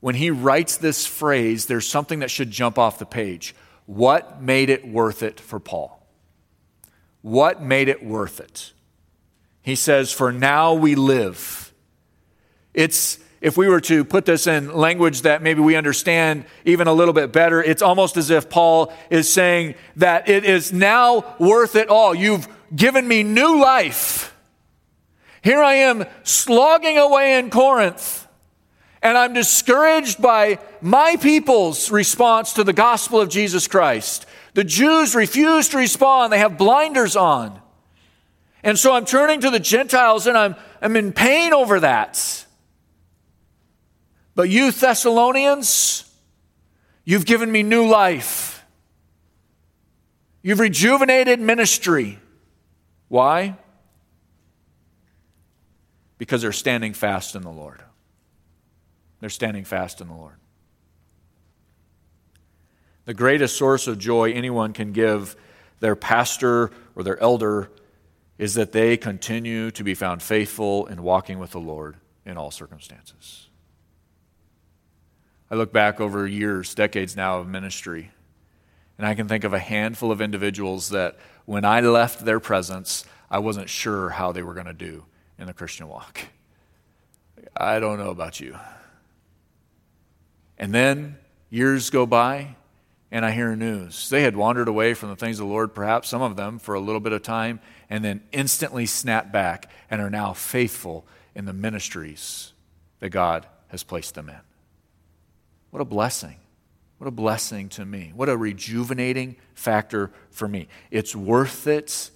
when 0.00 0.14
he 0.14 0.30
writes 0.30 0.76
this 0.76 1.06
phrase, 1.06 1.66
there's 1.66 1.86
something 1.86 2.20
that 2.20 2.30
should 2.30 2.50
jump 2.50 2.78
off 2.78 2.98
the 2.98 3.06
page. 3.06 3.54
What 3.86 4.40
made 4.40 4.70
it 4.70 4.86
worth 4.86 5.22
it 5.22 5.38
for 5.38 5.60
Paul? 5.60 6.06
What 7.22 7.62
made 7.62 7.88
it 7.88 8.04
worth 8.04 8.40
it? 8.40 8.72
He 9.62 9.74
says, 9.74 10.12
For 10.12 10.32
now 10.32 10.72
we 10.74 10.94
live. 10.94 11.72
It's 12.72 13.18
if 13.40 13.56
we 13.56 13.68
were 13.68 13.80
to 13.80 14.04
put 14.04 14.26
this 14.26 14.46
in 14.46 14.72
language 14.74 15.22
that 15.22 15.42
maybe 15.42 15.60
we 15.60 15.74
understand 15.74 16.44
even 16.64 16.86
a 16.86 16.92
little 16.92 17.14
bit 17.14 17.32
better, 17.32 17.62
it's 17.62 17.80
almost 17.80 18.16
as 18.16 18.28
if 18.28 18.50
Paul 18.50 18.92
is 19.08 19.32
saying 19.32 19.76
that 19.96 20.28
it 20.28 20.44
is 20.44 20.72
now 20.72 21.36
worth 21.38 21.74
it 21.74 21.88
all. 21.88 22.14
You've 22.14 22.46
given 22.74 23.08
me 23.08 23.22
new 23.22 23.60
life. 23.60 24.36
Here 25.42 25.62
I 25.62 25.74
am 25.74 26.04
slogging 26.22 26.98
away 26.98 27.38
in 27.38 27.48
Corinth, 27.48 28.28
and 29.02 29.16
I'm 29.16 29.32
discouraged 29.32 30.20
by 30.20 30.58
my 30.82 31.16
people's 31.16 31.90
response 31.90 32.52
to 32.54 32.64
the 32.64 32.74
gospel 32.74 33.20
of 33.20 33.30
Jesus 33.30 33.66
Christ. 33.66 34.26
The 34.52 34.64
Jews 34.64 35.14
refuse 35.14 35.70
to 35.70 35.78
respond, 35.78 36.32
they 36.32 36.38
have 36.38 36.58
blinders 36.58 37.16
on. 37.16 37.58
And 38.62 38.78
so 38.78 38.92
I'm 38.92 39.06
turning 39.06 39.40
to 39.40 39.50
the 39.50 39.60
Gentiles 39.60 40.26
and 40.26 40.36
I'm, 40.36 40.56
I'm 40.82 40.94
in 40.96 41.12
pain 41.12 41.54
over 41.54 41.80
that. 41.80 42.44
But 44.34 44.48
you, 44.48 44.70
Thessalonians, 44.70 46.10
you've 47.04 47.26
given 47.26 47.50
me 47.50 47.62
new 47.62 47.86
life. 47.88 48.64
You've 50.42 50.60
rejuvenated 50.60 51.40
ministry. 51.40 52.18
Why? 53.08 53.56
Because 56.16 56.42
they're 56.42 56.52
standing 56.52 56.94
fast 56.94 57.34
in 57.34 57.42
the 57.42 57.50
Lord. 57.50 57.82
They're 59.20 59.28
standing 59.28 59.64
fast 59.64 60.00
in 60.00 60.08
the 60.08 60.14
Lord. 60.14 60.36
The 63.04 63.14
greatest 63.14 63.56
source 63.56 63.86
of 63.86 63.98
joy 63.98 64.32
anyone 64.32 64.72
can 64.72 64.92
give 64.92 65.36
their 65.80 65.96
pastor 65.96 66.70
or 66.94 67.02
their 67.02 67.20
elder 67.20 67.70
is 68.38 68.54
that 68.54 68.72
they 68.72 68.96
continue 68.96 69.70
to 69.72 69.84
be 69.84 69.94
found 69.94 70.22
faithful 70.22 70.86
in 70.86 71.02
walking 71.02 71.38
with 71.38 71.50
the 71.50 71.60
Lord 71.60 71.96
in 72.24 72.38
all 72.38 72.50
circumstances. 72.50 73.49
I 75.50 75.56
look 75.56 75.72
back 75.72 76.00
over 76.00 76.26
years, 76.26 76.74
decades 76.74 77.16
now 77.16 77.40
of 77.40 77.48
ministry, 77.48 78.12
and 78.98 79.06
I 79.06 79.14
can 79.14 79.26
think 79.26 79.44
of 79.44 79.52
a 79.52 79.58
handful 79.58 80.12
of 80.12 80.20
individuals 80.20 80.90
that 80.90 81.18
when 81.44 81.64
I 81.64 81.80
left 81.80 82.24
their 82.24 82.38
presence, 82.38 83.04
I 83.30 83.40
wasn't 83.40 83.68
sure 83.68 84.10
how 84.10 84.30
they 84.30 84.42
were 84.42 84.54
going 84.54 84.66
to 84.66 84.72
do 84.72 85.04
in 85.38 85.46
the 85.46 85.52
Christian 85.52 85.88
walk. 85.88 86.20
I 87.56 87.80
don't 87.80 87.98
know 87.98 88.10
about 88.10 88.38
you. 88.38 88.56
And 90.58 90.72
then 90.72 91.16
years 91.48 91.90
go 91.90 92.06
by, 92.06 92.56
and 93.10 93.24
I 93.24 93.32
hear 93.32 93.56
news. 93.56 94.08
They 94.08 94.22
had 94.22 94.36
wandered 94.36 94.68
away 94.68 94.94
from 94.94 95.08
the 95.08 95.16
things 95.16 95.40
of 95.40 95.46
the 95.46 95.52
Lord, 95.52 95.74
perhaps 95.74 96.08
some 96.08 96.22
of 96.22 96.36
them 96.36 96.58
for 96.58 96.74
a 96.74 96.80
little 96.80 97.00
bit 97.00 97.12
of 97.12 97.22
time, 97.22 97.58
and 97.88 98.04
then 98.04 98.22
instantly 98.30 98.86
snap 98.86 99.32
back 99.32 99.68
and 99.90 100.00
are 100.00 100.10
now 100.10 100.32
faithful 100.32 101.06
in 101.34 101.46
the 101.46 101.52
ministries 101.52 102.52
that 103.00 103.08
God 103.08 103.46
has 103.68 103.82
placed 103.82 104.14
them 104.14 104.28
in. 104.28 104.49
What 105.70 105.80
a 105.80 105.84
blessing. 105.84 106.36
What 106.98 107.06
a 107.06 107.12
blessing 107.12 107.68
to 107.70 107.84
me. 107.84 108.12
What 108.14 108.28
a 108.28 108.36
rejuvenating 108.36 109.36
factor 109.54 110.10
for 110.30 110.46
me. 110.46 110.68
It's 110.90 111.16
worth 111.16 111.66
it, 111.66 112.10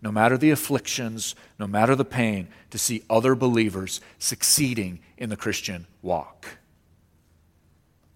no 0.00 0.10
matter 0.10 0.38
the 0.38 0.50
afflictions, 0.50 1.34
no 1.58 1.66
matter 1.66 1.94
the 1.94 2.04
pain, 2.04 2.48
to 2.70 2.78
see 2.78 3.02
other 3.10 3.34
believers 3.34 4.00
succeeding 4.18 5.00
in 5.18 5.28
the 5.28 5.36
Christian 5.36 5.86
walk. 6.00 6.46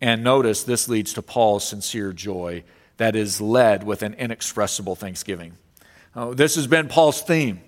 And 0.01 0.25
notice 0.25 0.63
this 0.63 0.89
leads 0.89 1.13
to 1.15 1.23
Paul's 1.23 1.67
sincere 1.67 2.13
joy 2.13 2.65
that 2.97 3.17
is 3.17 3.41
led 3.41 3.85
with 3.85 4.03
an 4.03 4.15
inexpressible 4.15 4.95
thanksgiving. 4.95 5.55
Uh, 6.15 6.33
this 6.33 6.55
has 6.55 6.67
been 6.67 6.89
Paul's 6.89 7.21
theme 7.21 7.61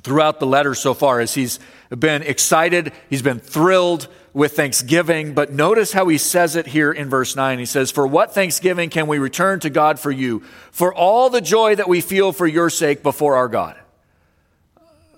throughout 0.00 0.40
the 0.40 0.46
letter 0.46 0.74
so 0.74 0.94
far 0.94 1.20
as 1.20 1.34
he's 1.34 1.60
been 1.90 2.22
excited, 2.22 2.92
he's 3.10 3.22
been 3.22 3.38
thrilled 3.38 4.08
with 4.32 4.56
thanksgiving, 4.56 5.34
but 5.34 5.52
notice 5.52 5.92
how 5.92 6.08
he 6.08 6.16
says 6.16 6.56
it 6.56 6.66
here 6.66 6.90
in 6.90 7.10
verse 7.10 7.36
9. 7.36 7.58
He 7.58 7.66
says, 7.66 7.90
"For 7.90 8.06
what 8.06 8.32
thanksgiving 8.32 8.88
can 8.88 9.06
we 9.06 9.18
return 9.18 9.60
to 9.60 9.68
God 9.68 10.00
for 10.00 10.10
you 10.10 10.42
for 10.70 10.94
all 10.94 11.28
the 11.28 11.42
joy 11.42 11.74
that 11.74 11.88
we 11.88 12.00
feel 12.00 12.32
for 12.32 12.46
your 12.46 12.70
sake 12.70 13.02
before 13.02 13.36
our 13.36 13.48
God?" 13.48 13.76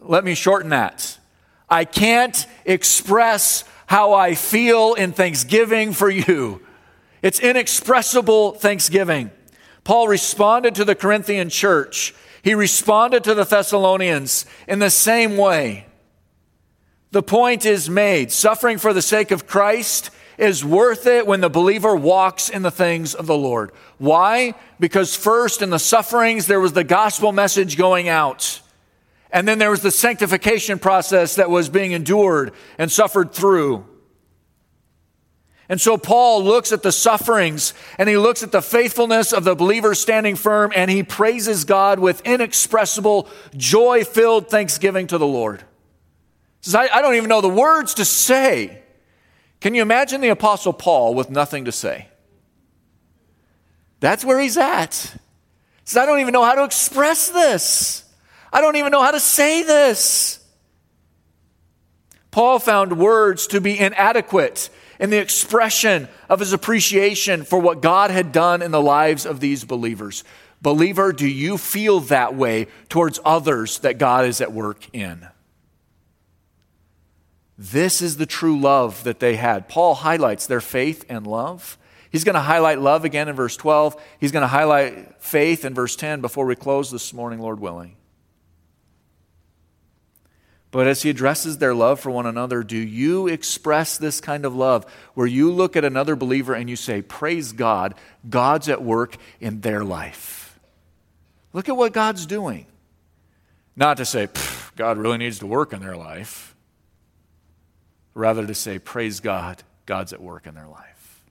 Let 0.01 0.25
me 0.25 0.35
shorten 0.35 0.71
that. 0.71 1.19
I 1.71 1.85
can't 1.85 2.45
express 2.65 3.65
how 3.87 4.13
I 4.13 4.35
feel 4.35 4.95
in 4.95 5.13
thanksgiving 5.13 5.93
for 5.93 6.11
you. 6.11 6.61
It's 7.23 7.39
inexpressible 7.39 8.53
thanksgiving. 8.53 9.31
Paul 9.85 10.09
responded 10.09 10.75
to 10.75 10.85
the 10.85 10.95
Corinthian 10.95 11.51
church, 11.51 12.15
he 12.45 12.55
responded 12.55 13.25
to 13.25 13.33
the 13.33 13.45
Thessalonians 13.45 14.45
in 14.69 14.79
the 14.79 14.91
same 14.91 15.39
way. 15.39 15.87
The 17.11 17.23
point 17.23 17.65
is 17.65 17.89
made 17.89 18.31
suffering 18.31 18.77
for 18.77 18.93
the 18.93 19.01
sake 19.01 19.31
of 19.31 19.47
Christ 19.47 20.11
is 20.37 20.63
worth 20.63 21.07
it 21.07 21.27
when 21.27 21.41
the 21.41 21.49
believer 21.49 21.97
walks 21.97 22.51
in 22.51 22.61
the 22.61 22.71
things 22.71 23.15
of 23.15 23.27
the 23.27 23.37
Lord. 23.37 23.73
Why? 23.97 24.53
Because 24.79 25.17
first, 25.17 25.63
in 25.63 25.71
the 25.71 25.79
sufferings, 25.79 26.47
there 26.47 26.61
was 26.61 26.75
the 26.75 26.85
gospel 26.85 27.33
message 27.33 27.79
going 27.79 28.11
out. 28.11 28.61
And 29.31 29.49
then 29.49 29.59
there 29.59 29.71
was 29.71 29.81
the 29.81 29.91
sanctification 29.91 30.79
process 30.79 31.37
that 31.37 31.49
was 31.49 31.71
being 31.71 31.93
endured 31.93 32.53
and 32.77 32.93
suffered 32.93 33.33
through. 33.33 33.87
And 35.75 35.81
so 35.81 35.99
Paul 35.99 36.45
looks 36.45 36.71
at 36.71 36.85
the 36.85 36.93
sufferings 36.93 37.75
and 37.99 38.09
he 38.09 38.17
looks 38.17 38.45
at 38.45 38.53
the 38.53 38.63
faithfulness 38.63 39.33
of 39.33 39.43
the 39.43 39.57
believers 39.57 39.99
standing 39.99 40.37
firm 40.37 40.71
and 40.73 40.89
he 40.89 41.03
praises 41.03 41.65
God 41.65 41.99
with 41.99 42.21
inexpressible, 42.25 43.29
joy 43.57 44.05
filled 44.05 44.49
thanksgiving 44.49 45.09
to 45.09 45.19
the 45.19 45.27
Lord. 45.27 45.63
He 46.61 46.71
says, 46.71 46.77
I, 46.77 46.87
I 46.87 47.03
don't 47.03 47.17
even 47.17 47.29
know 47.29 47.41
the 47.41 47.49
words 47.49 47.95
to 47.95 48.05
say. 48.05 48.85
Can 49.61 49.75
you 49.75 49.83
imagine 49.83 50.21
the 50.21 50.29
Apostle 50.29 50.73
Paul 50.73 51.13
with 51.13 51.29
nothing 51.29 51.65
to 51.65 51.73
say? 51.73 52.07
That's 53.99 54.25
where 54.25 54.39
he's 54.39 54.57
at. 54.57 54.95
He 54.95 55.19
says, 55.87 56.05
I 56.05 56.07
don't 56.07 56.21
even 56.21 56.33
know 56.33 56.45
how 56.45 56.55
to 56.55 56.63
express 56.63 57.31
this. 57.31 58.05
I 58.53 58.61
don't 58.61 58.77
even 58.77 58.93
know 58.93 59.03
how 59.03 59.11
to 59.11 59.19
say 59.19 59.65
this. 59.65 60.39
Paul 62.31 62.61
found 62.61 62.97
words 62.97 63.49
to 63.49 63.61
be 63.61 63.77
inadequate 63.77 64.71
in 64.99 65.11
the 65.11 65.19
expression 65.19 66.09
of 66.29 66.41
his 66.41 66.53
appreciation 66.53 67.45
for 67.45 67.59
what 67.59 67.83
God 67.83 68.11
had 68.11 68.33
done 68.33 68.63
in 68.63 68.71
the 68.71 68.81
lives 68.81 69.27
of 69.27 69.41
these 69.41 69.65
believers. 69.65 70.25
Believer, 70.63 71.13
do 71.13 71.29
you 71.29 71.59
feel 71.59 72.01
that 72.01 72.35
way 72.35 72.69
towards 72.89 73.21
others 73.25 73.79
that 73.81 73.99
God 73.99 74.25
is 74.25 74.41
at 74.41 74.53
work 74.53 74.89
in? 74.95 75.29
This 77.57 78.03
is 78.03 78.17
the 78.17 78.27
true 78.27 78.59
love 78.59 79.05
that 79.05 79.21
they 79.21 79.37
had. 79.37 79.69
Paul 79.69 79.95
highlights 79.95 80.47
their 80.47 80.61
faith 80.61 81.05
and 81.09 81.27
love. 81.27 81.79
He's 82.11 82.25
going 82.25 82.35
to 82.35 82.41
highlight 82.41 82.81
love 82.81 83.05
again 83.05 83.29
in 83.29 83.37
verse 83.37 83.57
12. 83.57 84.01
He's 84.21 84.33
going 84.33 84.43
to 84.43 84.49
highlight 84.49 85.21
faith 85.23 85.65
in 85.65 85.75
verse 85.75 85.97
10 85.97 86.21
before 86.21 86.47
we 86.47 86.57
close 86.57 86.91
this 86.91 87.13
morning, 87.13 87.41
Lord 87.41 87.61
willing. 87.61 87.97
But 90.75 90.89
as 90.89 91.03
he 91.03 91.11
addresses 91.11 91.59
their 91.59 91.73
love 91.73 92.01
for 92.01 92.11
one 92.11 92.27
another, 92.27 92.65
do 92.65 92.77
you 92.77 93.29
express 93.29 93.97
this 93.97 94.21
kind 94.21 94.45
of 94.45 94.57
love 94.57 94.85
where 95.15 95.25
you 95.25 95.53
look 95.53 95.77
at 95.77 95.85
another 95.85 96.17
believer 96.17 96.53
and 96.53 96.69
you 96.69 96.75
say, 96.75 97.01
Praise 97.01 97.53
God, 97.53 97.95
God's 98.29 98.69
at 98.69 98.83
work 98.83 99.17
in 99.41 99.61
their 99.61 99.85
life? 99.85 100.59
Look 101.53 101.69
at 101.69 101.77
what 101.77 101.93
God's 101.93 102.27
doing. 102.27 102.67
Not 103.77 103.99
to 103.99 104.05
say, 104.05 104.27
God 104.75 104.99
really 104.99 105.19
needs 105.19 105.39
to 105.39 105.47
work 105.47 105.73
in 105.73 105.81
their 105.81 105.97
life. 105.97 106.57
Rather 108.13 108.45
to 108.45 108.55
say, 108.57 108.81
Praise 108.81 109.21
God, 109.21 109.63
God's 109.87 110.13
at 110.13 110.21
work 110.21 110.45
in 110.45 110.57
their 110.57 110.67
life. 110.67 111.25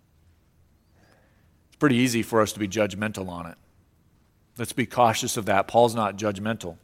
It's 1.67 1.75
pretty 1.79 1.97
easy 1.97 2.23
for 2.23 2.39
us 2.39 2.53
to 2.53 2.59
be 2.59 2.69
judgmental 2.69 3.27
on 3.27 3.47
it. 3.47 3.57
Let's 4.57 4.71
be 4.71 4.85
cautious 4.85 5.35
of 5.35 5.47
that. 5.47 5.67
Paul's 5.67 5.95
not 5.95 6.15
judgmental. 6.15 6.77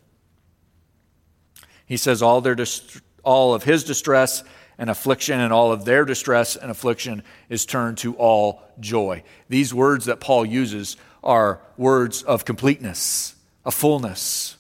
He 1.90 1.98
says 1.98 2.22
all, 2.22 2.40
their 2.40 2.56
dist- 2.56 3.02
all 3.24 3.54
of 3.54 3.64
his 3.64 3.84
distress 3.84 4.44
and 4.78 4.90
affliction 4.90 5.40
and 5.40 5.52
all 5.52 5.72
of 5.72 5.84
their 5.84 6.06
distress 6.06 6.56
and 6.56 6.72
affliction 6.72 7.24
is 7.50 7.66
turned 7.66 7.98
to 7.98 8.14
all 8.16 8.62
joy. 8.80 9.24
These 9.50 9.74
words 9.74 10.06
that 10.06 10.22
Paul 10.22 10.46
uses 10.46 10.96
are 11.24 11.60
words 11.78 12.22
of 12.22 12.46
completeness, 12.46 13.36
of 13.66 13.74
fullness. 13.74 14.56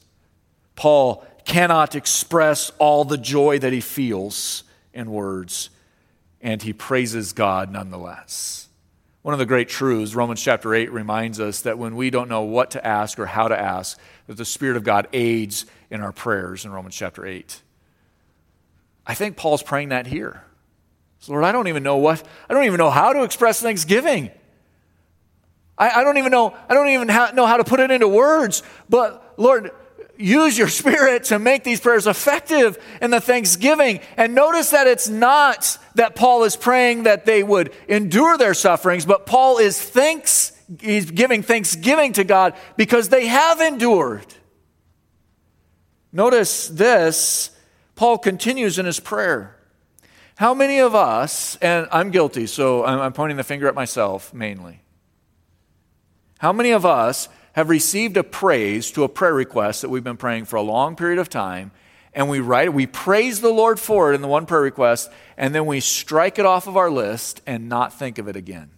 Paul 0.75 1.25
cannot 1.45 1.95
express 1.95 2.71
all 2.79 3.05
the 3.05 3.17
joy 3.17 3.59
that 3.59 3.73
he 3.73 3.79
feels 3.79 4.63
in 4.91 5.11
words, 5.11 5.69
and 6.41 6.61
he 6.63 6.73
praises 6.73 7.31
God 7.31 7.71
nonetheless. 7.71 8.67
One 9.21 9.33
of 9.33 9.39
the 9.39 9.45
great 9.45 9.69
truths, 9.69 10.15
Romans 10.15 10.41
chapter 10.41 10.73
8 10.73 10.91
reminds 10.91 11.39
us 11.39 11.61
that 11.61 11.77
when 11.77 11.95
we 11.95 12.09
don't 12.09 12.29
know 12.29 12.41
what 12.41 12.71
to 12.71 12.85
ask 12.85 13.19
or 13.19 13.27
how 13.27 13.47
to 13.49 13.59
ask, 13.59 13.99
that 14.27 14.37
the 14.37 14.45
Spirit 14.45 14.77
of 14.77 14.83
God 14.83 15.07
aids 15.13 15.65
in 15.91 16.01
our 16.01 16.11
prayers 16.11 16.65
in 16.65 16.71
Romans 16.71 16.95
chapter 16.95 17.25
8. 17.25 17.61
I 19.05 19.13
think 19.13 19.37
Paul's 19.37 19.63
praying 19.63 19.89
that 19.89 20.07
here. 20.07 20.43
So, 21.19 21.33
Lord, 21.33 21.43
I 21.43 21.51
don't 21.51 21.67
even 21.67 21.83
know 21.83 21.97
what, 21.97 22.23
I 22.49 22.53
don't 22.53 22.65
even 22.65 22.77
know 22.77 22.89
how 22.89 23.13
to 23.13 23.23
express 23.23 23.59
thanksgiving. 23.59 24.31
I, 25.77 26.01
I 26.01 26.03
don't 26.03 26.17
even 26.17 26.31
know, 26.31 26.55
I 26.69 26.73
don't 26.73 26.89
even 26.89 27.09
ha- 27.09 27.31
know 27.33 27.45
how 27.45 27.57
to 27.57 27.63
put 27.63 27.79
it 27.79 27.91
into 27.91 28.07
words. 28.07 28.63
But 28.87 29.33
Lord, 29.37 29.71
use 30.17 30.57
your 30.57 30.67
spirit 30.67 31.25
to 31.25 31.39
make 31.39 31.63
these 31.63 31.79
prayers 31.79 32.05
effective 32.05 32.77
in 33.01 33.09
the 33.09 33.21
thanksgiving. 33.21 34.01
And 34.17 34.35
notice 34.35 34.71
that 34.71 34.87
it's 34.87 35.09
not 35.09 35.77
that 35.95 36.15
Paul 36.15 36.43
is 36.43 36.55
praying 36.55 37.03
that 37.03 37.25
they 37.25 37.41
would 37.41 37.73
endure 37.87 38.37
their 38.37 38.53
sufferings, 38.53 39.05
but 39.05 39.25
Paul 39.25 39.57
is 39.57 39.81
thanks, 39.81 40.51
he's 40.79 41.09
giving 41.09 41.41
thanksgiving 41.41 42.13
to 42.13 42.23
God 42.23 42.53
because 42.77 43.09
they 43.09 43.27
have 43.27 43.59
endured. 43.61 44.25
Notice 46.11 46.67
this, 46.67 47.51
Paul 47.95 48.17
continues 48.17 48.79
in 48.79 48.85
his 48.85 48.99
prayer. 48.99 49.55
How 50.35 50.53
many 50.53 50.79
of 50.79 50.95
us, 50.95 51.57
and 51.57 51.87
I'm 51.91 52.11
guilty, 52.11 52.47
so 52.47 52.85
I'm 52.85 53.13
pointing 53.13 53.37
the 53.37 53.43
finger 53.43 53.67
at 53.67 53.75
myself 53.75 54.33
mainly. 54.33 54.81
How 56.39 56.53
many 56.53 56.71
of 56.71 56.85
us 56.85 57.27
have 57.53 57.69
received 57.69 58.15
a 58.15 58.23
praise 58.23 58.89
to 58.91 59.03
a 59.03 59.09
prayer 59.09 59.33
request 59.33 59.81
that 59.81 59.89
we've 59.89 60.03
been 60.03 60.17
praying 60.17 60.45
for 60.45 60.55
a 60.55 60.61
long 60.61 60.95
period 60.95 61.19
of 61.19 61.29
time, 61.29 61.71
and 62.13 62.29
we 62.29 62.39
write 62.39 62.67
it, 62.67 62.73
we 62.73 62.87
praise 62.87 63.41
the 63.41 63.51
Lord 63.51 63.79
for 63.79 64.11
it 64.11 64.15
in 64.15 64.21
the 64.21 64.27
one 64.27 64.45
prayer 64.45 64.61
request, 64.61 65.11
and 65.37 65.53
then 65.53 65.65
we 65.65 65.79
strike 65.79 66.39
it 66.39 66.45
off 66.45 66.67
of 66.67 66.77
our 66.77 66.89
list 66.89 67.41
and 67.45 67.67
not 67.67 67.93
think 67.93 68.17
of 68.17 68.27
it 68.27 68.35
again? 68.35 68.71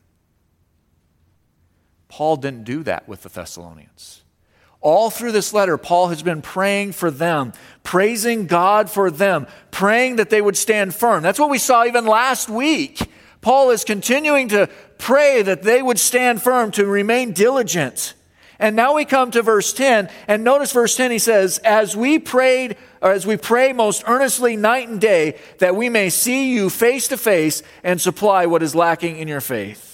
Paul 2.07 2.37
didn't 2.37 2.63
do 2.63 2.83
that 2.83 3.07
with 3.07 3.21
the 3.21 3.29
Thessalonians. 3.29 4.23
All 4.81 5.11
through 5.11 5.31
this 5.31 5.53
letter, 5.53 5.77
Paul 5.77 6.07
has 6.07 6.23
been 6.23 6.41
praying 6.41 6.93
for 6.93 7.11
them, 7.11 7.53
praising 7.83 8.47
God 8.47 8.89
for 8.89 9.11
them, 9.11 9.45
praying 9.69 10.15
that 10.15 10.31
they 10.31 10.41
would 10.41 10.57
stand 10.57 10.95
firm. 10.95 11.21
That's 11.21 11.39
what 11.39 11.51
we 11.51 11.59
saw 11.59 11.85
even 11.85 12.05
last 12.07 12.49
week. 12.49 13.09
Paul 13.41 13.69
is 13.69 13.83
continuing 13.83 14.47
to 14.49 14.69
pray 14.97 15.43
that 15.43 15.61
they 15.61 15.81
would 15.83 15.99
stand 15.99 16.41
firm, 16.41 16.71
to 16.71 16.85
remain 16.85 17.31
diligent. 17.31 18.15
And 18.57 18.75
now 18.75 18.95
we 18.95 19.05
come 19.05 19.31
to 19.31 19.41
verse 19.41 19.73
10, 19.73 20.09
and 20.27 20.43
notice 20.43 20.71
verse 20.71 20.95
10, 20.95 21.11
he 21.11 21.19
says, 21.19 21.59
As 21.59 21.95
we 21.95 22.19
prayed, 22.19 22.77
or 23.01 23.11
as 23.11 23.25
we 23.25 23.37
pray 23.37 23.73
most 23.73 24.03
earnestly 24.07 24.55
night 24.55 24.87
and 24.87 25.01
day, 25.01 25.39
that 25.57 25.75
we 25.75 25.89
may 25.89 26.09
see 26.09 26.53
you 26.53 26.69
face 26.69 27.07
to 27.07 27.17
face 27.17 27.63
and 27.83 27.99
supply 27.99 28.45
what 28.45 28.61
is 28.61 28.75
lacking 28.75 29.17
in 29.17 29.27
your 29.27 29.41
faith. 29.41 29.90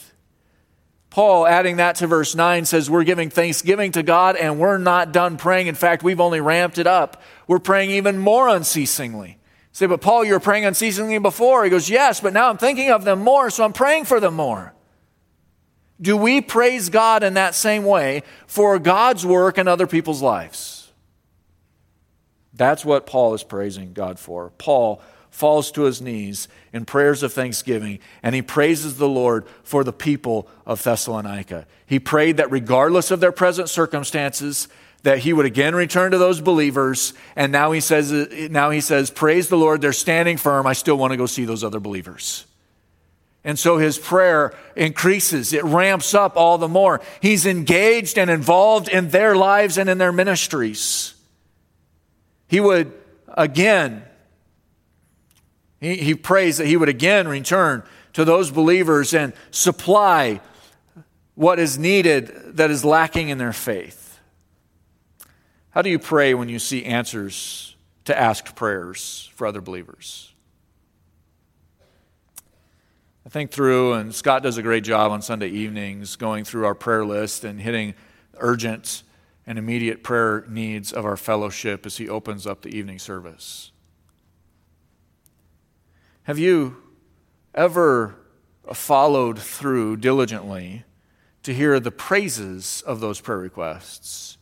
Paul, 1.18 1.48
adding 1.48 1.78
that 1.78 1.96
to 1.96 2.06
verse 2.06 2.36
9, 2.36 2.66
says, 2.66 2.92
We're 2.92 3.04
giving 3.04 3.32
thanksgiving 3.32 3.92
to 3.94 4.04
God 4.04 4.36
and 4.36 4.60
we're 4.60 4.78
not 4.78 5.12
done 5.12 5.38
praying. 5.38 5.66
In 5.66 5.74
fact, 5.74 6.04
we've 6.04 6.20
only 6.20 6.42
ramped 6.42 6.78
it 6.78 6.86
up. 6.86 7.24
We're 7.48 7.58
praying 7.58 7.90
even 7.90 8.20
more 8.20 8.48
unceasingly. 8.48 9.40
say, 9.72 9.88
but 9.88 10.00
Paul, 10.00 10.26
you 10.26 10.34
were 10.34 10.40
praying 10.40 10.66
unceasingly 10.66 11.18
before. 11.18 11.64
He 11.64 11.72
goes, 11.72 11.90
Yes, 11.90 12.22
but 12.22 12.34
now 12.34 12.52
I'm 12.52 12.60
thinking 12.60 12.92
of 12.92 13.04
them 13.04 13.22
more, 13.22 13.50
so 13.50 13.64
I'm 13.64 13.74
praying 13.74 14.06
for 14.06 14.20
them 14.20 14.36
more. 14.36 14.76
Do 16.00 16.16
we 16.16 16.40
praise 16.40 16.90
God 16.90 17.24
in 17.24 17.34
that 17.34 17.56
same 17.56 17.84
way 17.84 18.22
for 18.46 18.78
God's 18.78 19.26
work 19.26 19.58
in 19.58 19.68
other 19.68 19.88
people's 19.88 20.22
lives? 20.22 20.94
That's 22.54 22.86
what 22.86 23.08
Paul 23.08 23.34
is 23.34 23.42
praising 23.42 23.94
God 23.94 24.20
for. 24.20 24.52
Paul 24.60 25.02
falls 25.38 25.72
to 25.72 25.84
his 25.84 26.02
knees 26.02 26.48
in 26.74 26.84
prayers 26.84 27.22
of 27.22 27.32
thanksgiving 27.32 28.00
and 28.24 28.34
he 28.34 28.42
praises 28.42 28.98
the 28.98 29.08
Lord 29.08 29.46
for 29.64 29.84
the 29.84 29.94
people 29.94 30.50
of 30.66 30.82
Thessalonica. 30.82 31.68
He 31.86 32.00
prayed 32.00 32.38
that 32.38 32.50
regardless 32.50 33.12
of 33.12 33.20
their 33.20 33.32
present 33.32 33.70
circumstances, 33.70 34.68
that 35.04 35.20
he 35.20 35.34
would 35.34 35.46
again 35.46 35.76
return 35.76 36.12
to 36.12 36.18
those 36.18 36.42
believers 36.42 37.14
and 37.36 37.52
now 37.52 37.72
he 37.72 37.82
says 37.82 38.12
now 38.50 38.72
he 38.72 38.82
says 38.82 39.12
praise 39.12 39.48
the 39.48 39.58
Lord 39.58 39.80
they're 39.80 39.94
standing 39.94 40.38
firm 40.38 40.66
I 40.66 40.74
still 40.74 40.98
want 40.98 41.12
to 41.12 41.18
go 41.18 41.28
see 41.28 41.46
those 41.46 41.64
other 41.64 41.80
believers. 41.80 42.48
And 43.44 43.60
so 43.60 43.78
his 43.78 44.00
prayer 44.00 44.56
increases, 44.76 45.54
it 45.54 45.64
ramps 45.64 46.16
up 46.16 46.36
all 46.36 46.58
the 46.58 46.68
more. 46.68 47.00
He's 47.22 47.46
engaged 47.46 48.18
and 48.18 48.32
involved 48.32 48.90
in 48.90 49.10
their 49.12 49.36
lives 49.36 49.78
and 49.78 49.88
in 49.88 50.00
their 50.00 50.12
ministries. 50.12 51.14
He 52.48 52.60
would 52.60 52.92
again, 53.38 54.04
he, 55.80 55.98
he 55.98 56.16
prays 56.16 56.58
that 56.58 56.68
he 56.68 56.78
would 56.78 56.90
again 56.90 57.28
return 57.28 57.84
to 58.14 58.26
those 58.26 58.52
believers 58.52 59.14
and 59.14 59.34
supply 59.52 60.42
what 61.36 61.60
is 61.60 61.78
needed 61.78 62.56
that 62.58 62.72
is 62.72 62.84
lacking 62.84 63.30
in 63.30 63.38
their 63.38 63.54
faith. 63.54 64.20
How 65.70 65.84
do 65.84 65.90
you 65.90 66.00
pray 66.00 66.34
when 66.34 66.50
you 66.50 66.58
see 66.58 66.84
answers 66.86 67.76
to 68.06 68.20
asked 68.20 68.56
prayers 68.56 69.30
for 69.36 69.46
other 69.46 69.62
believers? 69.62 70.34
I 73.28 73.30
think 73.30 73.52
through, 73.52 73.94
and 73.94 74.16
Scott 74.16 74.42
does 74.42 74.58
a 74.58 74.64
great 74.64 74.84
job 74.86 75.12
on 75.12 75.22
Sunday 75.22 75.50
evenings 75.50 76.16
going 76.16 76.46
through 76.46 76.66
our 76.66 76.74
prayer 76.74 77.06
list 77.06 77.44
and 77.44 77.60
hitting 77.60 77.94
urgent 78.40 79.04
and 79.46 79.60
immediate 79.60 80.02
prayer 80.02 80.46
needs 80.48 80.92
of 80.92 81.06
our 81.06 81.18
fellowship 81.18 81.86
as 81.86 81.98
he 81.98 82.10
opens 82.10 82.48
up 82.48 82.62
the 82.62 82.76
evening 82.76 82.98
service. 82.98 83.72
Have 86.28 86.38
you 86.38 86.76
ever 87.56 88.18
followed 88.74 89.40
through 89.40 89.96
diligently 89.96 90.84
to 91.44 91.54
hear 91.54 91.80
the 91.80 91.90
praises 91.90 92.84
of 92.86 93.00
those 93.00 93.22
prayer 93.22 93.38
requests 93.38 94.38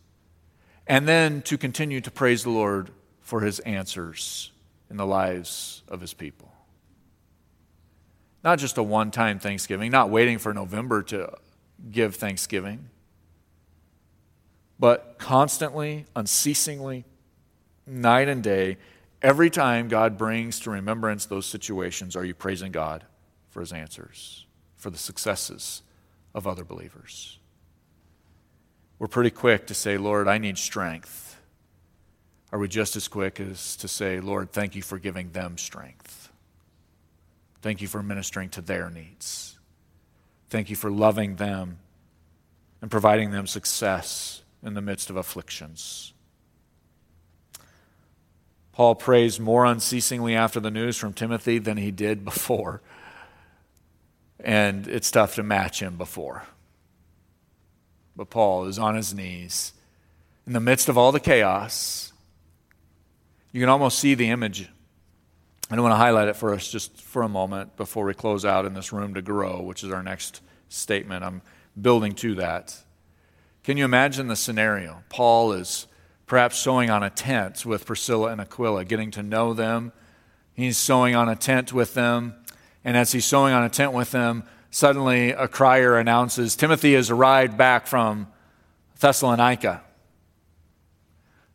and 0.88 1.08
then 1.08 1.44
to 1.44 1.60
continue 1.60 2.02
to 2.02 2.10
praise 2.10 2.42
the 2.42 2.50
Lord 2.50 2.90
for 3.20 3.42
his 3.42 3.60
answers 3.60 4.52
in 4.90 4.98
the 4.98 5.06
lives 5.06 5.84
of 5.88 6.02
his 6.02 6.16
people? 6.16 6.52
Not 8.44 8.58
just 8.58 8.80
a 8.80 8.84
one 8.84 9.12
time 9.12 9.38
Thanksgiving, 9.38 9.92
not 9.92 10.10
waiting 10.10 10.40
for 10.40 10.56
November 10.56 11.04
to 11.04 11.36
give 11.92 12.16
Thanksgiving, 12.16 12.90
but 14.80 15.18
constantly, 15.20 16.08
unceasingly, 16.16 17.06
night 17.86 18.28
and 18.28 18.42
day, 18.42 18.78
every 19.26 19.50
time 19.50 19.88
God 19.88 20.20
brings 20.20 20.60
to 20.62 20.70
remembrance 20.70 21.26
those 21.26 21.48
situations, 21.48 22.16
are 22.16 22.24
you 22.24 22.36
praising 22.36 22.72
God 22.72 23.04
for 23.50 23.60
his 23.60 23.74
answers, 23.74 24.46
for 24.76 24.92
the 24.92 25.00
successes 25.00 25.82
of 26.36 26.46
other 26.46 26.64
believers? 26.64 27.40
We're 29.00 29.08
pretty 29.08 29.32
quick 29.32 29.66
to 29.68 29.74
say, 29.74 29.98
Lord, 29.98 30.28
I 30.28 30.38
need 30.38 30.60
strength. 30.60 31.42
Are 32.52 32.60
we 32.60 32.68
just 32.68 32.96
as 32.96 33.08
quick 33.08 33.40
as 33.40 33.76
to 33.78 33.88
say, 33.88 34.20
Lord, 34.20 34.52
thank 34.52 34.76
you 34.76 34.84
for 34.84 35.00
giving 35.00 35.32
them 35.32 35.58
strength? 35.58 36.32
Thank 37.64 37.82
you 37.82 37.88
for 37.88 38.04
ministering 38.04 38.50
to 38.50 38.62
their 38.62 38.92
needs. 38.92 39.58
Thank 40.52 40.70
you 40.70 40.76
for 40.76 40.92
loving 40.92 41.38
them 41.38 41.80
and 42.80 42.92
providing 42.92 43.32
them 43.32 43.48
success 43.48 44.44
in 44.62 44.76
the 44.76 44.82
midst 44.82 45.10
of 45.10 45.16
afflictions. 45.16 46.14
Paul 48.76 48.96
prays 48.96 49.40
more 49.40 49.66
unceasingly 49.66 50.36
after 50.36 50.60
the 50.60 50.70
news 50.70 50.98
from 50.98 51.14
Timothy 51.14 51.58
than 51.58 51.78
he 51.78 51.92
did 51.92 52.24
before. 52.24 52.82
And 54.40 54.88
it's 54.88 55.10
tough 55.10 55.36
to 55.36 55.44
match 55.44 55.82
him 55.82 55.98
before. 55.98 56.44
But 58.16 58.30
Paul 58.30 58.66
is 58.66 58.78
on 58.78 58.96
his 58.96 59.14
knees 59.14 59.74
in 60.46 60.54
the 60.54 60.60
midst 60.60 60.90
of 60.90 60.98
all 60.98 61.12
the 61.12 61.20
chaos. 61.20 62.14
You 63.52 63.60
can 63.60 63.70
almost 63.70 63.98
see 63.98 64.14
the 64.14 64.30
image 64.30 64.70
I 65.70 65.76
don't 65.76 65.84
want 65.84 65.94
to 65.94 65.98
highlight 65.98 66.28
it 66.28 66.36
for 66.36 66.54
us 66.54 66.70
just 66.70 67.02
for 67.02 67.24
a 67.24 67.30
moment 67.30 67.76
before 67.76 68.06
we 68.06 68.14
close 68.14 68.46
out 68.46 68.66
in 68.66 68.76
this 68.76 68.94
room 68.94 69.16
to 69.16 69.22
grow, 69.22 69.62
which 69.62 69.84
is 69.84 69.92
our 69.92 70.04
next 70.04 70.42
statement. 70.70 71.24
I'm 71.24 71.42
building 71.80 72.14
to 72.16 72.36
that. 72.36 72.78
Can 73.64 73.76
you 73.78 73.86
imagine 73.86 74.28
the 74.28 74.36
scenario? 74.36 75.04
Paul 75.10 75.54
is 75.54 75.88
perhaps 76.28 76.58
sewing 76.58 76.90
on 76.90 77.04
a 77.04 77.10
tent 77.10 77.66
with 77.66 77.86
Priscilla 77.86 78.32
and 78.32 78.42
Aquila, 78.42 78.86
getting 78.86 79.12
to 79.12 79.24
know 79.24 79.54
them. 79.54 79.92
He's 80.54 80.78
sewing 80.78 81.16
on 81.16 81.30
a 81.30 81.36
tent 81.36 81.74
with 81.74 81.94
them. 81.94 82.36
And 82.84 82.96
as 82.96 83.12
he's 83.12 83.26
sewing 83.26 83.54
on 83.54 83.64
a 83.64 83.70
tent 83.70 83.94
with 83.94 84.12
them, 84.12 84.44
suddenly 84.72 85.32
a 85.32 85.48
crier 85.48 85.98
announces 85.98 86.56
Timothy 86.56 86.94
has 86.94 87.10
arrived 87.10 87.58
back 87.58 87.88
from 87.88 88.28
Thessalonica. 89.00 89.82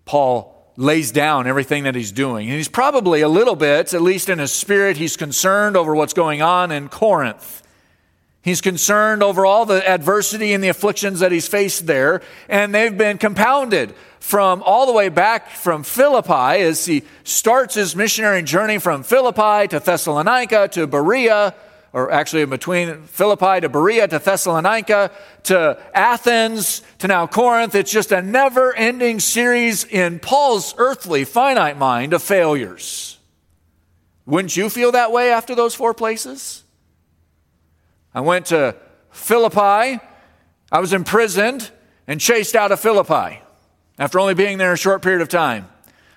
Paul 0.04 0.72
lays 0.76 1.10
down 1.10 1.46
everything 1.46 1.84
that 1.84 1.94
he's 1.94 2.12
doing. 2.12 2.48
And 2.48 2.56
he's 2.56 2.68
probably 2.68 3.20
a 3.20 3.28
little 3.28 3.56
bit, 3.56 3.92
at 3.92 4.02
least 4.02 4.28
in 4.28 4.38
his 4.38 4.52
spirit, 4.52 4.96
he's 4.96 5.16
concerned 5.16 5.76
over 5.76 5.94
what's 5.94 6.14
going 6.14 6.42
on 6.42 6.70
in 6.70 6.88
Corinth. 6.88 7.62
He's 8.42 8.62
concerned 8.62 9.22
over 9.22 9.44
all 9.44 9.66
the 9.66 9.86
adversity 9.86 10.54
and 10.54 10.64
the 10.64 10.68
afflictions 10.68 11.20
that 11.20 11.30
he's 11.30 11.46
faced 11.46 11.86
there, 11.86 12.22
and 12.48 12.74
they've 12.74 12.96
been 12.96 13.18
compounded 13.18 13.94
from 14.20 14.62
all 14.64 14.86
the 14.86 14.92
way 14.92 15.08
back 15.08 15.48
from 15.48 15.82
Philippi 15.82 16.62
as 16.62 16.84
he 16.84 17.02
starts 17.24 17.74
his 17.74 17.96
missionary 17.96 18.42
journey 18.42 18.78
from 18.78 19.02
Philippi 19.02 19.66
to 19.68 19.80
Thessalonica 19.80 20.68
to 20.68 20.86
Berea 20.86 21.54
or 21.92 22.12
actually 22.12 22.44
between 22.44 23.02
Philippi 23.04 23.62
to 23.62 23.68
Berea 23.68 24.06
to 24.06 24.18
Thessalonica 24.18 25.10
to 25.44 25.82
Athens 25.94 26.82
to 26.98 27.08
now 27.08 27.26
Corinth. 27.26 27.74
It's 27.74 27.90
just 27.90 28.12
a 28.12 28.22
never 28.22 28.74
ending 28.74 29.20
series 29.20 29.84
in 29.84 30.20
Paul's 30.20 30.74
earthly, 30.76 31.24
finite 31.24 31.78
mind 31.78 32.12
of 32.12 32.22
failures. 32.22 33.18
Wouldn't 34.26 34.56
you 34.56 34.68
feel 34.68 34.92
that 34.92 35.10
way 35.10 35.32
after 35.32 35.54
those 35.54 35.74
four 35.74 35.94
places? 35.94 36.62
I 38.14 38.20
went 38.20 38.46
to 38.46 38.76
Philippi. 39.10 39.98
I 40.70 40.78
was 40.78 40.92
imprisoned 40.92 41.70
and 42.06 42.20
chased 42.20 42.54
out 42.54 42.70
of 42.70 42.78
Philippi 42.78 43.40
after 44.00 44.18
only 44.18 44.34
being 44.34 44.58
there 44.58 44.72
a 44.72 44.78
short 44.78 45.02
period 45.02 45.20
of 45.20 45.28
time. 45.28 45.68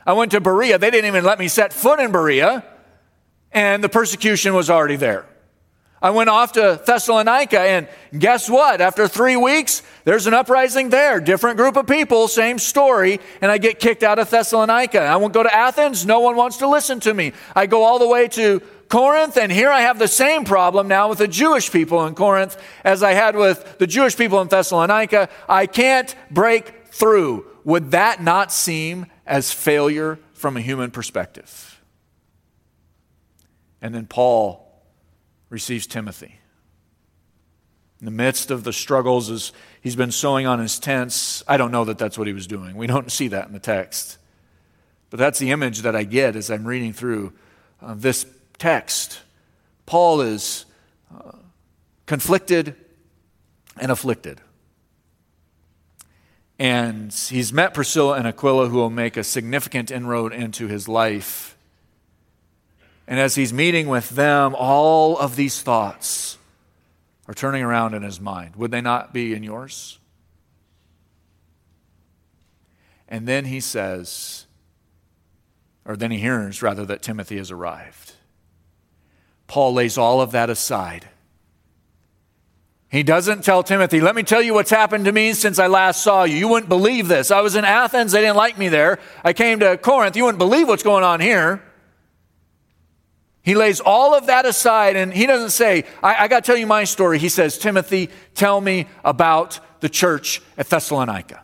I 0.05 0.13
went 0.13 0.31
to 0.31 0.41
Berea. 0.41 0.79
They 0.79 0.89
didn't 0.89 1.07
even 1.07 1.23
let 1.25 1.37
me 1.37 1.49
set 1.49 1.73
foot 1.73 1.99
in 1.99 2.11
Berea, 2.11 2.63
and 3.51 3.83
the 3.83 3.89
persecution 3.89 4.53
was 4.53 4.69
already 4.69 4.95
there. 4.95 5.25
I 6.01 6.09
went 6.09 6.29
off 6.29 6.53
to 6.53 6.81
Thessalonica, 6.85 7.59
and 7.59 7.87
guess 8.17 8.49
what? 8.49 8.81
After 8.81 9.07
three 9.07 9.37
weeks, 9.37 9.83
there's 10.03 10.27
an 10.27 10.33
uprising 10.33 10.89
there. 10.89 11.21
Different 11.21 11.55
group 11.55 11.77
of 11.77 11.87
people, 11.87 12.27
same 12.27 12.57
story, 12.57 13.21
and 13.41 13.51
I 13.51 13.57
get 13.57 13.79
kicked 13.79 14.03
out 14.03 14.19
of 14.19 14.29
Thessalonica. 14.29 14.99
I 14.99 15.15
won't 15.17 15.33
go 15.33 15.43
to 15.43 15.53
Athens, 15.53 16.05
no 16.05 16.19
one 16.19 16.35
wants 16.35 16.57
to 16.57 16.67
listen 16.67 16.99
to 17.01 17.13
me. 17.13 17.33
I 17.55 17.67
go 17.67 17.83
all 17.83 17.99
the 17.99 18.07
way 18.07 18.27
to 18.29 18.61
Corinth, 18.89 19.37
and 19.37 19.51
here 19.51 19.69
I 19.69 19.81
have 19.81 19.99
the 19.99 20.09
same 20.09 20.43
problem 20.43 20.87
now 20.87 21.09
with 21.09 21.19
the 21.19 21.27
Jewish 21.27 21.71
people 21.71 22.05
in 22.05 22.15
Corinth 22.15 22.61
as 22.83 23.01
I 23.01 23.13
had 23.13 23.35
with 23.35 23.77
the 23.77 23.87
Jewish 23.87 24.17
people 24.17 24.41
in 24.41 24.47
Thessalonica. 24.49 25.29
I 25.47 25.67
can't 25.67 26.13
break 26.29 26.87
through. 26.87 27.45
Would 27.65 27.91
that 27.91 28.21
not 28.21 28.51
seem 28.51 29.05
as 29.25 29.53
failure 29.53 30.19
from 30.33 30.57
a 30.57 30.61
human 30.61 30.91
perspective? 30.91 31.81
And 33.81 33.93
then 33.93 34.05
Paul 34.05 34.63
receives 35.49 35.87
Timothy. 35.87 36.39
In 37.99 38.05
the 38.05 38.11
midst 38.11 38.51
of 38.51 38.63
the 38.63 38.73
struggles, 38.73 39.29
as 39.29 39.53
he's 39.81 39.95
been 39.95 40.11
sewing 40.11 40.45
on 40.45 40.59
his 40.59 40.77
tents, 40.79 41.43
I 41.47 41.57
don't 41.57 41.71
know 41.71 41.85
that 41.85 41.97
that's 41.97 42.17
what 42.17 42.27
he 42.27 42.33
was 42.33 42.47
doing. 42.47 42.75
We 42.75 42.87
don't 42.87 43.11
see 43.19 43.29
that 43.29 43.47
in 43.47 43.53
the 43.53 43.59
text. 43.59 44.17
But 45.09 45.19
that's 45.19 45.39
the 45.39 45.51
image 45.51 45.83
that 45.83 45.95
I 45.95 46.03
get 46.03 46.35
as 46.35 46.49
I'm 46.49 46.65
reading 46.65 46.91
through 46.91 47.33
uh, 47.81 47.93
this 47.95 48.25
text. 48.57 49.21
Paul 49.85 50.21
is 50.21 50.65
uh, 51.13 51.37
conflicted 52.05 52.75
and 53.77 53.91
afflicted. 53.91 54.41
And 56.63 57.11
he's 57.11 57.51
met 57.51 57.73
Priscilla 57.73 58.13
and 58.13 58.25
Aquila, 58.25 58.69
who 58.69 58.77
will 58.77 58.89
make 58.89 59.17
a 59.17 59.23
significant 59.25 59.91
inroad 59.91 60.31
into 60.31 60.67
his 60.67 60.87
life. 60.87 61.57
And 63.05 63.19
as 63.19 63.35
he's 63.35 63.51
meeting 63.51 63.89
with 63.89 64.11
them, 64.11 64.55
all 64.57 65.17
of 65.17 65.35
these 65.35 65.61
thoughts 65.61 66.37
are 67.27 67.33
turning 67.33 67.63
around 67.63 67.95
in 67.95 68.01
his 68.01 68.21
mind. 68.21 68.55
Would 68.55 68.71
they 68.71 68.79
not 68.79 69.11
be 69.11 69.33
in 69.33 69.43
yours? 69.43 69.99
And 73.09 73.27
then 73.27 73.43
he 73.43 73.59
says, 73.59 74.45
or 75.83 75.97
then 75.97 76.11
he 76.11 76.19
hears 76.19 76.61
rather 76.61 76.85
that 76.85 77.01
Timothy 77.01 77.39
has 77.39 77.51
arrived. 77.51 78.13
Paul 79.47 79.73
lays 79.73 79.97
all 79.97 80.21
of 80.21 80.31
that 80.31 80.49
aside. 80.49 81.09
He 82.93 83.01
doesn't 83.01 83.43
tell 83.43 83.63
Timothy, 83.63 84.01
let 84.01 84.13
me 84.13 84.21
tell 84.21 84.43
you 84.43 84.53
what's 84.53 84.69
happened 84.69 85.05
to 85.05 85.11
me 85.11 85.33
since 85.33 85.57
I 85.57 85.65
last 85.65 86.03
saw 86.03 86.25
you. 86.25 86.35
You 86.35 86.47
wouldn't 86.47 86.69
believe 86.69 87.07
this. 87.07 87.31
I 87.31 87.41
was 87.41 87.55
in 87.55 87.65
Athens, 87.65 88.11
they 88.11 88.21
didn't 88.21 88.35
like 88.35 88.55
me 88.55 88.69
there. 88.69 88.99
I 89.23 89.33
came 89.33 89.61
to 89.61 89.77
Corinth, 89.77 90.15
you 90.15 90.25
wouldn't 90.25 90.37
believe 90.37 90.67
what's 90.67 90.83
going 90.83 91.03
on 91.03 91.19
here. 91.19 91.63
He 93.41 93.55
lays 93.55 93.79
all 93.79 94.13
of 94.13 94.27
that 94.27 94.45
aside 94.45 94.95
and 94.95 95.11
he 95.11 95.25
doesn't 95.25 95.49
say, 95.49 95.85
I, 96.03 96.25
I 96.25 96.27
got 96.27 96.43
to 96.43 96.45
tell 96.45 96.55
you 96.55 96.67
my 96.67 96.83
story. 96.83 97.17
He 97.17 97.29
says, 97.29 97.57
Timothy, 97.57 98.11
tell 98.35 98.61
me 98.61 98.85
about 99.03 99.59
the 99.79 99.89
church 99.89 100.43
at 100.55 100.69
Thessalonica. 100.69 101.41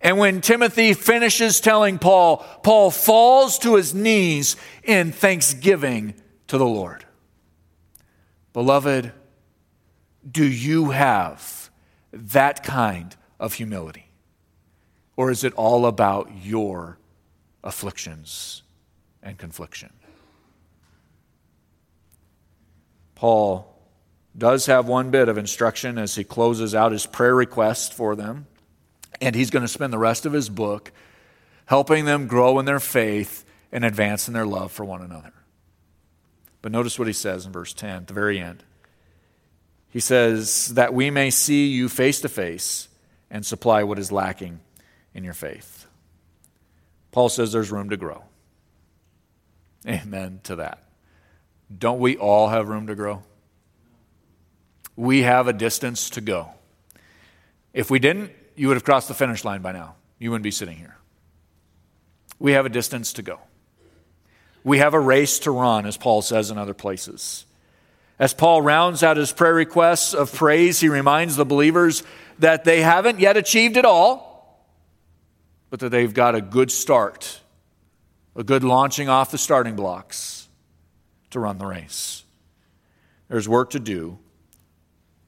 And 0.00 0.18
when 0.18 0.40
Timothy 0.40 0.94
finishes 0.94 1.58
telling 1.58 1.98
Paul, 1.98 2.46
Paul 2.62 2.92
falls 2.92 3.58
to 3.58 3.74
his 3.74 3.92
knees 3.92 4.54
in 4.84 5.10
thanksgiving 5.10 6.14
to 6.46 6.58
the 6.58 6.64
Lord. 6.64 7.04
Beloved, 8.52 9.12
do 10.30 10.44
you 10.44 10.90
have 10.90 11.70
that 12.12 12.62
kind 12.62 13.16
of 13.38 13.54
humility? 13.54 14.10
Or 15.16 15.30
is 15.30 15.44
it 15.44 15.52
all 15.54 15.86
about 15.86 16.30
your 16.42 16.98
afflictions 17.64 18.62
and 19.22 19.36
confliction? 19.36 19.92
Paul 23.14 23.74
does 24.36 24.66
have 24.66 24.86
one 24.86 25.10
bit 25.10 25.28
of 25.28 25.36
instruction 25.36 25.98
as 25.98 26.14
he 26.14 26.22
closes 26.22 26.74
out 26.74 26.92
his 26.92 27.06
prayer 27.06 27.34
request 27.34 27.92
for 27.92 28.14
them. 28.14 28.46
And 29.20 29.34
he's 29.34 29.50
going 29.50 29.64
to 29.64 29.68
spend 29.68 29.92
the 29.92 29.98
rest 29.98 30.24
of 30.24 30.32
his 30.32 30.48
book 30.48 30.92
helping 31.66 32.04
them 32.04 32.28
grow 32.28 32.60
in 32.60 32.64
their 32.64 32.78
faith 32.78 33.44
and 33.72 33.84
advance 33.84 34.28
in 34.28 34.34
their 34.34 34.46
love 34.46 34.70
for 34.70 34.84
one 34.84 35.02
another. 35.02 35.32
But 36.62 36.70
notice 36.70 36.98
what 36.98 37.08
he 37.08 37.12
says 37.12 37.44
in 37.44 37.52
verse 37.52 37.72
10 37.72 37.90
at 37.90 38.06
the 38.06 38.14
very 38.14 38.38
end. 38.38 38.62
He 39.90 40.00
says, 40.00 40.68
That 40.68 40.94
we 40.94 41.10
may 41.10 41.30
see 41.30 41.68
you 41.68 41.88
face 41.88 42.20
to 42.22 42.28
face 42.28 42.88
and 43.30 43.44
supply 43.44 43.82
what 43.82 43.98
is 43.98 44.12
lacking 44.12 44.60
in 45.14 45.24
your 45.24 45.34
faith. 45.34 45.86
Paul 47.10 47.28
says 47.28 47.52
there's 47.52 47.72
room 47.72 47.90
to 47.90 47.96
grow. 47.96 48.24
Amen 49.86 50.40
to 50.44 50.56
that. 50.56 50.84
Don't 51.76 52.00
we 52.00 52.16
all 52.16 52.48
have 52.48 52.68
room 52.68 52.86
to 52.86 52.94
grow? 52.94 53.22
We 54.96 55.22
have 55.22 55.48
a 55.48 55.52
distance 55.52 56.10
to 56.10 56.20
go. 56.20 56.50
If 57.72 57.90
we 57.90 57.98
didn't, 57.98 58.32
you 58.56 58.68
would 58.68 58.76
have 58.76 58.84
crossed 58.84 59.08
the 59.08 59.14
finish 59.14 59.44
line 59.44 59.62
by 59.62 59.72
now. 59.72 59.94
You 60.18 60.30
wouldn't 60.30 60.42
be 60.42 60.50
sitting 60.50 60.76
here. 60.76 60.96
We 62.38 62.52
have 62.52 62.66
a 62.66 62.70
distance 62.70 63.12
to 63.14 63.22
go. 63.22 63.40
We 64.64 64.78
have 64.78 64.94
a 64.94 65.00
race 65.00 65.38
to 65.40 65.50
run, 65.50 65.86
as 65.86 65.96
Paul 65.96 66.22
says 66.22 66.50
in 66.50 66.58
other 66.58 66.74
places. 66.74 67.46
As 68.18 68.34
Paul 68.34 68.62
rounds 68.62 69.02
out 69.02 69.16
his 69.16 69.32
prayer 69.32 69.54
requests 69.54 70.12
of 70.12 70.32
praise, 70.32 70.80
he 70.80 70.88
reminds 70.88 71.36
the 71.36 71.44
believers 71.44 72.02
that 72.38 72.64
they 72.64 72.82
haven't 72.82 73.20
yet 73.20 73.36
achieved 73.36 73.76
it 73.76 73.84
all, 73.84 74.66
but 75.70 75.80
that 75.80 75.90
they've 75.90 76.12
got 76.12 76.34
a 76.34 76.40
good 76.40 76.70
start, 76.70 77.40
a 78.34 78.42
good 78.42 78.64
launching 78.64 79.08
off 79.08 79.30
the 79.30 79.38
starting 79.38 79.76
blocks 79.76 80.48
to 81.30 81.38
run 81.38 81.58
the 81.58 81.66
race. 81.66 82.24
There's 83.28 83.48
work 83.48 83.70
to 83.70 83.80
do, 83.80 84.18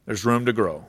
there's 0.07 0.25
room 0.25 0.47
to 0.47 0.53
grow. 0.53 0.87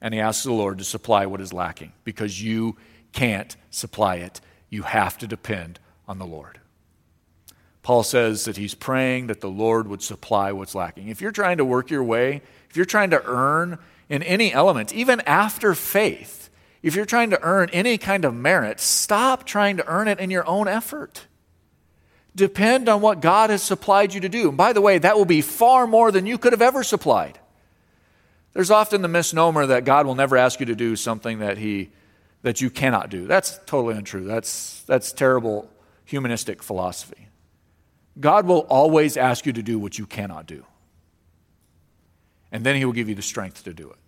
And 0.00 0.12
he 0.12 0.20
asks 0.20 0.44
the 0.44 0.52
Lord 0.52 0.78
to 0.78 0.84
supply 0.84 1.26
what 1.26 1.40
is 1.40 1.52
lacking 1.52 1.92
because 2.04 2.42
you 2.42 2.76
can't 3.12 3.56
supply 3.70 4.16
it. 4.16 4.40
You 4.68 4.82
have 4.82 5.16
to 5.18 5.26
depend 5.26 5.78
on 6.06 6.18
the 6.18 6.26
Lord. 6.26 6.60
Paul 7.86 8.02
says 8.02 8.46
that 8.46 8.56
he's 8.56 8.74
praying 8.74 9.28
that 9.28 9.40
the 9.40 9.48
Lord 9.48 9.86
would 9.86 10.02
supply 10.02 10.50
what's 10.50 10.74
lacking. 10.74 11.06
If 11.06 11.20
you're 11.20 11.30
trying 11.30 11.58
to 11.58 11.64
work 11.64 11.88
your 11.88 12.02
way, 12.02 12.42
if 12.68 12.76
you're 12.76 12.84
trying 12.84 13.10
to 13.10 13.24
earn 13.24 13.78
in 14.08 14.24
any 14.24 14.52
element, 14.52 14.92
even 14.92 15.20
after 15.20 15.72
faith, 15.72 16.50
if 16.82 16.96
you're 16.96 17.04
trying 17.04 17.30
to 17.30 17.40
earn 17.42 17.70
any 17.72 17.96
kind 17.96 18.24
of 18.24 18.34
merit, 18.34 18.80
stop 18.80 19.44
trying 19.44 19.76
to 19.76 19.86
earn 19.86 20.08
it 20.08 20.18
in 20.18 20.32
your 20.32 20.44
own 20.48 20.66
effort. 20.66 21.28
Depend 22.34 22.88
on 22.88 23.02
what 23.02 23.20
God 23.20 23.50
has 23.50 23.62
supplied 23.62 24.12
you 24.14 24.20
to 24.22 24.28
do. 24.28 24.48
And 24.48 24.56
by 24.56 24.72
the 24.72 24.80
way, 24.80 24.98
that 24.98 25.16
will 25.16 25.24
be 25.24 25.40
far 25.40 25.86
more 25.86 26.10
than 26.10 26.26
you 26.26 26.38
could 26.38 26.52
have 26.52 26.62
ever 26.62 26.82
supplied. 26.82 27.38
There's 28.52 28.72
often 28.72 29.00
the 29.00 29.06
misnomer 29.06 29.64
that 29.64 29.84
God 29.84 30.06
will 30.06 30.16
never 30.16 30.36
ask 30.36 30.58
you 30.58 30.66
to 30.66 30.74
do 30.74 30.96
something 30.96 31.38
that 31.38 31.56
he 31.56 31.90
that 32.42 32.60
you 32.60 32.68
cannot 32.68 33.10
do. 33.10 33.28
That's 33.28 33.60
totally 33.64 33.96
untrue. 33.96 34.24
That's 34.24 34.82
that's 34.88 35.12
terrible 35.12 35.70
humanistic 36.04 36.64
philosophy. 36.64 37.25
God 38.18 38.46
will 38.46 38.60
always 38.60 39.16
ask 39.16 39.44
you 39.46 39.52
to 39.52 39.62
do 39.62 39.78
what 39.78 39.98
you 39.98 40.06
cannot 40.06 40.46
do. 40.46 40.64
And 42.50 42.64
then 42.64 42.76
he 42.76 42.84
will 42.84 42.92
give 42.92 43.08
you 43.08 43.14
the 43.14 43.22
strength 43.22 43.64
to 43.64 43.74
do 43.74 43.90
it. 43.90 43.98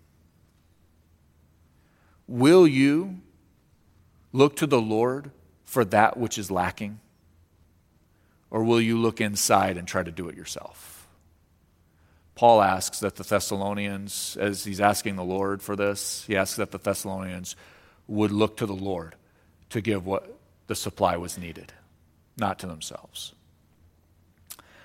Will 2.27 2.67
you 2.67 3.19
look 4.31 4.55
to 4.57 4.67
the 4.67 4.81
Lord 4.81 5.31
for 5.65 5.85
that 5.85 6.17
which 6.17 6.37
is 6.37 6.49
lacking? 6.49 6.99
Or 8.51 8.63
will 8.63 8.81
you 8.81 8.97
look 8.97 9.21
inside 9.21 9.77
and 9.77 9.87
try 9.87 10.01
to 10.01 10.11
do 10.11 10.27
it 10.29 10.35
yourself? 10.35 11.07
Paul 12.33 12.61
asks 12.61 12.99
that 13.01 13.17
the 13.17 13.23
Thessalonians, 13.23 14.37
as 14.39 14.63
he's 14.63 14.79
asking 14.79 15.17
the 15.17 15.23
Lord 15.23 15.61
for 15.61 15.75
this, 15.75 16.23
he 16.25 16.37
asks 16.37 16.55
that 16.55 16.71
the 16.71 16.79
Thessalonians 16.79 17.55
would 18.07 18.31
look 18.31 18.57
to 18.57 18.65
the 18.65 18.73
Lord 18.73 19.15
to 19.71 19.81
give 19.81 20.05
what 20.05 20.39
the 20.67 20.75
supply 20.75 21.17
was 21.17 21.37
needed, 21.37 21.73
not 22.37 22.57
to 22.59 22.67
themselves. 22.67 23.33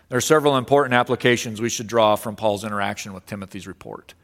There 0.09 0.19
are 0.19 0.23
several 0.23 0.57
important 0.57 0.95
applications 0.95 1.61
we 1.61 1.71
should 1.71 1.87
draw 1.87 2.17
from 2.17 2.37
Paul's 2.37 2.65
interaction 2.65 3.15
with 3.15 3.27
Timothy's 3.27 3.67
report. 3.67 4.15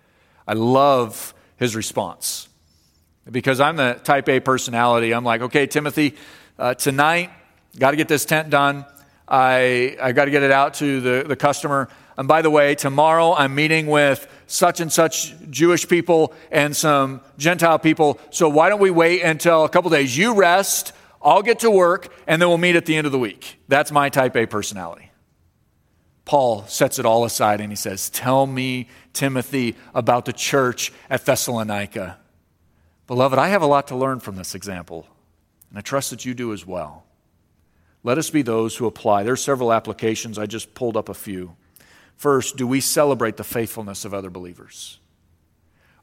I 0.47 0.53
love 0.53 1.35
his 1.57 1.75
response 1.75 2.49
because 3.31 3.61
I'm 3.61 3.77
the 3.77 4.01
type 4.05 4.29
A 4.29 4.41
personality. 4.41 5.13
I'm 5.13 5.25
like, 5.25 5.43
okay, 5.43 5.67
Timothy, 5.67 6.17
uh, 6.59 6.75
tonight, 6.75 7.31
got 7.79 7.93
to 7.93 7.97
get 7.97 8.09
this 8.09 8.25
tent 8.25 8.51
done. 8.51 8.85
I, 9.27 9.97
I 10.01 10.13
got 10.13 10.25
to 10.25 10.31
get 10.31 10.43
it 10.43 10.51
out 10.51 10.75
to 10.75 11.01
the, 11.01 11.25
the 11.27 11.37
customer. 11.37 11.89
And 12.19 12.29
by 12.29 12.43
the 12.43 12.51
way, 12.51 12.75
tomorrow 12.75 13.33
I'm 13.35 13.55
meeting 13.55 13.87
with 13.87 14.27
such 14.47 14.81
and 14.81 14.93
such 14.93 15.35
Jewish 15.49 15.89
people 15.89 16.35
and 16.51 16.77
some 16.77 17.21
Gentile 17.39 17.79
people. 17.79 18.19
So 18.31 18.49
why 18.49 18.69
don't 18.69 18.81
we 18.81 18.91
wait 18.91 19.23
until 19.23 19.65
a 19.65 19.69
couple 19.69 19.91
days? 19.91 20.17
You 20.17 20.35
rest, 20.35 20.93
I'll 21.23 21.43
get 21.43 21.61
to 21.61 21.71
work, 21.71 22.13
and 22.27 22.43
then 22.43 22.49
we'll 22.49 22.59
meet 22.59 22.77
at 22.77 22.87
the 22.87 22.97
end 22.97 23.07
of 23.07 23.13
the 23.13 23.19
week. 23.19 23.59
That's 23.69 23.93
my 23.93 24.09
type 24.09 24.37
A 24.37 24.47
personality. 24.47 25.10
Paul 26.31 26.65
sets 26.69 27.01
it 27.01 27.07
all 27.07 27.25
aside 27.25 27.61
and 27.61 27.73
he 27.73 27.77
says, 27.77 28.09
Tell 28.09 28.47
me, 28.47 28.89
Timothy, 29.13 29.75
about 29.93 30.27
the 30.27 30.33
church 30.33 30.93
at 31.11 31.27
Thessalonica. 31.27 32.21
Beloved, 33.09 33.37
I 33.37 33.49
have 33.49 33.63
a 33.63 33.67
lot 33.67 33.89
to 33.89 33.97
learn 33.97 34.21
from 34.21 34.37
this 34.37 34.55
example, 34.55 35.09
and 35.69 35.77
I 35.77 35.81
trust 35.81 36.11
that 36.11 36.25
you 36.25 36.33
do 36.33 36.53
as 36.53 36.65
well. 36.65 37.03
Let 38.05 38.17
us 38.17 38.31
be 38.31 38.43
those 38.43 38.77
who 38.77 38.87
apply. 38.87 39.25
There 39.25 39.33
are 39.33 39.37
several 39.37 39.73
applications. 39.73 40.39
I 40.39 40.47
just 40.47 40.73
pulled 40.73 40.97
up 40.97 41.09
a 41.09 41.15
few. 41.15 41.57
First, 42.15 42.57
do 42.57 42.65
we 42.65 42.81
celebrate 42.81 43.37
the 43.37 43.43
faithfulness 43.43 44.05
of 44.05 44.15
other 44.15 44.31
believers? 44.31 45.01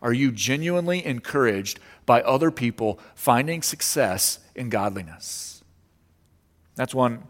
Are 0.02 0.12
you 0.12 0.34
genuinely 0.34 1.06
encouraged 1.06 1.80
by 2.06 2.22
other 2.22 2.52
people 2.52 3.00
finding 3.16 3.62
success 3.62 4.40
in 4.56 4.68
godliness? 4.68 5.64
That's 6.76 6.94
one 6.94 7.24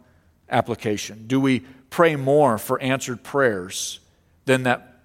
application. 0.50 1.28
Do 1.28 1.40
we 1.40 1.64
pray 1.90 2.16
more 2.16 2.58
for 2.58 2.82
answered 2.82 3.24
prayers 3.24 4.00
than 4.46 4.64
that, 4.64 5.02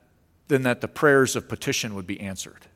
than 0.49 0.63
that 0.63 0.81
the 0.81 0.89
prayers 0.89 1.37
of 1.37 1.49
petition 1.49 1.95
would 1.95 2.07
be 2.07 2.21
answered? 2.21 2.67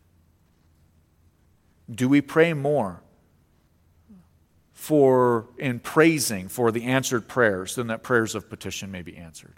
Do 1.92 2.08
we 2.08 2.20
pray 2.20 2.52
more 2.52 3.00
for 4.72 5.48
in 5.58 5.80
praising 5.80 6.48
for 6.48 6.70
the 6.70 6.84
answered 6.84 7.28
prayers 7.28 7.74
than 7.74 7.86
that 7.88 8.02
prayers 8.02 8.34
of 8.34 8.48
petition 8.48 8.90
may 8.90 9.02
be 9.02 9.16
answered? 9.16 9.54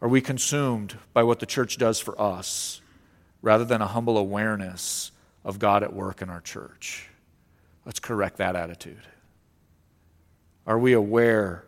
Are 0.00 0.08
we 0.08 0.20
consumed 0.20 0.96
by 1.12 1.22
what 1.22 1.40
the 1.40 1.46
church 1.46 1.78
does 1.78 1.98
for 1.98 2.20
us 2.20 2.80
rather 3.42 3.64
than 3.64 3.80
a 3.80 3.86
humble 3.86 4.18
awareness 4.18 5.10
of 5.44 5.58
God 5.58 5.82
at 5.82 5.92
work 5.92 6.22
in 6.22 6.28
our 6.28 6.40
church? 6.40 7.08
Let's 7.84 8.00
correct 8.00 8.36
that 8.38 8.56
attitude. 8.56 9.02
Are 10.66 10.78
we 10.78 10.92
aware 10.92 11.64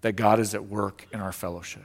that 0.00 0.12
God 0.12 0.40
is 0.40 0.54
at 0.54 0.66
work 0.66 1.06
in 1.12 1.20
our 1.20 1.32
fellowship? 1.32 1.84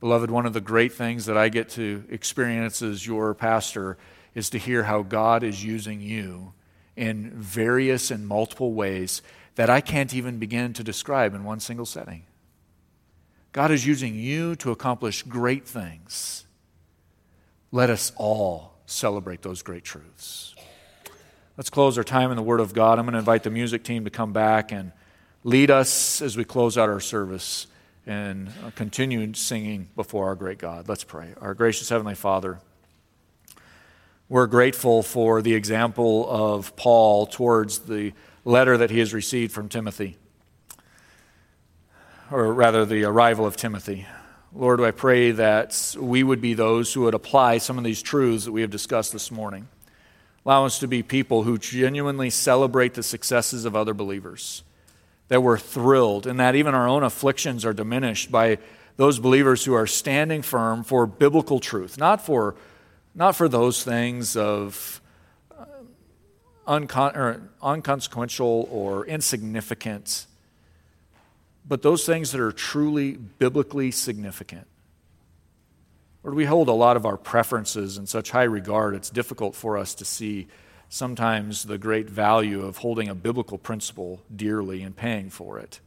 Beloved, 0.00 0.30
one 0.30 0.46
of 0.46 0.54
the 0.54 0.60
great 0.60 0.92
things 0.92 1.26
that 1.26 1.36
I 1.36 1.50
get 1.50 1.68
to 1.70 2.04
experience 2.08 2.80
as 2.80 3.06
your 3.06 3.34
pastor 3.34 3.98
is 4.34 4.48
to 4.50 4.58
hear 4.58 4.84
how 4.84 5.02
God 5.02 5.42
is 5.42 5.62
using 5.62 6.00
you 6.00 6.54
in 6.96 7.30
various 7.30 8.10
and 8.10 8.26
multiple 8.26 8.72
ways 8.72 9.22
that 9.56 9.68
I 9.68 9.80
can't 9.80 10.14
even 10.14 10.38
begin 10.38 10.72
to 10.74 10.84
describe 10.84 11.34
in 11.34 11.44
one 11.44 11.60
single 11.60 11.84
setting. 11.84 12.24
God 13.52 13.70
is 13.70 13.86
using 13.86 14.14
you 14.14 14.54
to 14.56 14.70
accomplish 14.70 15.22
great 15.22 15.66
things. 15.66 16.46
Let 17.72 17.90
us 17.90 18.12
all 18.16 18.74
celebrate 18.86 19.42
those 19.42 19.62
great 19.62 19.84
truths. 19.84 20.54
Let's 21.56 21.70
close 21.70 21.98
our 21.98 22.04
time 22.04 22.30
in 22.30 22.36
the 22.36 22.42
Word 22.42 22.60
of 22.60 22.72
God. 22.72 22.98
I'm 22.98 23.04
going 23.04 23.12
to 23.12 23.18
invite 23.18 23.42
the 23.42 23.50
music 23.50 23.84
team 23.84 24.04
to 24.04 24.10
come 24.10 24.32
back 24.32 24.72
and 24.72 24.92
lead 25.44 25.70
us 25.70 26.20
as 26.20 26.36
we 26.36 26.44
close 26.44 26.76
out 26.76 26.88
our 26.88 27.00
service 27.00 27.66
and 28.06 28.48
uh, 28.64 28.70
continue 28.74 29.32
singing 29.34 29.88
before 29.96 30.26
our 30.26 30.34
great 30.34 30.58
God. 30.58 30.88
Let's 30.88 31.04
pray. 31.04 31.34
Our 31.40 31.54
gracious 31.54 31.88
Heavenly 31.88 32.14
Father, 32.14 32.58
we're 34.28 34.46
grateful 34.46 35.02
for 35.02 35.42
the 35.42 35.54
example 35.54 36.26
of 36.28 36.76
Paul 36.76 37.26
towards 37.26 37.80
the 37.80 38.12
letter 38.44 38.76
that 38.76 38.90
he 38.90 38.98
has 39.00 39.12
received 39.12 39.52
from 39.52 39.68
Timothy, 39.68 40.16
or 42.30 42.52
rather, 42.52 42.84
the 42.84 43.04
arrival 43.04 43.44
of 43.44 43.56
Timothy. 43.56 44.06
Lord, 44.52 44.80
I 44.80 44.90
pray 44.90 45.30
that 45.32 45.96
we 45.98 46.22
would 46.22 46.40
be 46.40 46.54
those 46.54 46.92
who 46.92 47.02
would 47.02 47.14
apply 47.14 47.58
some 47.58 47.78
of 47.78 47.84
these 47.84 48.02
truths 48.02 48.44
that 48.44 48.52
we 48.52 48.62
have 48.62 48.70
discussed 48.70 49.12
this 49.12 49.30
morning. 49.30 49.68
Allow 50.44 50.64
us 50.64 50.78
to 50.80 50.88
be 50.88 51.02
people 51.02 51.42
who 51.42 51.58
genuinely 51.58 52.30
celebrate 52.30 52.94
the 52.94 53.02
successes 53.02 53.64
of 53.64 53.76
other 53.76 53.94
believers, 53.94 54.62
that 55.30 55.42
we're 55.42 55.58
thrilled, 55.58 56.26
and 56.26 56.40
that 56.40 56.56
even 56.56 56.74
our 56.74 56.88
own 56.88 57.04
afflictions 57.04 57.64
are 57.64 57.72
diminished 57.72 58.32
by 58.32 58.58
those 58.96 59.20
believers 59.20 59.64
who 59.64 59.72
are 59.72 59.86
standing 59.86 60.42
firm 60.42 60.82
for 60.82 61.06
biblical 61.06 61.60
truth, 61.60 61.96
not 61.96 62.20
for 62.20 62.56
not 63.14 63.36
for 63.36 63.48
those 63.48 63.82
things 63.82 64.36
of 64.36 65.00
uh, 65.56 65.64
uncon- 66.66 67.16
or 67.16 67.48
unconsequential 67.62 68.68
or 68.72 69.06
insignificant, 69.06 70.26
but 71.66 71.82
those 71.82 72.04
things 72.04 72.32
that 72.32 72.40
are 72.40 72.52
truly 72.52 73.12
biblically 73.12 73.92
significant. 73.92 74.66
Lord, 76.24 76.34
we 76.34 76.44
hold 76.44 76.68
a 76.68 76.72
lot 76.72 76.96
of 76.96 77.06
our 77.06 77.16
preferences 77.16 77.98
in 77.98 78.06
such 78.06 78.32
high 78.32 78.42
regard, 78.42 78.96
it's 78.96 79.10
difficult 79.10 79.54
for 79.54 79.78
us 79.78 79.94
to 79.94 80.04
see 80.04 80.48
sometimes 80.90 81.62
the 81.62 81.78
great 81.78 82.10
value 82.10 82.66
of 82.66 82.78
holding 82.78 83.08
a 83.08 83.14
biblical 83.14 83.56
principle 83.56 84.20
dearly 84.34 84.82
and 84.82 84.94
paying 84.94 85.30
for 85.30 85.58
it. 85.58 85.80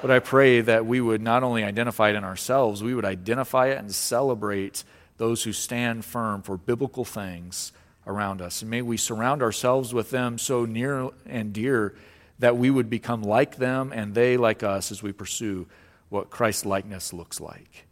But 0.00 0.12
I 0.12 0.20
pray 0.20 0.60
that 0.60 0.86
we 0.86 1.00
would 1.00 1.20
not 1.20 1.42
only 1.42 1.64
identify 1.64 2.10
it 2.10 2.14
in 2.14 2.22
ourselves, 2.22 2.84
we 2.84 2.94
would 2.94 3.04
identify 3.04 3.66
it 3.66 3.78
and 3.78 3.92
celebrate 3.92 4.84
those 5.16 5.42
who 5.42 5.52
stand 5.52 6.04
firm 6.04 6.40
for 6.42 6.56
biblical 6.56 7.04
things 7.04 7.72
around 8.06 8.40
us. 8.40 8.62
And 8.62 8.70
may 8.70 8.80
we 8.80 8.96
surround 8.96 9.42
ourselves 9.42 9.92
with 9.92 10.10
them 10.10 10.38
so 10.38 10.64
near 10.64 11.10
and 11.26 11.52
dear 11.52 11.96
that 12.38 12.56
we 12.56 12.70
would 12.70 12.88
become 12.88 13.22
like 13.22 13.56
them 13.56 13.92
and 13.92 14.14
they 14.14 14.36
like 14.36 14.62
us 14.62 14.92
as 14.92 15.02
we 15.02 15.12
pursue 15.12 15.66
what 16.10 16.30
Christ 16.30 16.64
likeness 16.64 17.12
looks 17.12 17.40
like. 17.40 17.86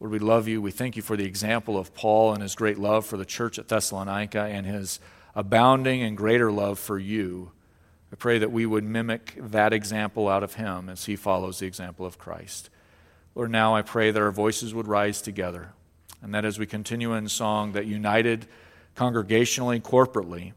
Lord, 0.00 0.12
we 0.12 0.18
love 0.18 0.46
you. 0.46 0.60
We 0.60 0.70
thank 0.70 0.96
you 0.96 1.02
for 1.02 1.16
the 1.16 1.24
example 1.24 1.78
of 1.78 1.94
Paul 1.94 2.34
and 2.34 2.42
his 2.42 2.54
great 2.54 2.78
love 2.78 3.06
for 3.06 3.16
the 3.16 3.24
church 3.24 3.58
at 3.58 3.68
Thessalonica 3.68 4.42
and 4.42 4.66
his 4.66 5.00
abounding 5.34 6.02
and 6.02 6.16
greater 6.16 6.52
love 6.52 6.78
for 6.78 6.98
you. 6.98 7.52
I 8.12 8.16
pray 8.16 8.38
that 8.38 8.52
we 8.52 8.66
would 8.66 8.84
mimic 8.84 9.34
that 9.36 9.72
example 9.72 10.28
out 10.28 10.42
of 10.42 10.54
him 10.54 10.88
as 10.88 11.06
he 11.06 11.16
follows 11.16 11.58
the 11.58 11.66
example 11.66 12.06
of 12.06 12.18
Christ. 12.18 12.70
Lord, 13.34 13.50
now 13.50 13.74
I 13.74 13.82
pray 13.82 14.10
that 14.10 14.22
our 14.22 14.30
voices 14.30 14.74
would 14.74 14.86
rise 14.86 15.20
together 15.20 15.72
and 16.22 16.34
that 16.34 16.44
as 16.44 16.58
we 16.58 16.66
continue 16.66 17.12
in 17.14 17.28
song, 17.28 17.72
that 17.72 17.86
united 17.86 18.46
congregationally, 18.96 19.80
corporately, 19.80 20.52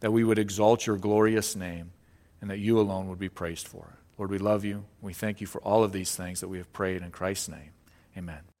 that 0.00 0.12
we 0.12 0.24
would 0.24 0.38
exalt 0.38 0.86
your 0.86 0.96
glorious 0.96 1.54
name 1.56 1.92
and 2.40 2.50
that 2.50 2.58
you 2.58 2.78
alone 2.78 3.08
would 3.08 3.18
be 3.18 3.28
praised 3.28 3.68
for 3.68 3.84
it. 3.92 4.18
Lord, 4.18 4.30
we 4.30 4.38
love 4.38 4.64
you. 4.64 4.84
We 5.00 5.12
thank 5.12 5.40
you 5.40 5.46
for 5.46 5.60
all 5.62 5.84
of 5.84 5.92
these 5.92 6.14
things 6.14 6.40
that 6.40 6.48
we 6.48 6.58
have 6.58 6.72
prayed 6.72 7.02
in 7.02 7.10
Christ's 7.10 7.48
name. 7.48 7.70
Amen. 8.16 8.51